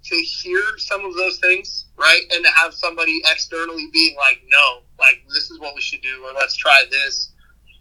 to 0.06 0.16
hear 0.16 0.62
some 0.78 1.04
of 1.04 1.14
those 1.16 1.38
things, 1.38 1.86
right? 1.96 2.20
And 2.32 2.44
to 2.44 2.50
have 2.52 2.72
somebody 2.72 3.20
externally 3.30 3.88
being 3.92 4.16
like, 4.16 4.40
no, 4.48 4.82
like 4.98 5.22
this 5.28 5.50
is 5.50 5.58
what 5.58 5.74
we 5.74 5.80
should 5.80 6.02
do, 6.02 6.24
or 6.24 6.32
let's 6.34 6.56
try 6.56 6.84
this. 6.90 7.32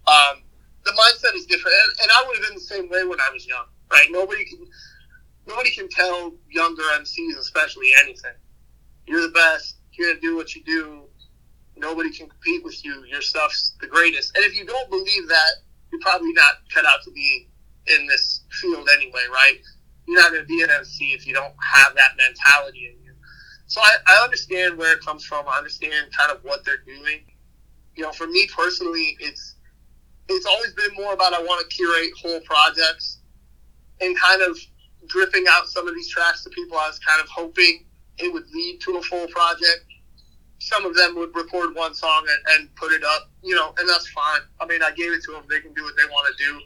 Um, 0.07 0.41
the 0.85 0.91
mindset 0.91 1.35
is 1.35 1.45
different, 1.45 1.75
and, 1.83 1.99
and 2.03 2.11
I 2.11 2.23
would 2.27 2.37
have 2.37 2.45
been 2.47 2.55
the 2.55 2.61
same 2.61 2.89
way 2.89 3.03
when 3.05 3.19
I 3.19 3.29
was 3.31 3.45
young, 3.45 3.65
right? 3.91 4.07
Nobody 4.09 4.45
can, 4.45 4.65
nobody 5.47 5.71
can 5.71 5.87
tell 5.89 6.33
younger 6.49 6.83
MCs, 6.97 7.37
especially 7.39 7.89
anything. 8.01 8.33
You're 9.07 9.21
the 9.21 9.33
best. 9.33 9.77
You're 9.93 10.09
gonna 10.09 10.21
do 10.21 10.35
what 10.35 10.55
you 10.55 10.63
do. 10.63 11.03
Nobody 11.77 12.11
can 12.11 12.29
compete 12.29 12.63
with 12.63 12.83
you. 12.85 13.03
Your 13.05 13.21
stuff's 13.21 13.75
the 13.81 13.87
greatest. 13.87 14.35
And 14.35 14.45
if 14.45 14.55
you 14.55 14.65
don't 14.65 14.89
believe 14.89 15.27
that, 15.27 15.51
you're 15.91 16.01
probably 16.01 16.33
not 16.33 16.55
cut 16.73 16.85
out 16.85 17.03
to 17.03 17.11
be 17.11 17.49
in 17.87 18.07
this 18.07 18.43
field 18.61 18.87
anyway, 18.93 19.21
right? 19.31 19.59
you're 20.07 20.21
not 20.21 20.37
to 20.37 20.43
be 20.45 20.61
an 20.61 20.69
MC 20.69 21.13
if 21.13 21.25
you 21.25 21.33
don't 21.33 21.53
have 21.73 21.95
that 21.95 22.11
mentality 22.17 22.93
in 22.93 23.05
you. 23.05 23.13
So 23.67 23.81
I, 23.81 23.89
I 24.07 24.23
understand 24.23 24.77
where 24.77 24.93
it 24.93 25.01
comes 25.03 25.25
from. 25.25 25.45
I 25.47 25.57
understand 25.57 26.07
kind 26.15 26.31
of 26.31 26.43
what 26.43 26.63
they're 26.63 26.83
doing. 26.85 27.25
You 27.95 28.03
know, 28.03 28.11
for 28.11 28.27
me 28.27 28.47
personally, 28.55 29.17
it's 29.19 29.55
it's 30.27 30.45
always 30.45 30.73
been 30.73 30.93
more 30.95 31.13
about 31.13 31.33
I 31.33 31.41
want 31.41 31.67
to 31.67 31.75
curate 31.75 32.11
whole 32.21 32.39
projects 32.41 33.19
and 34.01 34.19
kind 34.19 34.41
of 34.41 34.57
dripping 35.07 35.45
out 35.49 35.67
some 35.67 35.87
of 35.87 35.93
these 35.93 36.09
tracks 36.09 36.43
to 36.43 36.49
people. 36.49 36.77
I 36.77 36.87
was 36.87 36.99
kind 36.99 37.21
of 37.21 37.27
hoping 37.29 37.84
it 38.17 38.31
would 38.33 38.49
lead 38.53 38.79
to 38.81 38.97
a 38.97 39.01
full 39.01 39.27
project. 39.27 39.85
Some 40.59 40.85
of 40.85 40.95
them 40.95 41.15
would 41.15 41.35
record 41.35 41.75
one 41.75 41.93
song 41.93 42.25
and, 42.29 42.59
and 42.61 42.75
put 42.75 42.91
it 42.91 43.03
up, 43.03 43.29
you 43.43 43.55
know, 43.55 43.73
and 43.77 43.87
that's 43.87 44.07
fine. 44.09 44.41
I 44.59 44.65
mean, 44.65 44.81
I 44.81 44.91
gave 44.91 45.11
it 45.11 45.23
to 45.23 45.33
them; 45.33 45.43
they 45.49 45.59
can 45.59 45.73
do 45.73 45.83
what 45.83 45.95
they 45.97 46.05
want 46.05 46.35
to 46.35 46.43
do 46.43 46.59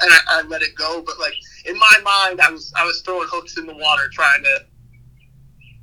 and 0.00 0.12
I, 0.12 0.18
I 0.28 0.42
let 0.42 0.62
it 0.62 0.74
go. 0.74 1.02
But 1.04 1.18
like 1.18 1.34
in 1.66 1.78
my 1.78 1.98
mind, 2.04 2.40
I 2.40 2.50
was 2.50 2.72
I 2.76 2.84
was 2.84 3.00
throwing 3.02 3.28
hooks 3.30 3.56
in 3.56 3.66
the 3.66 3.74
water, 3.74 4.08
trying 4.12 4.42
to 4.42 4.64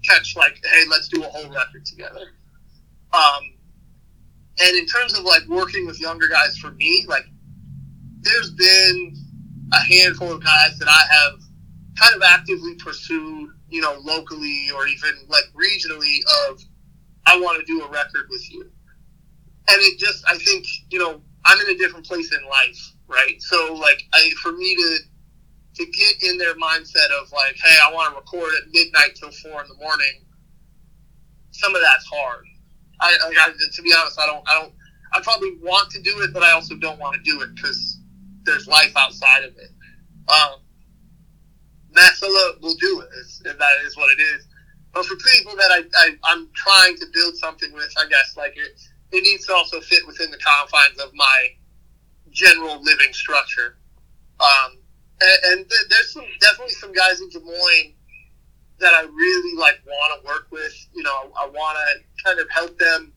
catch 0.08 0.36
like, 0.36 0.60
hey, 0.64 0.84
let's 0.90 1.08
do 1.08 1.24
a 1.24 1.28
whole 1.28 1.50
record 1.50 1.86
together. 1.86 2.32
Um, 3.14 3.54
and 4.62 4.78
in 4.78 4.86
terms 4.86 5.18
of 5.18 5.24
like 5.26 5.48
working 5.48 5.86
with 5.86 6.00
younger 6.00 6.28
guys, 6.28 6.58
for 6.58 6.72
me, 6.72 7.06
like 7.08 7.26
there's 8.22 8.52
been 8.52 9.16
a 9.74 9.80
handful 9.80 10.32
of 10.32 10.44
guys 10.44 10.78
that 10.80 10.88
I 10.88 11.14
have 11.14 11.40
kind 12.00 12.16
of 12.16 12.22
actively 12.22 12.76
pursued, 12.76 13.52
you 13.70 13.82
know, 13.82 13.98
locally 14.02 14.68
or 14.76 14.88
even 14.88 15.12
like 15.28 15.46
regionally 15.54 16.20
of 16.50 16.62
I 17.26 17.40
want 17.40 17.60
to 17.60 17.66
do 17.66 17.84
a 17.84 17.90
record 17.90 18.28
with 18.30 18.52
you. 18.52 18.62
And 18.62 19.78
it 19.82 20.00
just 20.00 20.24
I 20.28 20.38
think, 20.38 20.66
you 20.90 21.00
know, 21.00 21.22
I'm 21.46 21.60
in 21.62 21.76
a 21.76 21.78
different 21.78 22.06
place 22.06 22.34
in 22.34 22.44
life 22.50 22.94
right? 23.10 23.42
So 23.42 23.74
like 23.74 24.04
I 24.14 24.30
for 24.42 24.54
me 24.54 24.76
to 24.76 24.98
to 25.76 25.86
get 25.86 26.24
in 26.24 26.38
their 26.38 26.56
mindset 26.56 27.10
of 27.22 27.32
like, 27.32 27.56
hey, 27.56 27.78
I 27.86 27.94
want 27.94 28.14
to 28.14 28.20
record 28.20 28.52
at 28.62 28.70
midnight 28.72 29.16
till 29.16 29.32
four 29.32 29.62
in 29.62 29.68
the 29.68 29.76
morning, 29.76 30.26
some 31.52 31.76
of 31.76 31.82
that's 31.82 32.06
hard. 32.12 32.46
I, 33.00 33.16
I, 33.24 33.52
to 33.72 33.82
be 33.82 33.94
honest, 33.98 34.20
I 34.20 34.26
don't, 34.26 34.44
I 34.50 34.62
don't, 34.62 34.74
I 35.14 35.22
probably 35.22 35.58
want 35.62 35.90
to 35.92 36.02
do 36.02 36.20
it, 36.22 36.34
but 36.34 36.44
I 36.44 36.52
also 36.52 36.76
don't 36.76 37.00
want 37.00 37.16
to 37.16 37.22
do 37.22 37.42
it 37.42 37.56
because 37.56 38.00
there's 38.44 38.68
life 38.68 38.92
outside 38.98 39.46
of 39.46 39.56
it. 39.56 39.70
Um, 40.28 40.60
Maxilla 41.96 42.62
will 42.62 42.76
do 42.76 43.02
it, 43.02 43.10
if 43.46 43.58
that 43.58 43.78
is 43.86 43.98
what 43.98 44.12
it 44.12 44.22
is. 44.22 44.48
But 44.94 45.06
for 45.06 45.16
people 45.16 45.56
that 45.56 45.72
I, 45.72 45.84
I, 45.98 46.10
I'm 46.24 46.50
trying 46.54 46.96
to 46.98 47.06
build 47.14 47.36
something 47.36 47.72
with, 47.74 47.94
I 47.98 48.08
guess, 48.08 48.36
like 48.38 48.58
it, 48.58 48.80
it 49.12 49.24
needs 49.24 49.46
to 49.48 49.54
also 49.54 49.80
fit 49.82 50.06
within 50.08 50.32
the 50.32 50.38
confines 50.38 51.00
of 51.00 51.14
my 51.14 51.48
general 52.32 52.82
living 52.84 53.14
structure. 53.14 53.78
Um, 54.40 54.78
and, 55.22 55.60
and 55.60 55.72
there's 55.90 56.14
some 56.14 56.26
definitely 56.40 56.74
some 56.74 56.94
guys 56.94 57.20
in 57.22 57.30
Des 57.30 57.40
Moines 57.40 57.94
that 58.80 58.94
I 58.94 59.02
really 59.02 59.58
like 59.60 59.82
want 59.86 60.22
to 60.22 60.28
work 60.28 60.48
with. 60.52 60.74
You 60.94 61.04
know, 61.04 61.32
I 61.40 61.48
want 61.48 61.78
to 61.78 62.24
kind 62.24 62.40
of 62.40 62.50
help 62.50 62.78
them 62.80 63.14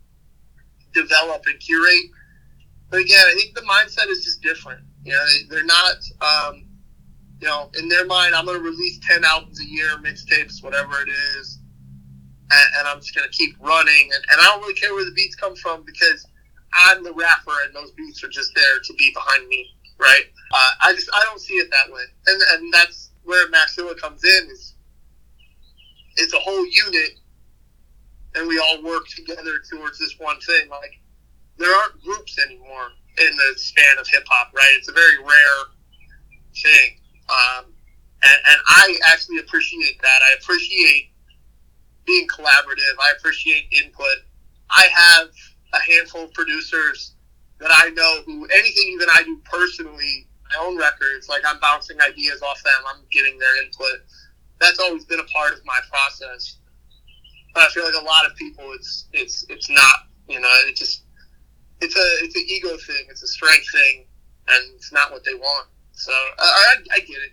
develop 0.92 1.44
and 1.46 1.58
curate. 1.60 2.10
But 2.90 3.00
again, 3.00 3.24
I 3.26 3.34
think 3.34 3.54
the 3.54 3.62
mindset 3.62 4.08
is 4.08 4.24
just 4.24 4.42
different. 4.42 4.80
You 5.04 5.12
know, 5.12 5.24
they, 5.50 5.56
are 5.56 5.64
not. 5.64 5.96
Um, 6.20 6.64
you 7.42 7.48
know, 7.48 7.70
in 7.76 7.88
their 7.88 8.06
mind, 8.06 8.36
I'm 8.36 8.46
going 8.46 8.56
to 8.56 8.62
release 8.62 9.00
ten 9.02 9.24
albums 9.24 9.60
a 9.60 9.64
year, 9.64 9.88
mixtapes, 9.98 10.62
whatever 10.62 11.02
it 11.02 11.08
is, 11.10 11.58
and, 12.52 12.68
and 12.78 12.86
I'm 12.86 13.00
just 13.00 13.16
going 13.16 13.28
to 13.28 13.36
keep 13.36 13.56
running. 13.58 14.10
And, 14.14 14.24
and 14.30 14.40
I 14.40 14.44
don't 14.44 14.60
really 14.60 14.74
care 14.74 14.94
where 14.94 15.04
the 15.04 15.10
beats 15.10 15.34
come 15.34 15.56
from 15.56 15.82
because 15.84 16.24
I'm 16.72 17.02
the 17.02 17.12
rapper, 17.12 17.52
and 17.66 17.74
those 17.74 17.90
beats 17.90 18.22
are 18.22 18.28
just 18.28 18.54
there 18.54 18.78
to 18.84 18.94
be 18.94 19.12
behind 19.12 19.48
me, 19.48 19.66
right? 19.98 20.22
Uh, 20.54 20.70
I 20.84 20.92
just 20.92 21.10
I 21.12 21.24
don't 21.24 21.40
see 21.40 21.54
it 21.54 21.68
that 21.72 21.92
way, 21.92 22.02
and 22.28 22.40
and 22.52 22.72
that's 22.72 23.10
where 23.24 23.50
Maxilla 23.50 23.98
comes 23.98 24.22
in. 24.22 24.48
Is 24.52 24.74
it's 26.18 26.34
a 26.34 26.38
whole 26.38 26.64
unit, 26.64 27.18
and 28.36 28.46
we 28.46 28.60
all 28.60 28.84
work 28.84 29.08
together 29.08 29.58
towards 29.68 29.98
this 29.98 30.14
one 30.18 30.38
thing. 30.38 30.68
Like 30.70 31.00
there 31.58 31.74
aren't 31.74 32.00
groups 32.04 32.38
anymore 32.38 32.90
in 33.18 33.36
the 33.36 33.58
span 33.58 33.98
of 33.98 34.06
hip 34.06 34.24
hop, 34.28 34.52
right? 34.54 34.72
It's 34.78 34.88
a 34.88 34.92
very 34.92 35.18
rare 35.18 35.64
thing, 36.62 37.01
um, 37.28 37.66
and, 38.24 38.38
and 38.50 38.60
I 38.68 38.98
actually 39.06 39.38
appreciate 39.38 40.00
that. 40.02 40.20
I 40.22 40.36
appreciate 40.40 41.10
being 42.06 42.26
collaborative. 42.28 42.94
I 43.00 43.12
appreciate 43.18 43.66
input. 43.72 44.26
I 44.70 44.86
have 44.94 45.28
a 45.72 45.80
handful 45.92 46.24
of 46.24 46.32
producers 46.32 47.14
that 47.58 47.70
I 47.72 47.90
know 47.90 48.22
who 48.26 48.44
anything 48.46 48.90
even 48.92 49.08
I 49.12 49.22
do 49.22 49.40
personally, 49.44 50.26
my 50.50 50.64
own 50.64 50.76
records, 50.76 51.28
like 51.28 51.42
I'm 51.46 51.60
bouncing 51.60 52.00
ideas 52.00 52.42
off 52.42 52.62
them, 52.62 52.72
I'm 52.88 53.02
getting 53.10 53.38
their 53.38 53.62
input. 53.64 54.04
That's 54.60 54.78
always 54.78 55.04
been 55.04 55.20
a 55.20 55.24
part 55.24 55.52
of 55.52 55.64
my 55.64 55.78
process. 55.90 56.56
But 57.54 57.64
I 57.64 57.68
feel 57.68 57.84
like 57.84 58.00
a 58.00 58.04
lot 58.04 58.26
of 58.26 58.36
people, 58.36 58.72
it's 58.74 59.08
it's 59.12 59.44
it's 59.48 59.70
not. 59.70 60.06
You 60.28 60.40
know, 60.40 60.48
it 60.66 60.76
just 60.76 61.04
it's 61.80 61.96
a 61.96 62.24
it's 62.24 62.36
an 62.36 62.44
ego 62.48 62.76
thing, 62.86 63.06
it's 63.10 63.22
a 63.22 63.26
strength 63.26 63.66
thing, 63.72 64.06
and 64.48 64.74
it's 64.74 64.92
not 64.92 65.12
what 65.12 65.24
they 65.24 65.34
want. 65.34 65.66
So 65.92 66.12
I, 66.12 66.32
I, 66.38 66.76
I 66.94 66.98
get 67.00 67.08
it. 67.10 67.32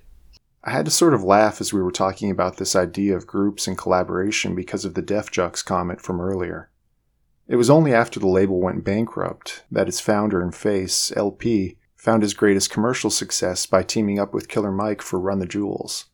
I 0.64 0.72
had 0.72 0.86
to 0.86 0.92
sort 0.92 1.14
of 1.14 1.24
laugh 1.24 1.62
as 1.62 1.72
we 1.72 1.82
were 1.82 1.92
talking 1.92 2.30
about 2.30 2.58
this 2.58 2.76
idea 2.76 3.16
of 3.16 3.26
groups 3.26 3.68
and 3.68 3.78
collaboration 3.78 4.56
because 4.56 4.84
of 4.84 4.94
the 4.94 5.02
Def 5.02 5.32
Jux 5.32 5.64
comment 5.64 6.02
from 6.02 6.20
earlier. 6.20 6.70
It 7.48 7.56
was 7.56 7.70
only 7.70 7.94
after 7.94 8.20
the 8.20 8.28
label 8.28 8.60
went 8.60 8.84
bankrupt 8.84 9.64
that 9.72 9.88
its 9.88 10.00
founder 10.00 10.42
and 10.42 10.54
face, 10.54 11.12
El-P, 11.16 11.78
found 11.96 12.24
his 12.24 12.34
greatest 12.34 12.70
commercial 12.70 13.10
success 13.10 13.66
by 13.66 13.84
teaming 13.84 14.20
up 14.20 14.34
with 14.34 14.48
Killer 14.48 14.72
Mike 14.72 15.02
for 15.02 15.20
Run 15.20 15.40
the 15.40 15.46
Jewels. 15.46 16.06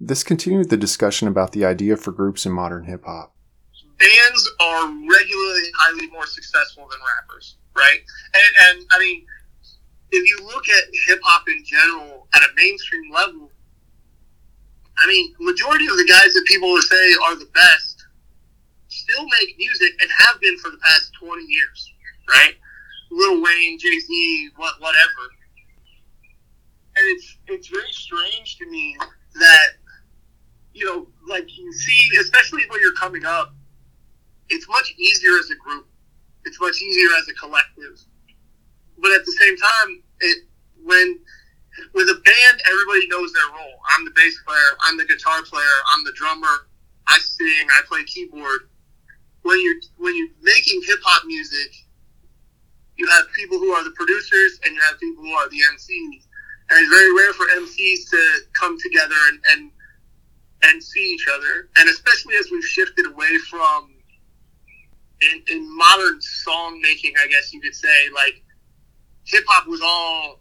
This 0.00 0.22
continued 0.22 0.70
the 0.70 0.76
discussion 0.76 1.28
about 1.28 1.52
the 1.52 1.64
idea 1.64 1.96
for 1.96 2.12
groups 2.12 2.46
in 2.46 2.52
modern 2.52 2.84
hip 2.84 3.04
hop. 3.04 3.34
Bands 3.98 4.50
are 4.60 4.86
regularly 4.86 5.70
highly 5.78 6.06
more 6.10 6.26
successful 6.26 6.86
than 6.90 7.00
rappers, 7.18 7.56
right? 7.76 8.00
And, 8.34 8.78
and 8.78 8.86
I 8.92 8.98
mean, 8.98 9.26
if 10.16 10.28
you 10.28 10.46
look 10.46 10.68
at 10.68 10.84
hip 11.06 11.20
hop 11.22 11.48
in 11.48 11.64
general 11.64 12.26
at 12.34 12.42
a 12.42 12.48
mainstream 12.56 13.12
level, 13.12 13.50
I 14.98 15.06
mean, 15.06 15.34
majority 15.40 15.86
of 15.86 15.96
the 15.96 16.06
guys 16.08 16.32
that 16.32 16.44
people 16.46 16.72
would 16.72 16.82
say 16.82 17.14
are 17.28 17.36
the 17.36 17.50
best 17.52 17.96
still 18.88 19.24
make 19.24 19.56
music 19.58 19.92
and 20.00 20.10
have 20.10 20.40
been 20.40 20.56
for 20.58 20.70
the 20.70 20.78
past 20.78 21.12
20 21.20 21.42
years, 21.44 21.92
right? 22.28 22.54
Lil 23.10 23.42
Wayne, 23.42 23.78
Jay 23.78 23.98
Z, 24.00 24.50
what, 24.56 24.80
whatever. 24.80 25.24
And 26.96 27.04
it's 27.08 27.36
it's 27.46 27.68
very 27.68 27.92
strange 27.92 28.56
to 28.56 28.70
me 28.70 28.96
that 29.34 29.68
you 30.72 30.86
know, 30.86 31.06
like 31.28 31.46
you 31.56 31.72
see, 31.72 32.16
especially 32.18 32.62
when 32.68 32.80
you're 32.80 32.94
coming 32.94 33.24
up, 33.24 33.54
it's 34.48 34.68
much 34.68 34.94
easier 34.98 35.38
as 35.38 35.50
a 35.50 35.56
group. 35.56 35.86
It's 36.44 36.60
much 36.60 36.80
easier 36.80 37.08
as 37.18 37.28
a 37.28 37.34
collective. 37.34 38.00
But 38.98 39.12
at 39.12 39.24
the 39.24 39.32
same 39.32 39.56
time, 39.56 40.02
it 40.20 40.44
when 40.82 41.18
with 41.94 42.08
a 42.08 42.14
band, 42.24 42.62
everybody 42.70 43.06
knows 43.08 43.32
their 43.32 43.48
role. 43.52 43.78
I'm 43.96 44.04
the 44.04 44.12
bass 44.16 44.36
player. 44.46 44.76
I'm 44.82 44.96
the 44.96 45.04
guitar 45.04 45.42
player. 45.42 45.76
I'm 45.94 46.04
the 46.04 46.12
drummer. 46.12 46.68
I 47.08 47.18
sing. 47.18 47.66
I 47.70 47.82
play 47.86 48.04
keyboard 48.04 48.68
when 49.46 49.62
you're 49.62 49.80
when 49.98 50.16
you're 50.16 50.34
making 50.42 50.82
hip 50.84 50.98
hop 51.04 51.24
music, 51.24 51.70
you 52.96 53.06
have 53.06 53.26
people 53.32 53.58
who 53.58 53.70
are 53.70 53.84
the 53.84 53.92
producers 53.92 54.58
and 54.64 54.74
you 54.74 54.80
have 54.82 54.98
people 54.98 55.22
who 55.22 55.32
are 55.32 55.48
the 55.48 55.60
MCs. 55.74 56.26
And 56.68 56.80
it's 56.80 56.90
very 56.90 57.14
rare 57.14 57.32
for 57.32 57.46
MCs 57.62 58.10
to 58.10 58.38
come 58.58 58.76
together 58.82 59.14
and, 59.28 59.38
and 59.52 59.70
and 60.64 60.82
see 60.82 61.14
each 61.14 61.26
other. 61.32 61.68
And 61.78 61.88
especially 61.88 62.34
as 62.34 62.48
we've 62.50 62.64
shifted 62.64 63.06
away 63.06 63.38
from 63.48 63.94
in, 65.22 65.42
in 65.48 65.76
modern 65.78 66.20
song 66.20 66.80
making, 66.82 67.14
I 67.22 67.28
guess 67.28 67.52
you 67.52 67.60
could 67.60 67.74
say, 67.74 68.08
like 68.12 68.42
hip 69.26 69.44
hop 69.48 69.66
was 69.66 69.80
all 69.82 70.40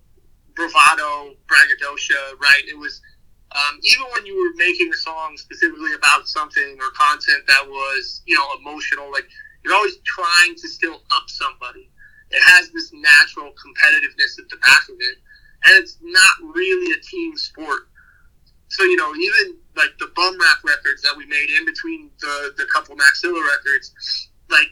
bravado, 0.56 1.36
braggadocio, 1.48 2.38
right? 2.40 2.64
It 2.68 2.78
was 2.78 3.02
um, 3.56 3.80
even 3.84 4.06
when 4.12 4.26
you 4.26 4.36
were 4.36 4.52
making 4.58 4.92
a 4.92 4.98
song 4.98 5.38
specifically 5.38 5.94
about 5.94 6.28
something 6.28 6.78
or 6.80 6.92
content 6.92 7.46
that 7.48 7.66
was, 7.68 8.22
you 8.26 8.36
know, 8.36 8.48
emotional, 8.60 9.12
like 9.12 9.28
you're 9.64 9.74
always 9.74 9.98
trying 10.06 10.56
to 10.56 10.68
still 10.68 11.02
up 11.16 11.28
somebody. 11.28 11.90
It 12.32 12.42
has 12.42 12.70
this 12.72 12.92
natural 12.94 13.54
competitiveness 13.54 14.40
at 14.40 14.50
the 14.50 14.58
back 14.58 14.90
of 14.90 14.96
it, 15.00 15.18
and 15.66 15.84
it's 15.84 15.98
not 16.02 16.54
really 16.54 16.92
a 16.92 17.02
team 17.02 17.38
sport. 17.38 17.88
So 18.68 18.84
you 18.84 18.98
know, 18.98 19.14
even 19.16 19.58
like 19.78 19.92
the 20.00 20.12
bum 20.16 20.38
rap 20.40 20.58
records 20.66 21.02
that 21.04 21.16
we 21.16 21.26
made 21.28 21.50
in 21.50 21.66
between 21.66 22.10
the 22.20 22.54
the 22.58 22.66
couple 22.74 22.96
Maxilla 22.98 23.40
records, 23.40 24.30
like 24.50 24.68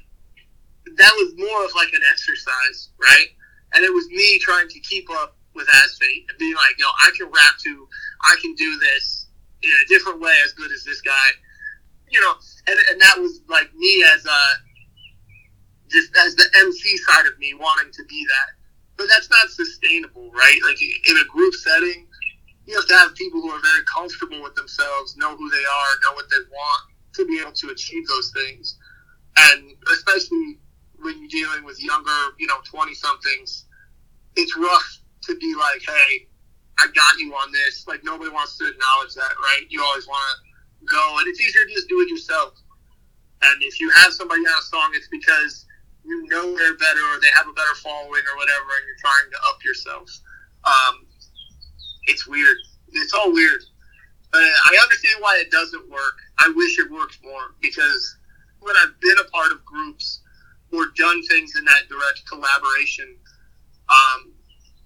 that 0.98 1.12
was 1.16 1.34
more 1.38 1.64
of 1.64 1.72
like 1.76 1.94
an 1.94 2.02
exercise, 2.12 2.90
right? 3.00 3.28
And 3.74 3.84
it 3.84 3.94
was 3.94 4.08
me 4.10 4.40
trying 4.40 4.68
to 4.70 4.80
keep 4.80 5.10
up 5.10 5.38
with 5.56 5.68
Asfate 5.68 6.26
and 6.30 6.38
being 6.38 6.56
like, 6.56 6.78
yo, 6.78 6.88
I 6.88 7.12
can 7.18 7.28
rap 7.28 7.58
to, 7.64 7.88
I 8.24 8.36
can 8.42 8.54
do 8.56 8.80
this 8.80 9.28
in 9.62 9.70
a 9.70 9.88
different 9.88 10.20
way 10.20 10.36
as 10.44 10.54
good 10.54 10.72
as 10.72 10.84
this 10.84 11.02
guy. 11.02 11.30
You 12.10 12.22
know, 12.22 12.34
and, 12.68 12.80
and 12.92 13.02
that 13.02 13.18
was 13.18 13.42
like 13.50 13.74
me 13.76 14.04
as 14.14 14.26
a, 14.26 14.42
just 15.90 16.16
as 16.26 16.36
the 16.36 16.46
MC 16.58 16.98
side 16.98 17.26
of 17.28 17.38
me 17.40 17.54
wanting 17.54 17.92
to 17.92 18.04
be 18.06 18.26
that. 18.28 18.64
But 18.98 19.08
that's 19.10 19.30
not 19.30 19.50
sustainable, 19.50 20.32
right? 20.32 20.60
Like 20.64 20.78
in 20.82 21.18
a 21.18 21.26
group 21.26 21.54
setting, 21.54 22.08
you 22.66 22.76
have 22.76 22.88
to 22.88 22.94
have 22.94 23.16
people 23.16 23.42
who 23.42 23.50
are 23.50 23.62
very 23.62 23.84
comfortable 23.94 24.42
with 24.42 24.56
themselves, 24.56 25.18
know 25.18 25.36
who 25.36 25.50
they 25.50 25.58
are, 25.58 25.92
know 26.04 26.14
what 26.14 26.30
they 26.30 26.38
want 26.50 26.84
to 27.14 27.26
be 27.26 27.40
able 27.40 27.52
to 27.52 27.70
achieve 27.70 28.08
those 28.08 28.32
things. 28.32 28.78
And 29.36 29.74
especially 29.92 30.60
when 31.04 31.20
you're 31.20 31.28
dealing 31.28 31.64
with 31.64 31.82
younger, 31.82 32.34
you 32.40 32.48
know, 32.48 32.58
20 32.66 32.94
somethings, 32.94 33.66
it's 34.36 34.58
rough 34.58 35.00
to 35.24 35.36
be 35.38 35.54
like, 35.56 35.82
hey, 35.86 36.28
I 36.80 36.88
got 36.88 37.20
you 37.20 37.34
on 37.34 37.52
this. 37.52 37.88
Like 37.88 38.04
nobody 38.04 38.32
wants 38.32 38.58
to 38.58 38.68
acknowledge 38.68 39.14
that, 39.16 39.34
right? 39.40 39.66
You 39.70 39.84
always 39.84 40.08
want 40.08 40.24
to 40.40 40.86
go, 40.86 41.18
and 41.20 41.28
it's 41.28 41.40
easier 41.40 41.66
to 41.66 41.74
just 41.74 41.88
do 41.88 42.02
it 42.02 42.10
yourself. 42.10 42.54
And 43.44 43.62
if 43.62 43.80
you 43.80 43.90
have 43.92 44.14
somebody 44.14 44.42
on 44.42 44.58
a 44.58 44.62
song, 44.64 44.92
it's 44.94 45.08
because 45.10 45.66
you 46.04 46.28
know 46.28 46.58
they're 46.58 46.78
better 46.78 47.04
or 47.14 47.20
they 47.22 47.32
have 47.36 47.48
a 47.48 47.54
better 47.54 47.76
following 47.84 48.24
or 48.32 48.36
whatever, 48.38 48.70
and 48.80 48.84
you're 48.88 49.00
trying 49.00 49.30
to 49.32 49.38
up 49.50 49.64
yourself. 49.64 50.10
Um, 50.66 51.06
it's 52.06 52.28
weird. 52.28 52.58
It's 52.94 53.14
all 53.14 53.32
weird. 53.32 53.62
But 54.32 54.42
I 54.42 54.80
understand 54.82 55.18
why 55.20 55.38
it 55.40 55.52
doesn't 55.52 55.90
work. 55.92 56.18
I 56.40 56.52
wish 56.56 56.80
it 56.80 56.90
worked 56.90 57.20
more 57.24 57.54
because 57.62 58.18
when 58.60 58.76
I've 58.78 59.00
been 59.00 59.20
a 59.20 59.30
part 59.30 59.52
of 59.52 59.64
groups 59.64 60.23
or 60.74 60.88
done 60.98 61.22
things 61.24 61.56
in 61.58 61.66
that 61.66 61.88
direct 61.88 62.24
collaboration, 62.28 63.16
um, 63.90 64.34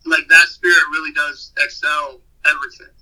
like 0.06 0.28
that 0.30 0.48
spirit 0.48 0.84
really 0.92 1.14
does 1.14 1.54
excel 1.58 2.22
everything. 2.46 2.94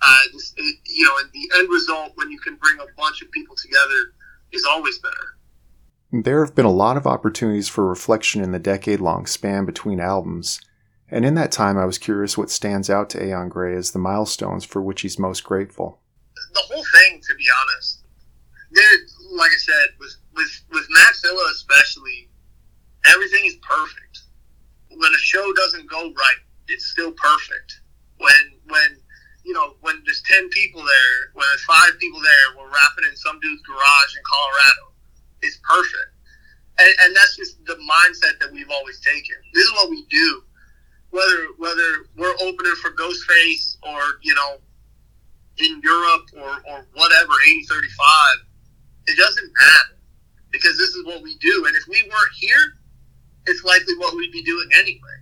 Uh, 0.00 0.18
it, 0.56 0.76
you 0.86 1.04
know, 1.04 1.18
and 1.18 1.30
the 1.32 1.58
end 1.58 1.68
result 1.70 2.12
when 2.16 2.30
you 2.30 2.38
can 2.38 2.56
bring 2.56 2.78
a 2.80 2.86
bunch 2.96 3.22
of 3.22 3.30
people 3.30 3.54
together 3.56 4.14
is 4.52 4.64
always 4.64 4.98
better. 4.98 5.36
There 6.12 6.44
have 6.44 6.54
been 6.54 6.66
a 6.66 6.70
lot 6.70 6.96
of 6.96 7.06
opportunities 7.06 7.68
for 7.68 7.86
reflection 7.86 8.42
in 8.42 8.52
the 8.52 8.58
decade 8.58 9.00
long 9.00 9.26
span 9.26 9.64
between 9.64 10.00
albums, 10.00 10.60
and 11.08 11.24
in 11.24 11.34
that 11.36 11.52
time 11.52 11.78
I 11.78 11.86
was 11.86 11.98
curious 11.98 12.36
what 12.36 12.50
stands 12.50 12.90
out 12.90 13.08
to 13.10 13.24
Aeon 13.24 13.48
Grey 13.48 13.74
as 13.76 13.92
the 13.92 13.98
milestones 13.98 14.64
for 14.64 14.82
which 14.82 15.02
he's 15.02 15.18
most 15.18 15.42
grateful. 15.42 16.00
The 16.52 16.60
whole 16.60 16.84
thing, 16.84 17.20
to 17.26 17.34
be 17.34 17.44
honest, 17.62 18.04
there, 18.72 18.84
like 19.36 19.50
I 19.50 19.56
said, 19.58 19.88
was 19.98 20.18
Maxilla 20.34 21.50
especially, 21.52 22.28
everything 23.06 23.44
is 23.44 23.56
perfect. 23.62 24.20
When 24.90 25.12
a 25.14 25.18
show 25.18 25.52
doesn't 25.54 25.88
go 25.90 26.12
right, 26.12 26.40
it's 26.68 26.86
still 26.86 27.12
perfect. 27.12 27.80
When 28.18 28.44
when 28.68 28.96
you 29.44 29.52
know 29.52 29.74
when 29.80 30.02
there's 30.04 30.22
ten 30.22 30.48
people 30.50 30.82
there, 30.82 31.32
when 31.34 31.46
there's 31.48 31.64
five 31.64 31.98
people 31.98 32.20
there, 32.20 32.56
we're 32.56 32.70
rapping 32.70 33.08
in 33.08 33.16
some 33.16 33.40
dude's 33.40 33.62
garage 33.62 34.12
in 34.16 34.22
Colorado. 34.28 34.94
It's 35.42 35.58
perfect, 35.68 36.12
and, 36.78 36.88
and 37.04 37.16
that's 37.16 37.36
just 37.36 37.64
the 37.64 37.74
mindset 37.74 38.38
that 38.40 38.52
we've 38.52 38.70
always 38.70 39.00
taken. 39.00 39.36
This 39.54 39.64
is 39.64 39.72
what 39.72 39.90
we 39.90 40.04
do. 40.10 40.42
Whether 41.10 41.48
whether 41.58 42.06
we're 42.16 42.36
opening 42.40 42.76
for 42.80 42.92
Ghostface 42.92 43.76
or 43.82 44.00
you 44.22 44.34
know 44.34 44.58
in 45.58 45.80
Europe 45.82 46.28
or, 46.36 46.62
or 46.70 46.86
whatever, 46.94 47.32
80 47.46 47.64
35, 47.64 48.38
it 49.08 49.18
doesn't 49.18 49.52
matter 49.60 50.01
because 50.52 50.78
this 50.78 50.90
is 50.90 51.04
what 51.06 51.22
we 51.22 51.36
do. 51.38 51.64
And 51.66 51.74
if 51.76 51.84
we 51.88 52.02
weren't 52.02 52.34
here, 52.38 52.78
it's 53.46 53.64
likely 53.64 53.94
what 53.98 54.14
we'd 54.14 54.32
be 54.32 54.42
doing 54.42 54.68
anyway. 54.74 55.18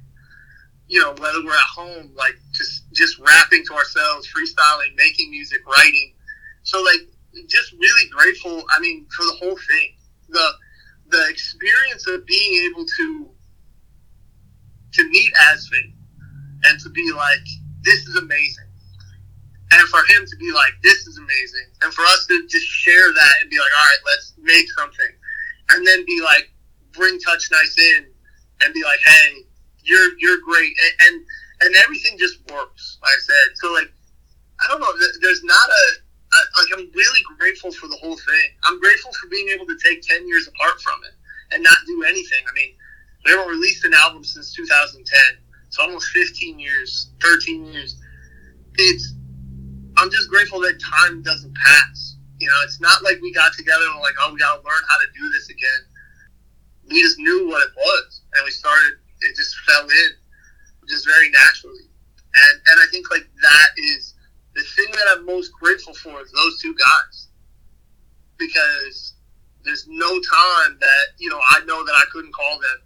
You 0.89 1.01
know, 1.01 1.15
whether 1.19 1.45
we're 1.45 1.53
at 1.53 1.75
home, 1.75 2.13
like 2.17 2.35
just 2.53 2.93
just 2.93 3.19
rapping 3.19 3.65
to 3.67 3.75
ourselves, 3.75 4.29
freestyling, 4.29 4.97
making 4.97 5.31
music, 5.31 5.61
writing. 5.67 6.15
So 6.63 6.83
like 6.83 7.01
just 7.49 7.73
really 7.73 8.11
grateful, 8.11 8.65
I 8.77 8.81
mean, 8.81 9.07
for 9.17 9.25
the 9.25 9.37
whole 9.41 9.57
thing. 9.57 9.95
The 10.29 10.51
the 11.09 11.27
experience 11.29 12.07
of 12.09 12.27
being 12.27 12.71
able 12.71 12.85
to 12.85 13.31
to 14.93 15.09
meet 15.11 15.33
Asfate 15.35 15.95
and 16.65 16.81
to 16.81 16.91
be 16.91 17.13
like, 17.13 17.47
this 17.85 18.07
is 18.09 18.17
amazing 18.17 18.71
and 19.73 19.89
for 19.89 20.01
him 20.13 20.27
to 20.27 20.37
be 20.37 20.51
like, 20.53 20.75
this 20.83 21.07
is 21.07 21.19
amazing, 21.19 21.67
and 21.83 21.95
for 21.95 22.03
us 22.03 22.27
to 22.27 22.47
just 22.49 22.67
share 22.67 23.13
that 23.13 23.33
and 23.41 23.51
be 23.51 23.59
like, 23.59 23.71
all 23.71 23.87
right, 23.87 24.03
let's 24.07 24.35
make 24.43 24.67
something, 24.77 25.13
and 25.75 25.87
then 25.87 26.05
be 26.05 26.21
like, 26.25 26.51
bring 26.93 27.19
Touch 27.21 27.49
Nice 27.51 27.77
in 27.79 28.07
and 28.63 28.75
be 28.75 28.83
like, 28.83 29.01
hey, 29.05 29.45
you're 29.83 30.19
you're 30.19 30.39
great, 30.45 30.73
and 30.83 31.15
and, 31.15 31.25
and 31.63 31.77
everything 31.85 32.19
just 32.19 32.39
works. 32.51 32.99
Like 33.03 33.13
I 33.13 33.21
said, 33.21 33.57
so 33.57 33.73
like, 33.73 33.93
I 34.63 34.69
don't 34.69 34.81
know, 34.81 34.93
there's 35.21 35.43
not 35.45 35.69
a 35.69 35.83
like 36.59 36.79
I'm 36.79 36.91
really 36.95 37.23
grateful 37.39 37.73
for 37.73 37.89
the 37.89 37.97
whole 37.97 38.17
thing. 38.17 38.49
I'm 38.65 38.81
grateful 38.81 39.13
for 39.21 39.29
being 39.29 39.49
able 39.49 39.67
to 39.67 39.77
take 39.83 40.03
ten 40.03 40.27
years 40.29 40.49
apart 40.49 40.81
from 40.81 41.01
it 41.07 41.15
and 41.55 41.63
not 41.63 41.77
do 41.87 42.05
anything. 42.05 42.45
I 42.49 42.55
mean, 42.55 42.75
we 43.25 43.33
haven't 43.33 43.49
released 43.49 43.85
an 43.85 43.95
album 43.95 44.25
since 44.25 44.55
2010. 44.55 45.21
It's 45.67 45.79
almost 45.79 46.09
15 46.09 46.59
years, 46.59 47.11
13 47.21 47.67
years. 47.67 47.97
It's 48.77 49.15
I'm 49.97 50.11
just 50.11 50.31
grateful 50.31 50.61
that 50.61 50.81
time 50.81 51.23
doesn't 51.23 51.55
pass. 51.55 52.10
You 52.41 52.49
know, 52.49 52.61
it's 52.65 52.81
not 52.81 53.05
like 53.05 53.21
we 53.21 53.33
got 53.33 53.53
together 53.53 53.85
and 53.85 53.95
we're 53.97 54.03
like, 54.03 54.17
oh, 54.21 54.33
we 54.33 54.41
got 54.41 54.57
to 54.57 54.65
learn 54.65 54.83
how 54.89 54.99
to 55.05 55.09
do 55.13 55.31
this 55.31 55.51
again. 55.51 55.83
We 56.89 57.01
just 57.03 57.19
knew 57.19 57.47
what 57.47 57.61
it 57.63 57.73
was, 57.77 58.23
and 58.35 58.45
we 58.45 58.51
started. 58.51 58.97
It 59.21 59.37
just 59.37 59.55
fell 59.69 59.85
in, 59.85 60.11
just 60.89 61.05
very 61.05 61.29
naturally. 61.31 61.85
And 62.17 62.61
and 62.67 62.81
I 62.81 62.87
think 62.91 63.11
like 63.11 63.29
that 63.43 63.69
is 63.77 64.15
the 64.57 64.63
thing 64.63 64.91
that 64.93 65.07
I'm 65.13 65.27
most 65.27 65.53
grateful 65.53 65.93
for 65.93 66.21
is 66.23 66.33
those 66.33 66.59
two 66.61 66.75
guys, 66.75 67.29
because 68.39 69.15
there's 69.63 69.87
no 69.87 70.09
time 70.09 70.79
that 70.81 71.07
you 71.19 71.29
know 71.29 71.41
I 71.51 71.61
know 71.67 71.85
that 71.85 71.95
I 71.95 72.05
couldn't 72.11 72.33
call 72.33 72.59
them, 72.59 72.81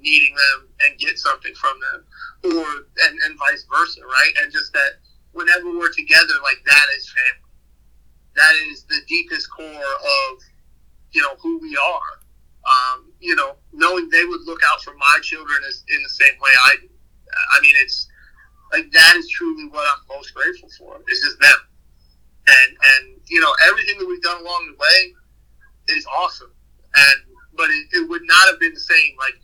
needing 0.00 0.34
them 0.34 0.68
and 0.86 0.98
get 0.98 1.18
something 1.18 1.54
from 1.54 1.74
them, 1.90 2.54
or 2.54 2.66
and 3.04 3.18
and 3.26 3.36
vice 3.36 3.66
versa, 3.66 4.00
right? 4.06 4.32
And 4.42 4.52
just 4.52 4.72
that 4.72 5.02
whenever 5.32 5.66
we're 5.76 5.92
together, 5.92 6.34
like 6.44 6.62
that 6.64 6.86
is 6.96 7.10
family. 7.10 7.51
That 8.36 8.54
is 8.70 8.84
the 8.84 9.00
deepest 9.08 9.50
core 9.50 9.66
of, 9.66 10.38
you 11.12 11.22
know, 11.22 11.34
who 11.42 11.58
we 11.58 11.76
are. 11.76 12.22
Um, 12.64 13.12
you 13.20 13.34
know, 13.34 13.56
knowing 13.72 14.08
they 14.08 14.24
would 14.24 14.42
look 14.42 14.60
out 14.72 14.82
for 14.82 14.94
my 14.94 15.18
children 15.22 15.58
is 15.68 15.84
in 15.88 16.02
the 16.02 16.08
same 16.08 16.34
way 16.40 16.50
I 16.66 16.76
do. 16.80 16.88
I 17.56 17.60
mean, 17.60 17.74
it's 17.78 18.08
like 18.72 18.90
that 18.92 19.16
is 19.16 19.28
truly 19.28 19.68
what 19.68 19.86
I'm 19.86 20.16
most 20.16 20.34
grateful 20.34 20.68
for. 20.78 21.00
Is 21.10 21.20
just 21.20 21.40
them, 21.40 21.60
and 22.46 22.70
and 22.70 23.20
you 23.26 23.40
know 23.40 23.52
everything 23.68 23.98
that 23.98 24.06
we've 24.06 24.22
done 24.22 24.40
along 24.40 24.72
the 24.72 24.78
way 24.78 25.96
is 25.96 26.06
awesome. 26.06 26.52
And 26.96 27.16
but 27.54 27.68
it, 27.70 27.86
it 27.92 28.08
would 28.08 28.22
not 28.24 28.48
have 28.48 28.60
been 28.60 28.74
the 28.74 28.80
same 28.80 29.16
like 29.18 29.40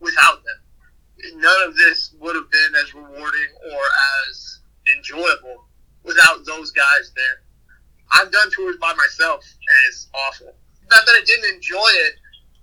without 0.00 0.42
them. 0.42 1.40
None 1.40 1.68
of 1.68 1.76
this 1.76 2.14
would 2.18 2.34
have 2.34 2.50
been 2.50 2.74
as 2.82 2.94
rewarding 2.94 3.50
or 3.72 3.82
as 4.28 4.60
enjoyable 4.96 5.68
without 6.02 6.44
those 6.44 6.72
guys 6.72 7.12
there. 7.14 7.42
I've 8.14 8.30
done 8.30 8.50
tours 8.54 8.76
by 8.80 8.92
myself, 8.94 9.44
and 9.44 9.88
it's 9.88 10.08
awful. 10.14 10.54
Not 10.90 11.06
that 11.06 11.16
I 11.16 11.24
didn't 11.24 11.54
enjoy 11.54 11.90
it, 12.06 12.14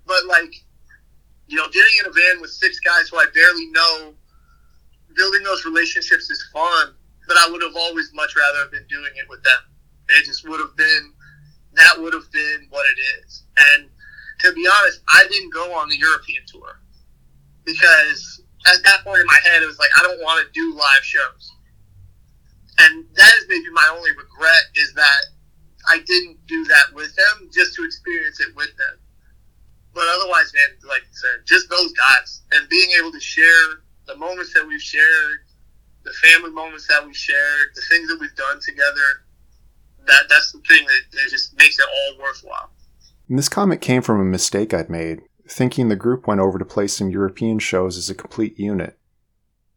but 0.05 0.25
like, 0.27 0.53
you 1.47 1.57
know, 1.57 1.65
getting 1.67 1.97
in 1.99 2.05
a 2.05 2.11
van 2.11 2.41
with 2.41 2.51
six 2.51 2.79
guys 2.79 3.09
who 3.09 3.17
I 3.17 3.25
barely 3.33 3.67
know, 3.71 4.13
building 5.15 5.43
those 5.43 5.65
relationships 5.65 6.29
is 6.29 6.47
fun. 6.53 6.93
But 7.27 7.37
I 7.37 7.49
would 7.51 7.61
have 7.61 7.75
always 7.75 8.11
much 8.13 8.35
rather 8.35 8.59
have 8.59 8.71
been 8.71 8.87
doing 8.89 9.11
it 9.15 9.29
with 9.29 9.43
them. 9.43 9.61
It 10.09 10.25
just 10.25 10.47
would 10.47 10.59
have 10.59 10.75
been 10.75 11.13
that 11.73 11.93
would 11.99 12.13
have 12.13 12.31
been 12.31 12.65
what 12.71 12.85
it 12.89 12.99
is. 13.21 13.43
And 13.73 13.89
to 14.39 14.51
be 14.53 14.67
honest, 14.67 15.01
I 15.13 15.25
didn't 15.29 15.53
go 15.53 15.71
on 15.77 15.89
the 15.89 15.97
European 15.97 16.41
tour 16.47 16.79
because 17.63 18.41
at 18.65 18.83
that 18.83 19.03
point 19.03 19.19
in 19.19 19.27
my 19.27 19.39
head, 19.43 19.61
it 19.61 19.67
was 19.67 19.77
like 19.77 19.91
I 19.99 20.01
don't 20.01 20.19
want 20.21 20.43
to 20.43 20.51
do 20.53 20.73
live 20.75 21.03
shows 21.03 21.51
and 22.79 23.05
that 23.15 23.31
is 23.37 23.45
maybe 23.47 23.69
my 23.73 23.93
only 23.95 24.11
regret 24.11 24.63
is 24.75 24.93
that 24.93 25.21
I 25.87 25.99
didn't 26.05 26.45
do 26.47 26.65
that 26.65 26.93
with 26.93 27.15
them 27.15 27.49
just 27.53 27.75
to 27.75 27.85
experience 27.85 28.39
it 28.39 28.55
with 28.55 28.75
them. 28.77 28.99
But 29.93 30.05
otherwise, 30.15 30.51
man, 30.53 30.77
like 30.87 31.01
I 31.01 31.11
said, 31.11 31.45
just 31.45 31.69
those 31.69 31.91
guys 31.93 32.41
and 32.51 32.69
being 32.69 32.89
able 32.99 33.11
to 33.11 33.19
share 33.19 33.81
the 34.05 34.15
moments 34.15 34.53
that 34.53 34.67
we've 34.67 34.81
shared, 34.81 35.39
the 36.03 36.11
family 36.11 36.51
moments 36.51 36.87
that 36.87 37.05
we 37.05 37.13
shared, 37.13 37.67
the 37.75 37.81
things 37.89 38.07
that 38.09 38.17
we've 38.19 38.35
done 38.35 38.59
together. 38.65 39.25
That 40.07 40.23
that's 40.29 40.51
the 40.51 40.59
thing 40.67 40.85
that, 40.85 41.01
that 41.11 41.29
just 41.29 41.57
makes 41.57 41.77
it 41.77 41.85
all 41.85 42.23
worthwhile. 42.23 42.71
And 43.27 43.37
this 43.37 43.49
comment 43.49 43.81
came 43.81 44.01
from 44.01 44.19
a 44.19 44.25
mistake 44.25 44.73
I'd 44.73 44.89
made, 44.89 45.21
thinking 45.47 45.87
the 45.87 45.95
group 45.95 46.27
went 46.27 46.41
over 46.41 46.57
to 46.57 46.65
play 46.65 46.87
some 46.87 47.09
European 47.09 47.59
shows 47.59 47.97
as 47.97 48.09
a 48.09 48.15
complete 48.15 48.57
unit. 48.57 48.97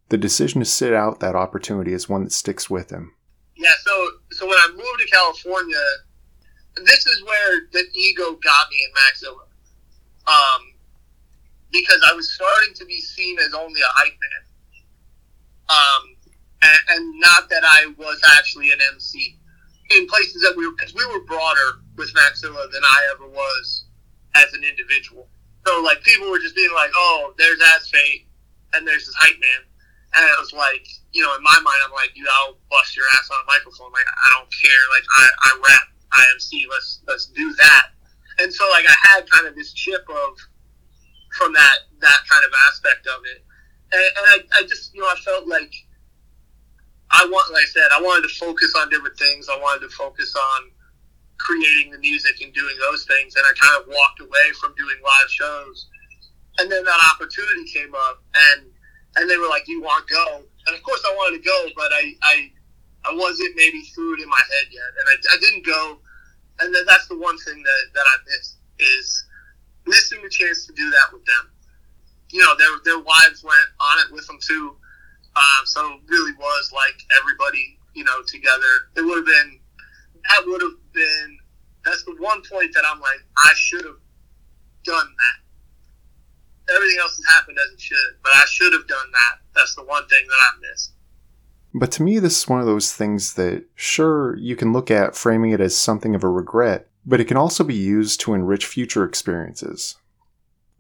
The 0.09 0.19
decision 0.19 0.61
to 0.61 0.65
sit 0.65 0.95
out 0.95 1.21
that 1.21 1.35
opportunity 1.35 1.93
is 1.93 2.09
one 2.09 2.25
that 2.25 2.33
sticks 2.33 2.71
with 2.71 2.91
him. 2.91 3.15
Yeah, 3.57 3.71
so 3.85 4.09
so 4.43 4.49
when 4.49 4.59
I 4.59 4.71
moved 4.73 4.99
to 4.99 5.07
California, 5.07 5.79
this 6.85 7.07
is 7.07 7.23
where 7.23 7.61
the 7.73 7.85
ego 7.95 8.33
got 8.43 8.67
me 8.73 8.83
in 8.83 8.91
Maxilla. 8.91 9.47
Um, 10.27 10.75
because 11.71 12.03
I 12.11 12.13
was 12.13 12.33
starting 12.33 12.75
to 12.75 12.85
be 12.85 13.01
seen 13.01 13.39
as 13.39 13.55
only 13.55 13.81
a 13.81 13.91
hype 13.91 14.19
man. 14.19 14.43
Um, 15.69 16.17
and, 16.63 16.81
and 16.91 17.21
not 17.21 17.51
that 17.51 17.63
I 17.65 17.95
was 17.97 18.21
actually 18.37 18.73
an 18.73 18.79
MC 18.95 19.39
in 19.97 20.09
places 20.09 20.43
that 20.43 20.55
we 20.57 20.67
were, 20.67 20.75
because 20.75 20.93
we 20.93 21.07
were 21.07 21.25
broader 21.25 21.79
with 21.97 22.13
Maxilla 22.13 22.69
than 22.73 22.83
I 22.83 23.15
ever 23.15 23.29
was 23.29 23.85
as 24.35 24.53
an 24.55 24.65
individual. 24.65 25.29
So 25.65 25.83
like 25.83 26.03
people 26.03 26.29
were 26.29 26.41
just 26.41 26.57
being 26.57 26.75
like, 26.75 26.91
oh, 26.97 27.33
there's 27.39 27.61
Asfate 27.61 28.27
and 28.75 28.89
there's 28.89 29.07
this 29.07 29.15
hype 29.15 29.39
man. 29.39 29.72
And 30.15 30.25
it 30.29 30.37
was 30.39 30.53
like, 30.53 30.85
you 31.13 31.23
know, 31.23 31.33
in 31.37 31.43
my 31.43 31.57
mind, 31.65 31.81
I'm 31.85 31.93
like, 31.93 32.13
dude, 32.15 32.29
I'll 32.41 32.59
bust 32.71 32.97
your 32.97 33.07
ass 33.17 33.31
on 33.33 33.41
a 33.41 33.47
microphone. 33.49 33.93
Like, 33.93 34.05
I 34.05 34.29
don't 34.37 34.51
care. 34.53 34.85
Like, 34.93 35.07
I, 35.17 35.25
I 35.49 35.51
rap, 35.69 35.87
IMC. 36.13 36.69
Let's 36.69 37.01
let's 37.09 37.27
do 37.33 37.53
that. 37.59 37.97
And 38.41 38.53
so, 38.53 38.69
like, 38.69 38.85
I 38.89 38.97
had 39.09 39.31
kind 39.31 39.47
of 39.47 39.57
this 39.57 39.73
chip 39.73 40.05
of 40.09 40.37
from 41.33 41.53
that 41.55 41.89
that 42.01 42.21
kind 42.29 42.45
of 42.45 42.53
aspect 42.69 43.07
of 43.07 43.25
it, 43.25 43.41
and, 43.93 44.03
and 44.03 44.25
I, 44.29 44.61
I 44.61 44.63
just, 44.69 44.95
you 44.95 45.01
know, 45.01 45.09
I 45.09 45.17
felt 45.17 45.49
like 45.49 45.73
I 47.13 47.25
want, 47.29 47.53
like 47.53 47.63
I 47.63 47.73
said, 47.73 47.89
I 47.93 48.01
wanted 48.01 48.29
to 48.29 48.35
focus 48.35 48.75
on 48.77 48.89
different 48.89 49.19
things. 49.19 49.49
I 49.49 49.59
wanted 49.61 49.89
to 49.89 49.93
focus 49.95 50.35
on 50.35 50.71
creating 51.39 51.93
the 51.93 51.99
music 51.99 52.41
and 52.41 52.53
doing 52.55 52.75
those 52.81 53.05
things, 53.05 53.37
and 53.37 53.45
I 53.45 53.53
kind 53.57 53.83
of 53.83 53.89
walked 53.89 54.21
away 54.21 54.53
from 54.61 54.75
doing 54.77 54.97
live 55.05 55.31
shows. 55.31 55.89
And 56.59 56.71
then 56.71 56.85
that 56.85 57.01
opportunity 57.13 57.65
came 57.73 57.95
up, 57.95 58.23
and 58.53 58.69
and 59.17 59.29
they 59.29 59.37
were 59.37 59.49
like, 59.49 59.65
"Do 59.67 59.73
you 59.73 59.83
want 59.83 60.07
to 60.07 60.15
go?" 60.15 60.43
And 60.67 60.77
of 60.77 60.83
course, 60.83 61.03
I 61.07 61.15
wanted 61.15 61.39
to 61.39 61.45
go, 61.45 61.69
but 61.77 61.93
I 61.93 62.15
I, 62.23 62.51
I 63.05 63.15
wasn't 63.15 63.57
maybe 63.57 63.83
through 63.95 64.15
it 64.15 64.21
in 64.21 64.29
my 64.29 64.41
head 64.41 64.69
yet, 64.71 64.91
and 65.01 65.09
I, 65.09 65.35
I 65.35 65.39
didn't 65.41 65.67
go. 65.67 65.99
And 66.61 66.75
then 66.75 66.85
that's 66.87 67.09
the 67.09 67.19
one 67.19 67.37
thing 67.39 67.63
that, 67.63 67.83
that 67.95 68.05
I 68.07 68.17
missed 68.29 68.57
is 68.79 69.25
missing 69.87 70.21
the 70.23 70.31
chance 70.31 70.67
to 70.67 70.73
do 70.75 70.91
that 70.91 71.13
with 71.13 71.25
them. 71.25 71.51
You 72.31 72.41
know, 72.41 72.55
their 72.57 72.71
their 72.85 73.03
wives 73.03 73.43
went 73.43 73.69
on 73.81 73.99
it 74.07 74.13
with 74.13 74.27
them 74.27 74.39
too, 74.41 74.77
um, 75.37 75.67
so 75.67 75.95
it 75.95 76.01
really 76.09 76.33
was 76.39 76.73
like 76.73 76.97
everybody 77.21 77.79
you 77.95 78.05
know 78.05 78.23
together. 78.27 78.89
It 78.97 79.03
would 79.03 79.17
have 79.17 79.27
been 79.27 79.61
that 80.15 80.47
would 80.47 80.63
have 80.63 80.79
been 80.95 81.39
that's 81.85 82.05
the 82.05 82.17
one 82.19 82.43
point 82.51 82.73
that 82.75 82.85
I'm 82.87 83.01
like 83.01 83.21
I 83.37 83.53
should 83.57 83.85
have 83.85 83.99
done 84.85 85.07
that 85.07 85.42
everything 86.75 86.99
else 87.01 87.17
has 87.17 87.35
happened 87.35 87.59
as 87.59 87.73
it 87.73 87.81
should. 87.81 88.17
But 88.23 88.33
I 88.35 88.45
should 88.47 88.73
have 88.73 88.87
done 88.87 89.11
that. 89.13 89.41
That's 89.55 89.75
the 89.75 89.85
one 89.85 90.07
thing 90.09 90.25
that 90.27 90.35
I 90.41 90.71
missed. 90.71 90.93
But 91.75 91.91
to 91.93 92.03
me, 92.03 92.19
this 92.19 92.39
is 92.39 92.49
one 92.49 92.61
of 92.61 92.67
those 92.67 92.93
things 92.93 93.35
that, 93.35 93.65
sure, 93.75 94.37
you 94.37 94.57
can 94.57 94.73
look 94.73 94.91
at 94.91 95.17
framing 95.17 95.53
it 95.53 95.61
as 95.61 95.77
something 95.77 96.15
of 96.15 96.23
a 96.23 96.29
regret, 96.29 96.89
but 97.07 97.21
it 97.21 97.25
can 97.25 97.37
also 97.37 97.65
be 97.65 97.75
used 97.75 98.21
to 98.21 98.35
enrich 98.35 98.67
future 98.67 99.05
experiences. 99.05 99.97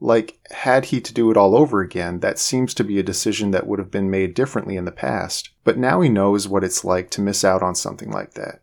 Like, 0.01 0.39
had 0.51 0.87
he 0.87 1.01
to 1.01 1.15
do 1.15 1.31
it 1.31 1.37
all 1.37 1.57
over 1.57 1.81
again, 1.81 2.21
that 2.21 2.39
seems 2.39 2.75
to 2.75 2.85
be 2.85 2.99
a 2.99 3.05
decision 3.05 3.53
that 3.53 3.67
would 3.67 3.79
have 3.79 3.91
been 3.91 4.11
made 4.11 4.35
differently 4.35 4.77
in 4.77 4.85
the 4.85 4.91
past, 4.91 5.51
but 5.63 5.79
now 5.79 6.01
he 6.01 6.09
knows 6.09 6.49
what 6.49 6.65
it's 6.65 6.85
like 6.85 7.09
to 7.11 7.21
miss 7.21 7.45
out 7.45 7.63
on 7.63 7.77
something 7.77 8.11
like 8.11 8.35
that, 8.35 8.62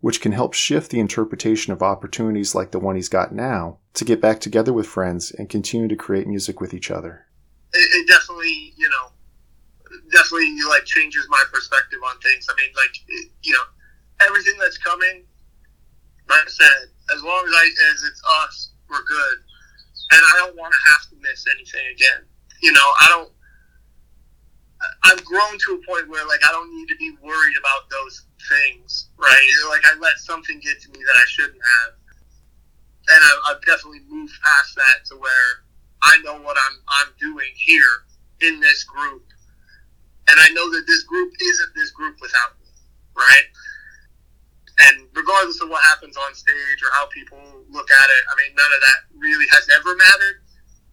which 0.00 0.20
can 0.20 0.32
help 0.32 0.54
shift 0.54 0.90
the 0.90 1.00
interpretation 1.00 1.72
of 1.72 1.82
opportunities 1.82 2.54
like 2.54 2.70
the 2.70 2.78
one 2.78 2.96
he's 2.96 3.08
got 3.08 3.32
now 3.32 3.78
to 3.94 4.04
get 4.04 4.20
back 4.20 4.40
together 4.40 4.72
with 4.72 4.86
friends 4.86 5.30
and 5.32 5.48
continue 5.48 5.88
to 5.88 5.96
create 5.96 6.26
music 6.26 6.60
with 6.60 6.72
each 6.72 6.90
other. 6.90 7.26
It, 7.72 7.78
it 7.78 8.08
definitely, 8.08 8.72
you 8.76 8.88
know, 8.88 9.12
definitely 10.10 10.56
like 10.68 10.84
changes 10.84 11.26
my 11.28 11.44
perspective 11.52 11.98
on 12.08 12.18
things. 12.20 12.46
I 12.50 12.54
mean, 12.56 12.70
like, 12.76 12.96
you 13.42 13.52
know, 13.52 13.62
everything 14.26 14.54
that's 14.58 14.78
coming, 14.78 15.24
like 16.28 16.42
I 16.42 16.50
said, 16.50 16.88
as 17.14 17.22
long 17.22 17.44
as 17.46 17.52
I 17.54 17.70
as 17.92 18.02
it's 18.04 18.22
us, 18.44 18.72
we're 18.88 19.04
good 19.04 19.38
and 20.10 20.20
I 20.20 20.34
don't 20.38 20.56
want 20.56 20.74
to 20.74 20.80
have 20.90 21.02
to 21.10 21.16
miss 21.22 21.46
anything 21.46 21.86
again. 21.94 22.26
You 22.62 22.72
know, 22.72 22.88
I 23.00 23.06
don't. 23.08 23.30
I've 25.02 25.24
grown 25.24 25.56
to 25.66 25.80
a 25.80 25.86
point 25.86 26.08
where 26.08 26.26
like 26.26 26.40
I 26.44 26.52
don't 26.52 26.70
need 26.74 26.86
to 26.88 26.96
be 26.96 27.12
worried 27.22 27.56
about 27.58 27.88
those 27.90 28.26
things, 28.48 29.08
right? 29.16 29.48
Like 29.68 29.82
I 29.84 29.98
let 29.98 30.18
something 30.18 30.60
get 30.60 30.80
to 30.82 30.88
me 30.90 31.00
that 31.04 31.16
I 31.16 31.26
shouldn't 31.26 31.60
have, 31.60 31.92
and 33.08 33.20
I, 33.24 33.30
I've 33.50 33.62
definitely 33.62 34.04
moved 34.08 34.34
past 34.44 34.76
that 34.76 35.06
to 35.10 35.16
where 35.16 35.64
I 36.02 36.18
know 36.24 36.40
what 36.40 36.56
I'm 36.56 36.76
I'm 37.00 37.12
doing 37.18 37.50
here 37.56 38.04
in 38.40 38.60
this 38.60 38.84
group, 38.84 39.24
and 40.28 40.36
I 40.38 40.48
know 40.52 40.70
that 40.70 40.84
this 40.86 41.02
group 41.04 41.32
isn't 41.40 41.72
this 41.74 41.90
group 41.90 42.16
without 42.20 42.60
me, 42.60 42.68
right? 43.16 43.48
And 44.80 45.08
regardless 45.14 45.60
of 45.60 45.68
what 45.68 45.82
happens 45.84 46.16
on 46.16 46.34
stage 46.34 46.80
or 46.82 46.90
how 46.92 47.06
people 47.12 47.40
look 47.68 47.90
at 47.90 48.08
it, 48.08 48.22
I 48.32 48.34
mean, 48.36 48.56
none 48.56 48.72
of 48.72 48.80
that 48.80 49.00
really 49.18 49.46
has 49.52 49.68
ever 49.76 49.94
mattered. 49.94 50.40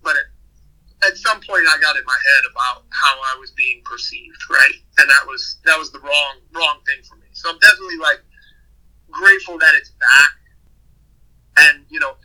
But 0.03 0.15
it, 0.17 0.27
at 1.03 1.17
some 1.17 1.39
point, 1.41 1.65
I 1.69 1.77
got 1.79 1.95
in 1.95 2.03
my 2.05 2.17
head 2.17 2.43
about 2.51 2.85
how 2.89 3.15
I 3.21 3.37
was 3.39 3.51
being 3.51 3.81
perceived, 3.85 4.37
right? 4.49 4.79
And 4.97 5.09
that 5.09 5.25
was 5.27 5.57
that 5.65 5.77
was 5.77 5.91
the 5.91 5.99
wrong 5.99 6.35
wrong 6.53 6.79
thing 6.85 7.03
for 7.07 7.15
me. 7.17 7.27
So 7.33 7.49
I'm 7.49 7.59
definitely 7.59 7.97
like 7.97 8.21
grateful 9.11 9.57
that 9.59 9.75
it's 9.75 9.91
back. 9.91 10.33
And 11.57 11.85
you 11.89 11.99
know, 11.99 12.15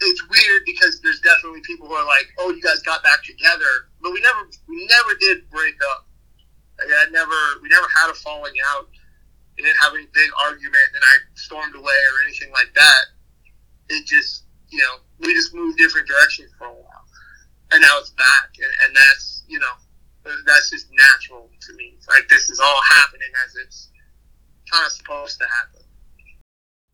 it's 0.00 0.22
weird 0.28 0.62
because 0.66 1.00
there's 1.02 1.20
definitely 1.20 1.60
people 1.64 1.88
who 1.88 1.94
are 1.94 2.06
like, 2.06 2.28
"Oh, 2.38 2.50
you 2.50 2.62
guys 2.62 2.80
got 2.82 3.02
back 3.02 3.22
together," 3.24 3.88
but 4.02 4.12
we 4.12 4.20
never 4.20 4.48
we 4.68 4.86
never 4.86 5.18
did 5.20 5.48
break 5.50 5.74
up. 5.92 6.06
Like, 6.78 6.88
I 6.90 7.10
never 7.10 7.36
we 7.62 7.68
never 7.68 7.86
had 7.96 8.10
a 8.10 8.14
falling 8.14 8.54
out 8.74 8.88
we 9.56 9.62
didn't 9.62 9.78
have 9.82 9.94
any 9.94 10.06
big 10.12 10.30
argument 10.46 10.88
and 10.94 11.02
I 11.02 11.14
stormed 11.34 11.74
away 11.74 12.00
or 12.10 12.26
anything 12.26 12.50
like 12.52 12.74
that. 12.74 13.02
It 13.88 14.06
just, 14.06 14.44
you 14.70 14.78
know, 14.78 14.96
we 15.20 15.34
just 15.34 15.54
moved 15.54 15.78
different 15.78 16.08
directions 16.08 16.50
for 16.58 16.66
a 16.66 16.72
while. 16.72 17.03
And 17.74 17.82
now 17.82 17.98
it's 17.98 18.10
back. 18.10 18.54
And, 18.56 18.86
and 18.86 18.96
that's, 18.96 19.42
you 19.48 19.58
know, 19.58 19.74
that's 20.46 20.70
just 20.70 20.86
natural 20.92 21.50
to 21.60 21.72
me. 21.74 21.98
Like 22.08 22.28
this 22.28 22.48
is 22.48 22.60
all 22.60 22.80
happening 22.88 23.28
as 23.44 23.56
it's 23.66 23.90
kind 24.70 24.86
of 24.86 24.92
supposed 24.92 25.38
to 25.40 25.46
happen. 25.46 25.82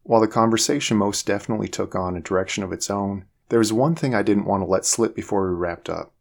While 0.05 0.23
the 0.23 0.29
conversation 0.29 0.97
most 0.97 1.27
definitely 1.27 1.69
took 1.69 1.95
on 1.95 2.17
a 2.17 2.21
direction 2.21 2.65
of 2.65 2.73
its 2.73 2.89
own, 2.89 3.27
there 3.51 3.59
was 3.59 3.75
one 3.75 3.95
thing 3.95 4.15
I 4.15 4.23
didn't 4.23 4.47
want 4.47 4.63
to 4.63 4.67
let 4.67 4.87
slip 4.87 5.15
before 5.15 5.51
we 5.51 5.55
wrapped 5.55 5.91
up. 5.91 6.15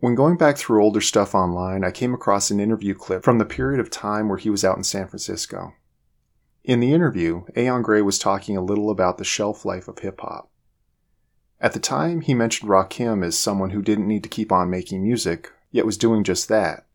When 0.00 0.14
going 0.14 0.36
back 0.36 0.58
through 0.58 0.84
older 0.84 1.00
stuff 1.00 1.34
online, 1.34 1.84
I 1.84 1.90
came 1.90 2.12
across 2.12 2.50
an 2.50 2.60
interview 2.60 2.94
clip 2.94 3.24
from 3.24 3.38
the 3.38 3.46
period 3.46 3.80
of 3.80 3.88
time 3.88 4.28
where 4.28 4.36
he 4.36 4.50
was 4.50 4.62
out 4.62 4.76
in 4.76 4.84
San 4.84 5.08
Francisco. 5.08 5.72
In 6.64 6.80
the 6.80 6.92
interview, 6.92 7.44
Aeon 7.56 7.80
Grey 7.80 8.02
was 8.02 8.18
talking 8.18 8.58
a 8.58 8.62
little 8.62 8.90
about 8.90 9.16
the 9.16 9.24
shelf 9.24 9.64
life 9.64 9.88
of 9.88 10.00
hip 10.00 10.20
hop. 10.20 10.50
At 11.60 11.72
the 11.72 11.80
time, 11.80 12.20
he 12.20 12.34
mentioned 12.34 12.70
Rakim 12.70 13.24
as 13.24 13.38
someone 13.38 13.70
who 13.70 13.82
didn't 13.82 14.08
need 14.08 14.22
to 14.24 14.28
keep 14.28 14.52
on 14.52 14.70
making 14.70 15.02
music, 15.02 15.50
yet 15.70 15.86
was 15.86 15.96
doing 15.96 16.22
just 16.22 16.48
that. 16.48 16.86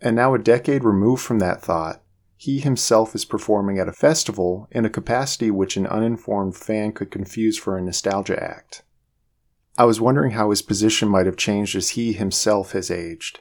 And 0.00 0.14
now, 0.14 0.34
a 0.34 0.38
decade 0.38 0.84
removed 0.84 1.22
from 1.22 1.38
that 1.38 1.62
thought, 1.62 2.02
he 2.36 2.58
himself 2.58 3.14
is 3.14 3.24
performing 3.24 3.78
at 3.78 3.88
a 3.88 3.92
festival 3.92 4.68
in 4.70 4.84
a 4.84 4.90
capacity 4.90 5.50
which 5.50 5.78
an 5.78 5.86
uninformed 5.86 6.56
fan 6.56 6.92
could 6.92 7.10
confuse 7.10 7.56
for 7.56 7.78
a 7.78 7.82
nostalgia 7.82 8.42
act. 8.42 8.82
I 9.78 9.84
was 9.84 10.00
wondering 10.00 10.32
how 10.32 10.50
his 10.50 10.60
position 10.60 11.08
might 11.08 11.26
have 11.26 11.36
changed 11.36 11.74
as 11.74 11.90
he 11.90 12.12
himself 12.12 12.72
has 12.72 12.90
aged, 12.90 13.40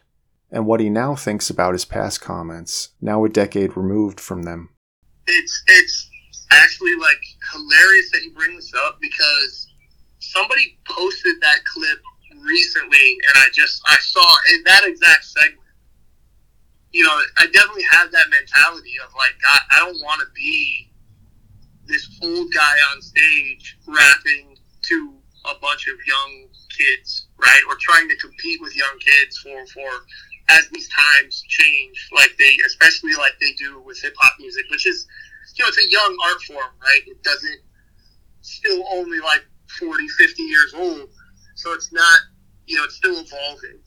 and 0.49 0.66
what 0.66 0.80
he 0.80 0.89
now 0.89 1.16
thinks 1.16 1.49
about 1.49 1.74
his 1.74 1.84
past 1.84 2.22
comments, 2.22 2.89
now 3.01 3.26
a 3.26 3.30
decade 3.30 3.76
removed 3.76 4.20
from 4.20 4.43
them. 4.43 4.70
It's 5.28 5.64
it's 5.68 6.09
actually 6.51 6.95
like 6.95 7.22
hilarious 7.51 8.11
that 8.11 8.24
you 8.24 8.32
bring 8.32 8.55
this 8.55 8.72
up 8.86 8.99
because 9.01 9.73
somebody 10.34 10.78
posted 10.90 11.36
that 11.42 11.60
clip 11.74 12.02
recently, 12.42 13.18
and 13.30 13.36
I 13.38 13.46
just 13.54 13.82
I 13.88 13.98
saw 14.02 14.36
in 14.56 14.64
that 14.66 14.84
exact 14.86 15.24
segment. 15.26 15.60
You 16.92 17.04
know, 17.04 17.18
I 17.38 17.46
definitely 17.48 17.86
have 17.92 18.12
that 18.12 18.30
mentality 18.30 18.94
of 19.04 19.14
like, 19.18 19.34
God, 19.42 19.62
I 19.72 19.80
don't 19.80 20.02
want 20.02 20.22
to 20.22 20.28
be 20.36 20.90
this 21.86 22.08
old 22.22 22.54
guy 22.54 22.76
on 22.94 23.02
stage 23.02 23.78
rapping 23.88 24.58
to 24.84 25.14
a 25.46 25.56
bunch 25.60 25.88
of 25.88 25.96
young 26.08 26.48
kids, 26.70 27.28
right? 27.38 27.62
Or 27.68 27.76
trying 27.80 28.08
to 28.10 28.18
compete 28.18 28.62
with 28.62 28.76
young 28.76 28.98
kids 29.00 29.38
for 29.38 29.66
for 29.68 29.90
as 30.50 30.68
these 30.74 30.90
times 30.90 31.44
change, 31.48 32.10
like 32.16 32.32
they 32.38 32.58
especially 32.66 33.14
like 33.14 33.34
they 33.40 33.54
do 33.54 33.82
with 33.82 34.02
hip 34.02 34.14
hop 34.20 34.34
music, 34.40 34.66
which 34.70 34.88
is 34.88 35.08
you 35.56 35.64
know 35.64 35.70
it's 35.70 35.84
a 35.84 35.90
young 35.90 36.18
art 36.26 36.42
form, 36.44 36.74
right? 36.82 37.02
It 37.08 37.22
doesn't 37.24 37.62
still 38.42 38.84
only 38.92 39.20
like 39.20 39.44
40, 39.80 40.08
50 40.08 40.44
years 40.44 40.74
old, 40.74 41.10
so 41.56 41.74
it's 41.74 41.92
not 41.92 42.20
you 42.66 42.78
know 42.78 42.84
it's 42.84 42.96
still 42.96 43.16
evolving. 43.16 43.80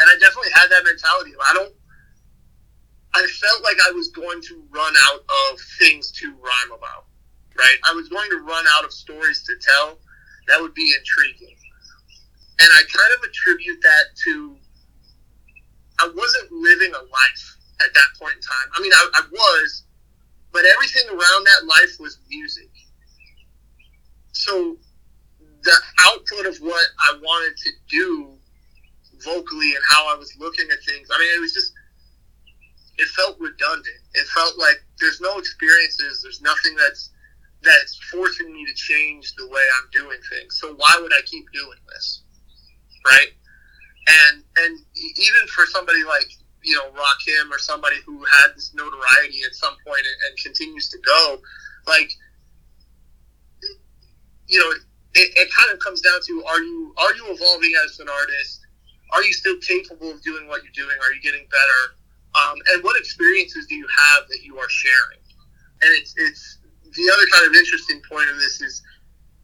And 0.00 0.06
I 0.08 0.14
definitely 0.20 0.52
had 0.54 0.68
that 0.70 0.84
mentality. 0.84 1.32
I 1.50 1.54
don't. 1.54 1.74
I 3.14 3.26
felt 3.26 3.62
like 3.64 3.76
I 3.88 3.92
was 3.92 4.08
going 4.08 4.40
to 4.42 4.62
run 4.70 4.94
out 5.10 5.20
of 5.20 5.58
things 5.80 6.12
to 6.12 6.30
rhyme 6.30 6.72
about, 6.76 7.06
right? 7.56 7.78
I 7.88 7.94
was 7.94 8.08
going 8.08 8.30
to 8.30 8.38
run 8.38 8.64
out 8.76 8.84
of 8.84 8.92
stories 8.92 9.42
to 9.44 9.54
tell 9.60 9.98
that 10.46 10.60
would 10.60 10.74
be 10.74 10.94
intriguing. 10.96 11.56
And 12.60 12.68
I 12.74 12.82
kind 12.82 13.12
of 13.16 13.28
attribute 13.28 13.80
that 13.82 14.04
to 14.24 14.56
I 16.00 16.10
wasn't 16.14 16.52
living 16.52 16.92
a 16.94 16.98
life 16.98 17.56
at 17.80 17.92
that 17.94 18.06
point 18.20 18.34
in 18.36 18.40
time. 18.40 18.68
I 18.76 18.82
mean, 18.82 18.92
I, 18.94 19.10
I 19.14 19.22
was, 19.30 19.84
but 20.52 20.64
everything 20.64 21.08
around 21.08 21.46
that 21.46 21.66
life 21.66 21.96
was 21.98 22.18
music. 22.28 22.70
So 24.32 24.76
the 25.62 25.76
output 26.06 26.46
of 26.46 26.56
what 26.58 26.86
I 27.10 27.18
wanted 27.20 27.56
to 27.56 27.70
do 27.88 28.34
vocally 29.24 29.74
and 29.74 29.82
how 29.88 30.12
I 30.12 30.16
was 30.16 30.32
looking 30.38 30.66
at 30.70 30.78
things, 30.86 31.08
I 31.12 31.18
mean, 31.18 31.28
it 31.36 31.40
was 31.40 31.52
just, 31.52 31.72
it 32.98 33.08
felt 33.08 33.38
redundant. 33.40 34.00
It 34.14 34.26
felt 34.28 34.58
like 34.58 34.82
there's 35.00 35.20
no 35.20 35.38
experiences, 35.38 36.22
there's 36.22 36.42
nothing 36.42 36.74
that's 36.76 37.10
that's 37.60 37.98
forcing 38.12 38.52
me 38.52 38.64
to 38.66 38.74
change 38.74 39.34
the 39.34 39.48
way 39.48 39.62
I'm 39.78 39.90
doing 39.90 40.18
things. 40.30 40.60
So 40.60 40.74
why 40.74 40.96
would 41.00 41.12
I 41.12 41.20
keep 41.26 41.44
doing 41.52 41.78
this? 41.88 42.22
Right? 43.04 43.28
And 44.30 44.44
and 44.58 44.78
even 44.96 45.46
for 45.48 45.66
somebody 45.66 46.04
like 46.04 46.30
you 46.62 46.76
know 46.76 46.90
Rakim 46.90 47.50
or 47.50 47.58
somebody 47.58 47.96
who 48.06 48.24
had 48.24 48.54
this 48.54 48.74
notoriety 48.74 49.40
at 49.46 49.54
some 49.54 49.74
point 49.86 50.06
and, 50.06 50.16
and 50.28 50.38
continues 50.38 50.88
to 50.90 50.98
go, 51.04 51.40
like 51.86 52.10
you 54.48 54.58
know, 54.58 54.72
it, 55.18 55.34
it 55.34 55.48
kind 55.50 55.74
of 55.74 55.82
comes 55.82 56.00
down 56.00 56.20
to 56.26 56.44
are 56.46 56.62
you 56.62 56.94
are 56.96 57.14
you 57.14 57.24
evolving 57.34 57.72
as 57.84 57.98
an 57.98 58.08
artist? 58.08 58.62
Are 59.10 59.22
you 59.22 59.32
still 59.32 59.56
capable 59.58 60.12
of 60.12 60.22
doing 60.22 60.46
what 60.46 60.62
you're 60.62 60.78
doing? 60.78 60.94
Are 60.94 61.12
you 61.12 61.20
getting 61.20 61.46
better? 61.50 61.82
Um, 62.38 62.56
and 62.70 62.84
what 62.84 62.94
experiences 63.00 63.66
do 63.66 63.74
you 63.74 63.88
have 63.88 64.28
that 64.28 64.44
you 64.44 64.58
are 64.58 64.68
sharing? 64.68 65.22
And 65.82 65.90
it's 65.98 66.14
it's 66.16 66.58
the 66.94 67.10
other 67.10 67.26
kind 67.34 67.50
of 67.50 67.54
interesting 67.54 68.00
point 68.08 68.30
of 68.30 68.36
this 68.36 68.62
is 68.62 68.82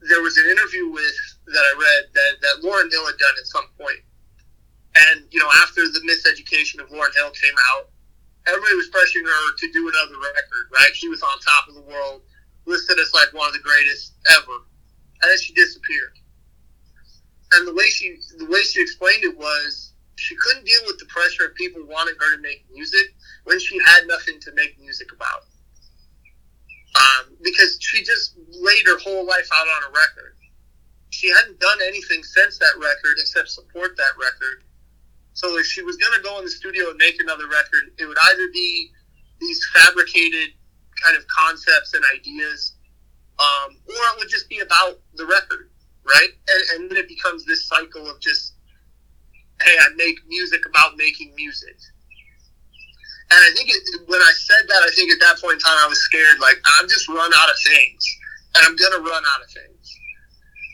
there 0.00 0.22
was 0.22 0.36
an 0.36 0.46
interview 0.50 0.88
with 0.92 1.16
that 1.48 1.64
I 1.64 1.72
read 1.74 2.02
that, 2.12 2.32
that 2.40 2.54
Lauryn 2.62 2.90
Hill 2.92 3.06
had 3.06 3.18
done 3.18 3.36
at 3.40 3.46
some 3.46 3.68
point. 3.80 4.04
And, 4.94 5.26
you 5.30 5.40
know, 5.40 5.50
after 5.64 5.82
the 5.82 6.00
miseducation 6.06 6.78
of 6.78 6.88
Lauryn 6.88 7.12
Hill 7.16 7.32
came 7.32 7.56
out, 7.74 7.90
everybody 8.46 8.76
was 8.76 8.88
pressuring 8.92 9.26
her 9.26 9.44
to 9.58 9.66
do 9.72 9.88
another 9.88 10.16
record, 10.20 10.64
right? 10.72 10.92
She 10.94 11.08
was 11.08 11.22
on 11.22 11.36
top 11.40 11.68
of 11.68 11.74
the 11.74 11.82
world, 11.82 12.22
listed 12.66 12.98
as 13.00 13.12
like 13.12 13.32
one 13.32 13.48
of 13.48 13.54
the 13.54 13.64
greatest 13.64 14.14
ever. 14.36 14.68
And 15.24 15.30
then 15.30 15.38
she 15.40 15.54
disappeared. 15.54 16.18
And 17.54 17.66
the 17.66 17.72
way 17.72 17.88
she 17.88 18.18
the 18.36 18.44
way 18.44 18.60
she 18.60 18.82
explained 18.82 19.24
it 19.24 19.38
was 19.38 19.94
she 20.16 20.36
couldn't 20.36 20.66
deal 20.66 20.80
with 20.84 20.98
the 20.98 21.06
pressure 21.06 21.46
of 21.46 21.54
people 21.54 21.80
wanting 21.88 22.14
her 22.20 22.36
to 22.36 22.42
make 22.42 22.66
music 22.70 23.14
when 23.44 23.58
she 23.58 23.78
had 23.86 24.06
nothing 24.06 24.38
to 24.40 24.52
make 24.52 24.78
music 24.78 25.08
about 25.12 25.48
um, 26.94 27.34
because 27.42 27.78
she 27.80 28.04
just 28.04 28.36
laid 28.50 28.84
her 28.86 28.98
whole 28.98 29.26
life 29.26 29.48
out 29.54 29.66
on 29.66 29.90
a 29.90 29.92
record. 29.92 30.36
She 31.08 31.28
hadn't 31.30 31.58
done 31.58 31.78
anything 31.86 32.22
since 32.22 32.58
that 32.58 32.74
record 32.78 33.16
except 33.18 33.48
support 33.48 33.96
that 33.96 34.14
record. 34.18 34.64
So 35.32 35.56
if 35.58 35.66
she 35.66 35.82
was 35.82 35.96
going 35.96 36.12
to 36.14 36.22
go 36.22 36.38
in 36.38 36.44
the 36.44 36.50
studio 36.50 36.90
and 36.90 36.98
make 36.98 37.16
another 37.20 37.48
record, 37.48 37.94
it 37.98 38.06
would 38.06 38.18
either 38.30 38.48
be 38.52 38.90
these 39.40 39.60
fabricated 39.74 40.50
kind 41.02 41.16
of 41.16 41.26
concepts 41.26 41.94
and 41.94 42.04
ideas, 42.14 42.73
um, 43.38 43.76
or 43.86 43.94
it 43.94 44.18
would 44.18 44.28
just 44.28 44.48
be 44.48 44.60
about 44.60 45.00
the 45.14 45.26
record, 45.26 45.70
right? 46.06 46.30
And, 46.48 46.62
and 46.74 46.90
then 46.90 46.98
it 46.98 47.08
becomes 47.08 47.44
this 47.44 47.66
cycle 47.66 48.08
of 48.08 48.20
just, 48.20 48.54
hey, 49.60 49.76
I 49.80 49.94
make 49.96 50.16
music 50.28 50.66
about 50.66 50.96
making 50.96 51.34
music. 51.34 51.76
And 53.32 53.40
I 53.40 53.50
think 53.56 53.70
it, 53.70 53.82
when 54.06 54.20
I 54.20 54.32
said 54.36 54.68
that, 54.68 54.82
I 54.84 54.90
think 54.94 55.10
at 55.10 55.18
that 55.20 55.40
point 55.40 55.54
in 55.54 55.58
time 55.58 55.78
I 55.82 55.88
was 55.88 55.98
scared, 56.04 56.38
like 56.40 56.60
I'm 56.78 56.88
just 56.88 57.08
run 57.08 57.32
out 57.34 57.50
of 57.50 57.56
things, 57.66 58.04
and 58.54 58.66
I'm 58.66 58.76
gonna 58.76 59.02
run 59.02 59.24
out 59.24 59.42
of 59.42 59.50
things. 59.50 59.98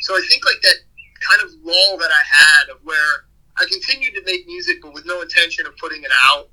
So 0.02 0.14
I 0.14 0.22
think 0.28 0.44
like 0.44 0.60
that 0.62 0.78
kind 1.24 1.42
of 1.42 1.50
lull 1.62 1.96
that 1.98 2.10
I 2.10 2.22
had 2.26 2.74
of 2.74 2.80
where 2.82 3.30
I 3.56 3.64
continued 3.70 4.14
to 4.14 4.22
make 4.26 4.46
music, 4.46 4.82
but 4.82 4.92
with 4.92 5.06
no 5.06 5.22
intention 5.22 5.66
of 5.66 5.76
putting 5.76 6.02
it 6.02 6.10
out, 6.32 6.50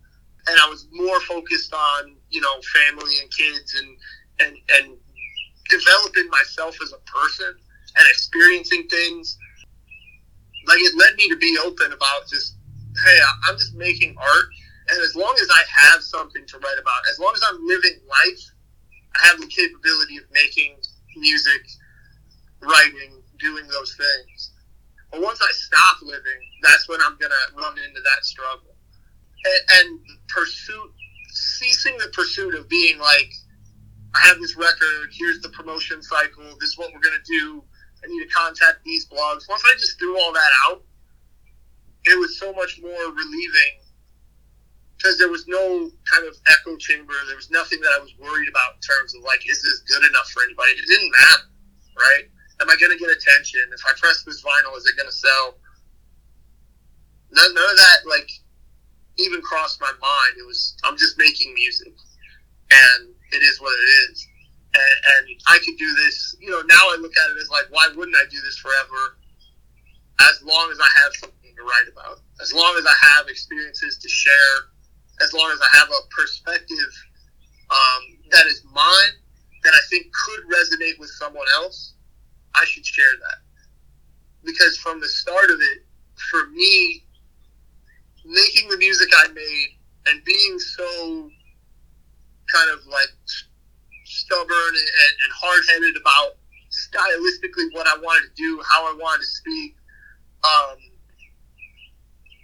and 0.48 0.56
I 0.62 0.70
was 0.70 0.88
more 0.92 1.20
focused 1.22 1.74
on 1.74 2.16
you 2.30 2.42
know 2.42 2.56
family 2.62 3.20
and 3.20 3.32
kids 3.32 3.76
and 3.76 3.98
and 4.40 4.58
and 4.80 4.98
developing 5.70 6.30
myself 6.30 6.78
as 6.82 6.94
a 6.94 7.02
person 7.10 7.56
and 7.96 8.08
experiencing 8.10 8.88
things. 8.88 9.38
Like 10.68 10.80
it 10.80 10.96
led 10.98 11.16
me 11.16 11.30
to 11.30 11.38
be 11.38 11.58
open 11.64 11.94
about 11.94 12.28
just, 12.28 12.58
hey, 13.06 13.20
I'm 13.48 13.58
just 13.58 13.76
making 13.76 14.16
art, 14.18 14.48
and 14.90 15.00
as 15.02 15.16
long 15.16 15.36
as 15.42 15.48
I 15.52 15.64
have 15.68 16.02
something 16.02 16.46
to 16.46 16.58
write 16.60 16.80
about, 16.80 17.02
as 17.12 17.20
long 17.20 17.34
as 17.36 17.42
I'm 17.50 17.66
living 17.66 18.00
life, 18.08 18.44
I 19.16 19.28
have 19.28 19.40
the 19.40 19.48
capability 19.48 20.18
of 20.18 20.24
making 20.32 20.78
music, 21.16 21.68
writing, 22.62 23.22
doing 23.40 23.68
those 23.68 23.96
things. 23.96 24.52
But 25.12 25.22
once 25.22 25.40
I 25.42 25.52
stop 25.52 26.02
living, 26.04 26.42
that's 26.62 26.88
when 26.88 27.00
I'm 27.02 27.18
gonna 27.20 27.36
run 27.56 27.78
into 27.80 28.02
that 28.02 28.24
struggle. 28.24 28.76
And, 29.46 29.90
and 29.90 30.00
pursuit, 30.28 30.92
ceasing 31.30 31.98
the 31.98 32.10
pursuit 32.14 32.56
of 32.56 32.70
being 32.70 33.00
like, 33.00 33.32
I 34.18 34.28
have 34.28 34.40
this 34.40 34.56
record. 34.58 35.10
Here's 35.12 35.42
the 35.42 35.50
promotion 35.50 36.02
cycle. 36.02 36.44
This 36.60 36.72
is 36.72 36.78
what 36.78 36.92
we're 36.94 37.00
gonna 37.00 37.24
do. 37.26 37.64
I 38.04 38.08
need 38.08 38.24
to 38.24 38.30
contact 38.34 38.84
these 38.84 39.08
blogs. 39.08 39.50
Once 39.50 39.64
I 39.66 39.74
just 39.78 39.98
threw 40.00 40.20
all 40.20 40.34
that 40.34 40.52
out, 40.70 40.84
it 42.06 42.18
was 42.20 42.40
so 42.40 42.54
much 42.54 42.80
more 42.82 43.12
relieving 43.12 43.82
because 44.98 45.18
there 45.18 45.30
was 45.30 45.48
no 45.48 45.92
kind 46.12 46.28
of 46.28 46.36
echo 46.50 46.76
chamber. 46.78 47.14
There 47.28 47.36
was 47.36 47.52
nothing 47.52 47.80
that 47.82 47.94
I 47.96 48.00
was 48.00 48.14
worried 48.18 48.50
about 48.50 48.76
in 48.76 48.82
terms 48.82 49.14
of 49.16 49.22
like, 49.24 49.42
is 49.48 49.62
this 49.62 49.86
good 49.86 50.08
enough 50.10 50.30
for 50.30 50.44
anybody? 50.44 50.72
It 50.72 50.88
didn't 50.88 51.12
matter, 51.12 51.50
right? 51.98 52.26
Am 52.62 52.70
I 52.70 52.76
going 52.78 52.92
to 52.92 52.98
get 52.98 53.14
attention? 53.14 53.62
If 53.74 53.82
I 53.86 53.94
press 54.00 54.24
this 54.24 54.42
vinyl, 54.42 54.76
is 54.78 54.88
it 54.88 54.98
going 54.98 55.10
to 55.10 55.14
sell? 55.14 55.58
None, 57.32 57.54
none 57.54 57.70
of 57.70 57.78
that 57.78 57.98
like 58.10 58.30
even 59.20 59.42
crossed 59.42 59.82
my 59.82 59.92
mind. 60.02 60.34
It 60.40 60.46
was 60.46 60.76
I'm 60.84 60.98
just 60.98 61.18
making 61.18 61.54
music, 61.54 61.94
and 62.72 63.14
it 63.32 63.42
is 63.44 63.60
what 63.62 63.74
it 63.74 63.90
is. 64.12 64.28
And, 64.74 64.98
and 65.18 65.42
I 65.48 65.58
could 65.60 65.78
do 65.78 65.94
this. 65.96 66.36
You 66.40 66.52
know, 66.52 66.62
now 66.68 66.92
I 66.92 66.98
look 67.00 67.14
at 67.18 67.32
it 67.32 67.42
as 67.42 67.50
like, 67.50 67.66
why 67.70 67.88
wouldn't 67.96 68.16
I 68.16 68.26
do 68.30 68.40
this 68.42 68.58
forever? 68.58 69.18
As 70.20 70.42
long 70.44 70.70
as 70.72 70.80
I 70.80 70.90
have 71.04 71.14
something 71.16 71.54
to 71.56 71.64
write 71.64 71.92
about, 71.92 72.20
as 72.42 72.54
long 72.54 72.76
as 72.78 72.86
I 72.86 72.94
have 73.16 73.28
experiences 73.28 73.98
to 73.98 74.10
share, 74.10 74.58
as 75.22 75.34
long 75.34 75.50
as 75.52 75.60
I 75.62 75.78
have 75.78 75.90
a 75.90 76.02
perspective 76.10 76.94
um, 77.70 78.02
that 78.32 78.46
is 78.46 78.64
mine 78.72 79.16
that 79.64 79.74
I 79.74 79.82
think 79.90 80.08
could 80.14 80.44
resonate 80.46 81.00
with 81.00 81.10
someone 81.10 81.48
else, 81.56 81.94
I 82.56 82.66
should 82.66 82.86
share 82.86 83.12
that. 83.20 83.40
Because 84.44 84.78
from 84.78 85.02
the 85.02 85.08
start 85.08 85.50
of 85.50 85.60
it, 85.60 85.86
for 86.32 86.48
me, 86.50 87.04
making 88.26 88.70
the 88.70 88.78
music 88.78 89.10
I 89.18 89.28
made 89.30 89.68
and 90.08 90.24
being 90.24 90.60
so 90.60 91.30
kind 92.52 92.72
of 92.72 92.86
like 92.88 93.10
stubborn 94.28 94.74
and, 94.76 95.14
and 95.24 95.32
hard 95.32 95.64
headed 95.72 95.96
about 95.96 96.36
stylistically 96.68 97.72
what 97.72 97.88
I 97.88 97.96
wanted 98.04 98.28
to 98.28 98.36
do, 98.36 98.62
how 98.68 98.84
I 98.84 98.94
wanted 99.00 99.24
to 99.24 99.32
speak. 99.40 99.76
Um, 100.44 100.78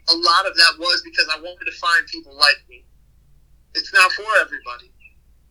a 0.09 0.15
lot 0.15 0.47
of 0.47 0.55
that 0.55 0.73
was 0.79 1.03
because 1.03 1.27
I 1.27 1.39
wanted 1.39 1.65
to 1.65 1.75
find 1.75 2.07
people 2.07 2.35
like 2.39 2.63
me. 2.69 2.83
It's 3.75 3.93
not 3.93 4.11
for 4.13 4.23
everybody. 4.39 4.91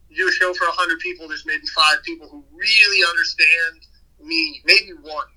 You 0.08 0.24
do 0.24 0.28
a 0.28 0.32
show 0.32 0.52
for 0.54 0.66
100 0.68 0.98
people, 1.00 1.28
there's 1.28 1.46
maybe 1.46 1.66
five 1.74 2.02
people 2.04 2.28
who 2.28 2.44
really 2.52 3.00
understand 3.08 3.86
me, 4.20 4.60
maybe 4.64 4.92
one, 5.00 5.28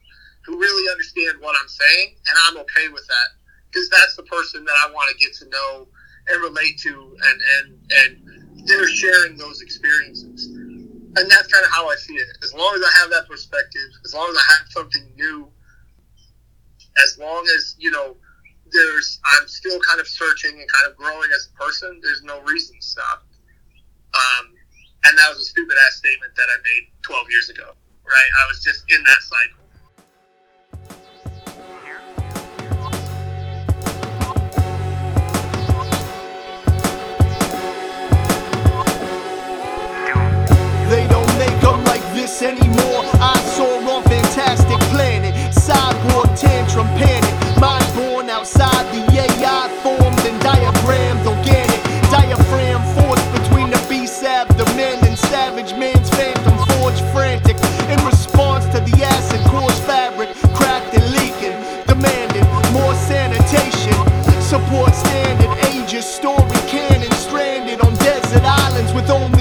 who 0.46 0.60
really 0.60 0.91
understand 0.91 1.39
what 1.39 1.56
I'm 1.60 1.68
saying, 1.68 2.16
and 2.28 2.36
I'm 2.48 2.58
okay 2.64 2.88
with 2.91 3.08
that 3.08 3.30
because 3.72 3.89
that's 3.89 4.16
the 4.16 4.24
person 4.24 4.64
that 4.64 4.76
I 4.86 4.91
want 4.91 5.10
to 5.12 5.18
get 5.18 5.34
to 5.36 5.50
know 5.50 5.88
and 6.28 6.41
relate 6.41 6.78
to, 6.80 6.91
and 6.91 7.41
and 7.56 7.91
and 7.91 8.68
they're 8.68 8.88
sharing 8.88 9.38
those 9.38 9.62
experiences, 9.62 10.50
and 11.16 11.32
that's 11.32 11.47
kind 11.47 11.66
of 11.66 11.72
how 11.72 11.88
I 11.88 11.95
see 11.95 12.16
it. 12.16 12.28
As 12.43 12.53
long 12.53 12.76
as 12.76 12.82
I 12.82 12.99
have 13.01 13.09
that 13.11 13.28
perspective, 13.28 13.89
as 14.03 14.13
long 14.13 14.28
as 14.30 14.36
I 14.36 14.45
have 14.59 14.68
something 14.70 15.03
new, 15.16 15.47
as 17.03 17.18
long 17.18 17.45
as 17.55 17.76
you 17.80 17.91
know, 17.91 18.16
there's 18.72 19.20
I'm 19.38 19.47
still 19.47 19.80
kind 19.88 19.99
of 19.99 20.07
searching 20.07 20.51
and 20.51 20.68
kind 20.72 20.91
of 20.91 20.97
growing 20.97 21.30
as 21.34 21.49
a 21.53 21.57
person. 21.57 21.99
There's 22.03 22.24
no 22.24 22.41
reason 22.41 22.76
to 22.80 22.86
stop. 22.86 23.26
Um, 24.13 24.53
and 25.05 25.18
that 25.18 25.30
was 25.30 25.39
a 25.39 25.45
stupid 25.45 25.76
ass 25.88 25.97
statement 25.97 26.36
that 26.36 26.47
I 26.49 26.57
made 26.63 26.91
12 27.03 27.30
years 27.30 27.49
ago. 27.49 27.76
Right? 28.05 28.32
I 28.43 28.47
was 28.47 28.63
just 28.63 28.84
in 28.89 29.03
that 29.03 29.22
cycle. 29.22 29.64
This 42.40 42.42
anymore. 42.42 43.04
I 43.22 43.38
saw 43.56 43.80
on 43.96 44.04
Fantastic 44.04 44.80
Planet, 44.92 45.34
cyborg 45.54 46.40
tantrum 46.40 46.88
panic. 47.00 47.60
Mind 47.60 47.86
born 47.96 48.30
outside 48.30 48.86
the 48.94 49.04
AI, 49.14 49.68
formed 49.84 50.20
and 50.26 50.40
diagrammed 50.42 51.26
organic. 51.26 51.82
Diaphragm 52.12 52.82
force 52.96 53.24
between 53.38 53.70
the 53.70 53.82
beast's 53.90 54.24
abdomen 54.24 55.00
and 55.06 55.18
savage 55.18 55.74
man's 55.74 56.10
phantom 56.10 56.58
forge 56.70 57.00
frantic. 57.14 57.58
In 57.90 58.04
response 58.06 58.66
to 58.74 58.80
the 58.80 59.04
acid 59.04 59.42
course 59.52 59.80
fabric, 59.82 60.30
cracked 60.56 60.94
and 60.94 61.06
leaking, 61.18 61.58
demanding 61.88 62.46
more 62.74 62.96
sanitation. 63.08 63.96
Support 64.42 64.94
standard 64.94 65.54
ages, 65.72 66.06
story 66.06 66.60
canon 66.68 67.12
stranded 67.14 67.82
on 67.82 67.94
desert 67.96 68.44
islands 68.44 68.94
with 68.94 69.10
only 69.10 69.35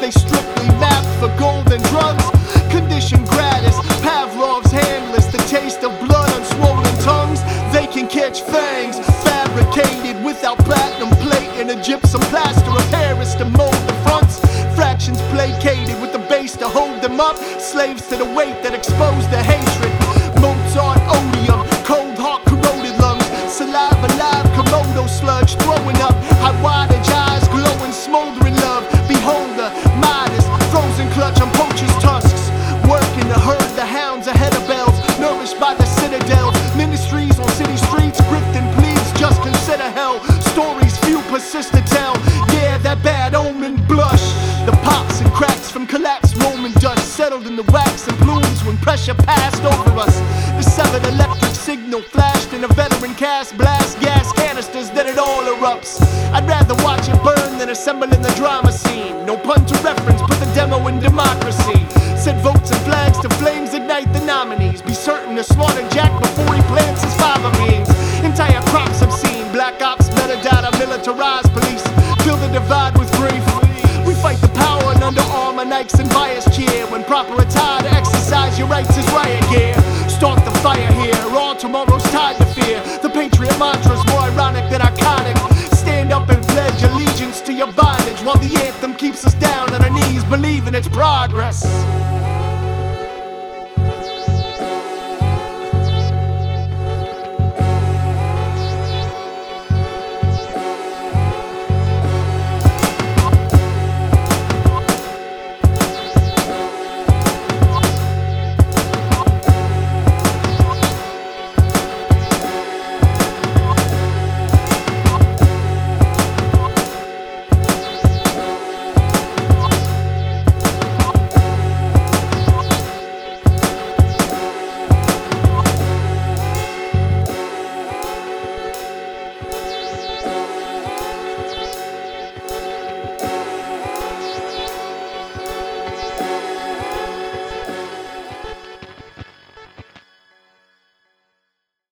they 0.00 0.10
strictly 0.10 0.68
mapped 0.80 1.06
for 1.20 1.28
golden 1.38 1.80
drugs. 1.92 2.24
Condition 2.72 3.24
gratis 3.26 3.76
pavlov's 4.00 4.70
handless. 4.72 5.26
The 5.26 5.38
taste 5.46 5.84
of 5.84 5.92
blood 6.00 6.32
on 6.32 6.44
swollen 6.44 6.96
tongues. 7.04 7.42
They 7.72 7.86
can 7.86 8.08
catch 8.08 8.40
fangs 8.40 8.98
fabricated 9.22 10.24
without 10.24 10.58
platinum 10.58 11.10
plate 11.20 11.52
and 11.60 11.70
a 11.70 11.82
gypsum 11.82 12.22
plaster 12.32 12.70
of 12.70 12.90
paris 12.90 13.34
to 13.34 13.44
mold 13.44 13.80
the 13.88 13.96
fronts. 14.04 14.40
Fractions 14.74 15.20
placated 15.32 16.00
with 16.00 16.12
the 16.12 16.24
base 16.30 16.56
to 16.56 16.68
hold 16.68 17.02
them 17.02 17.20
up. 17.20 17.36
Slaves 17.60 18.08
to 18.08 18.16
the 18.16 18.24
weight 18.24 18.62
that 18.62 18.72
expose 18.72 19.28
the 19.28 19.42
hatred. 19.42 19.92
Mozart 20.40 21.00
odium, 21.12 21.60
cold 21.84 22.16
heart 22.16 22.42
corroded 22.48 22.96
lungs, 22.98 23.26
saliva 23.52 24.08
live, 24.16 24.46
Komodo 24.56 25.06
sludge 25.06 25.54
throwing 25.56 25.99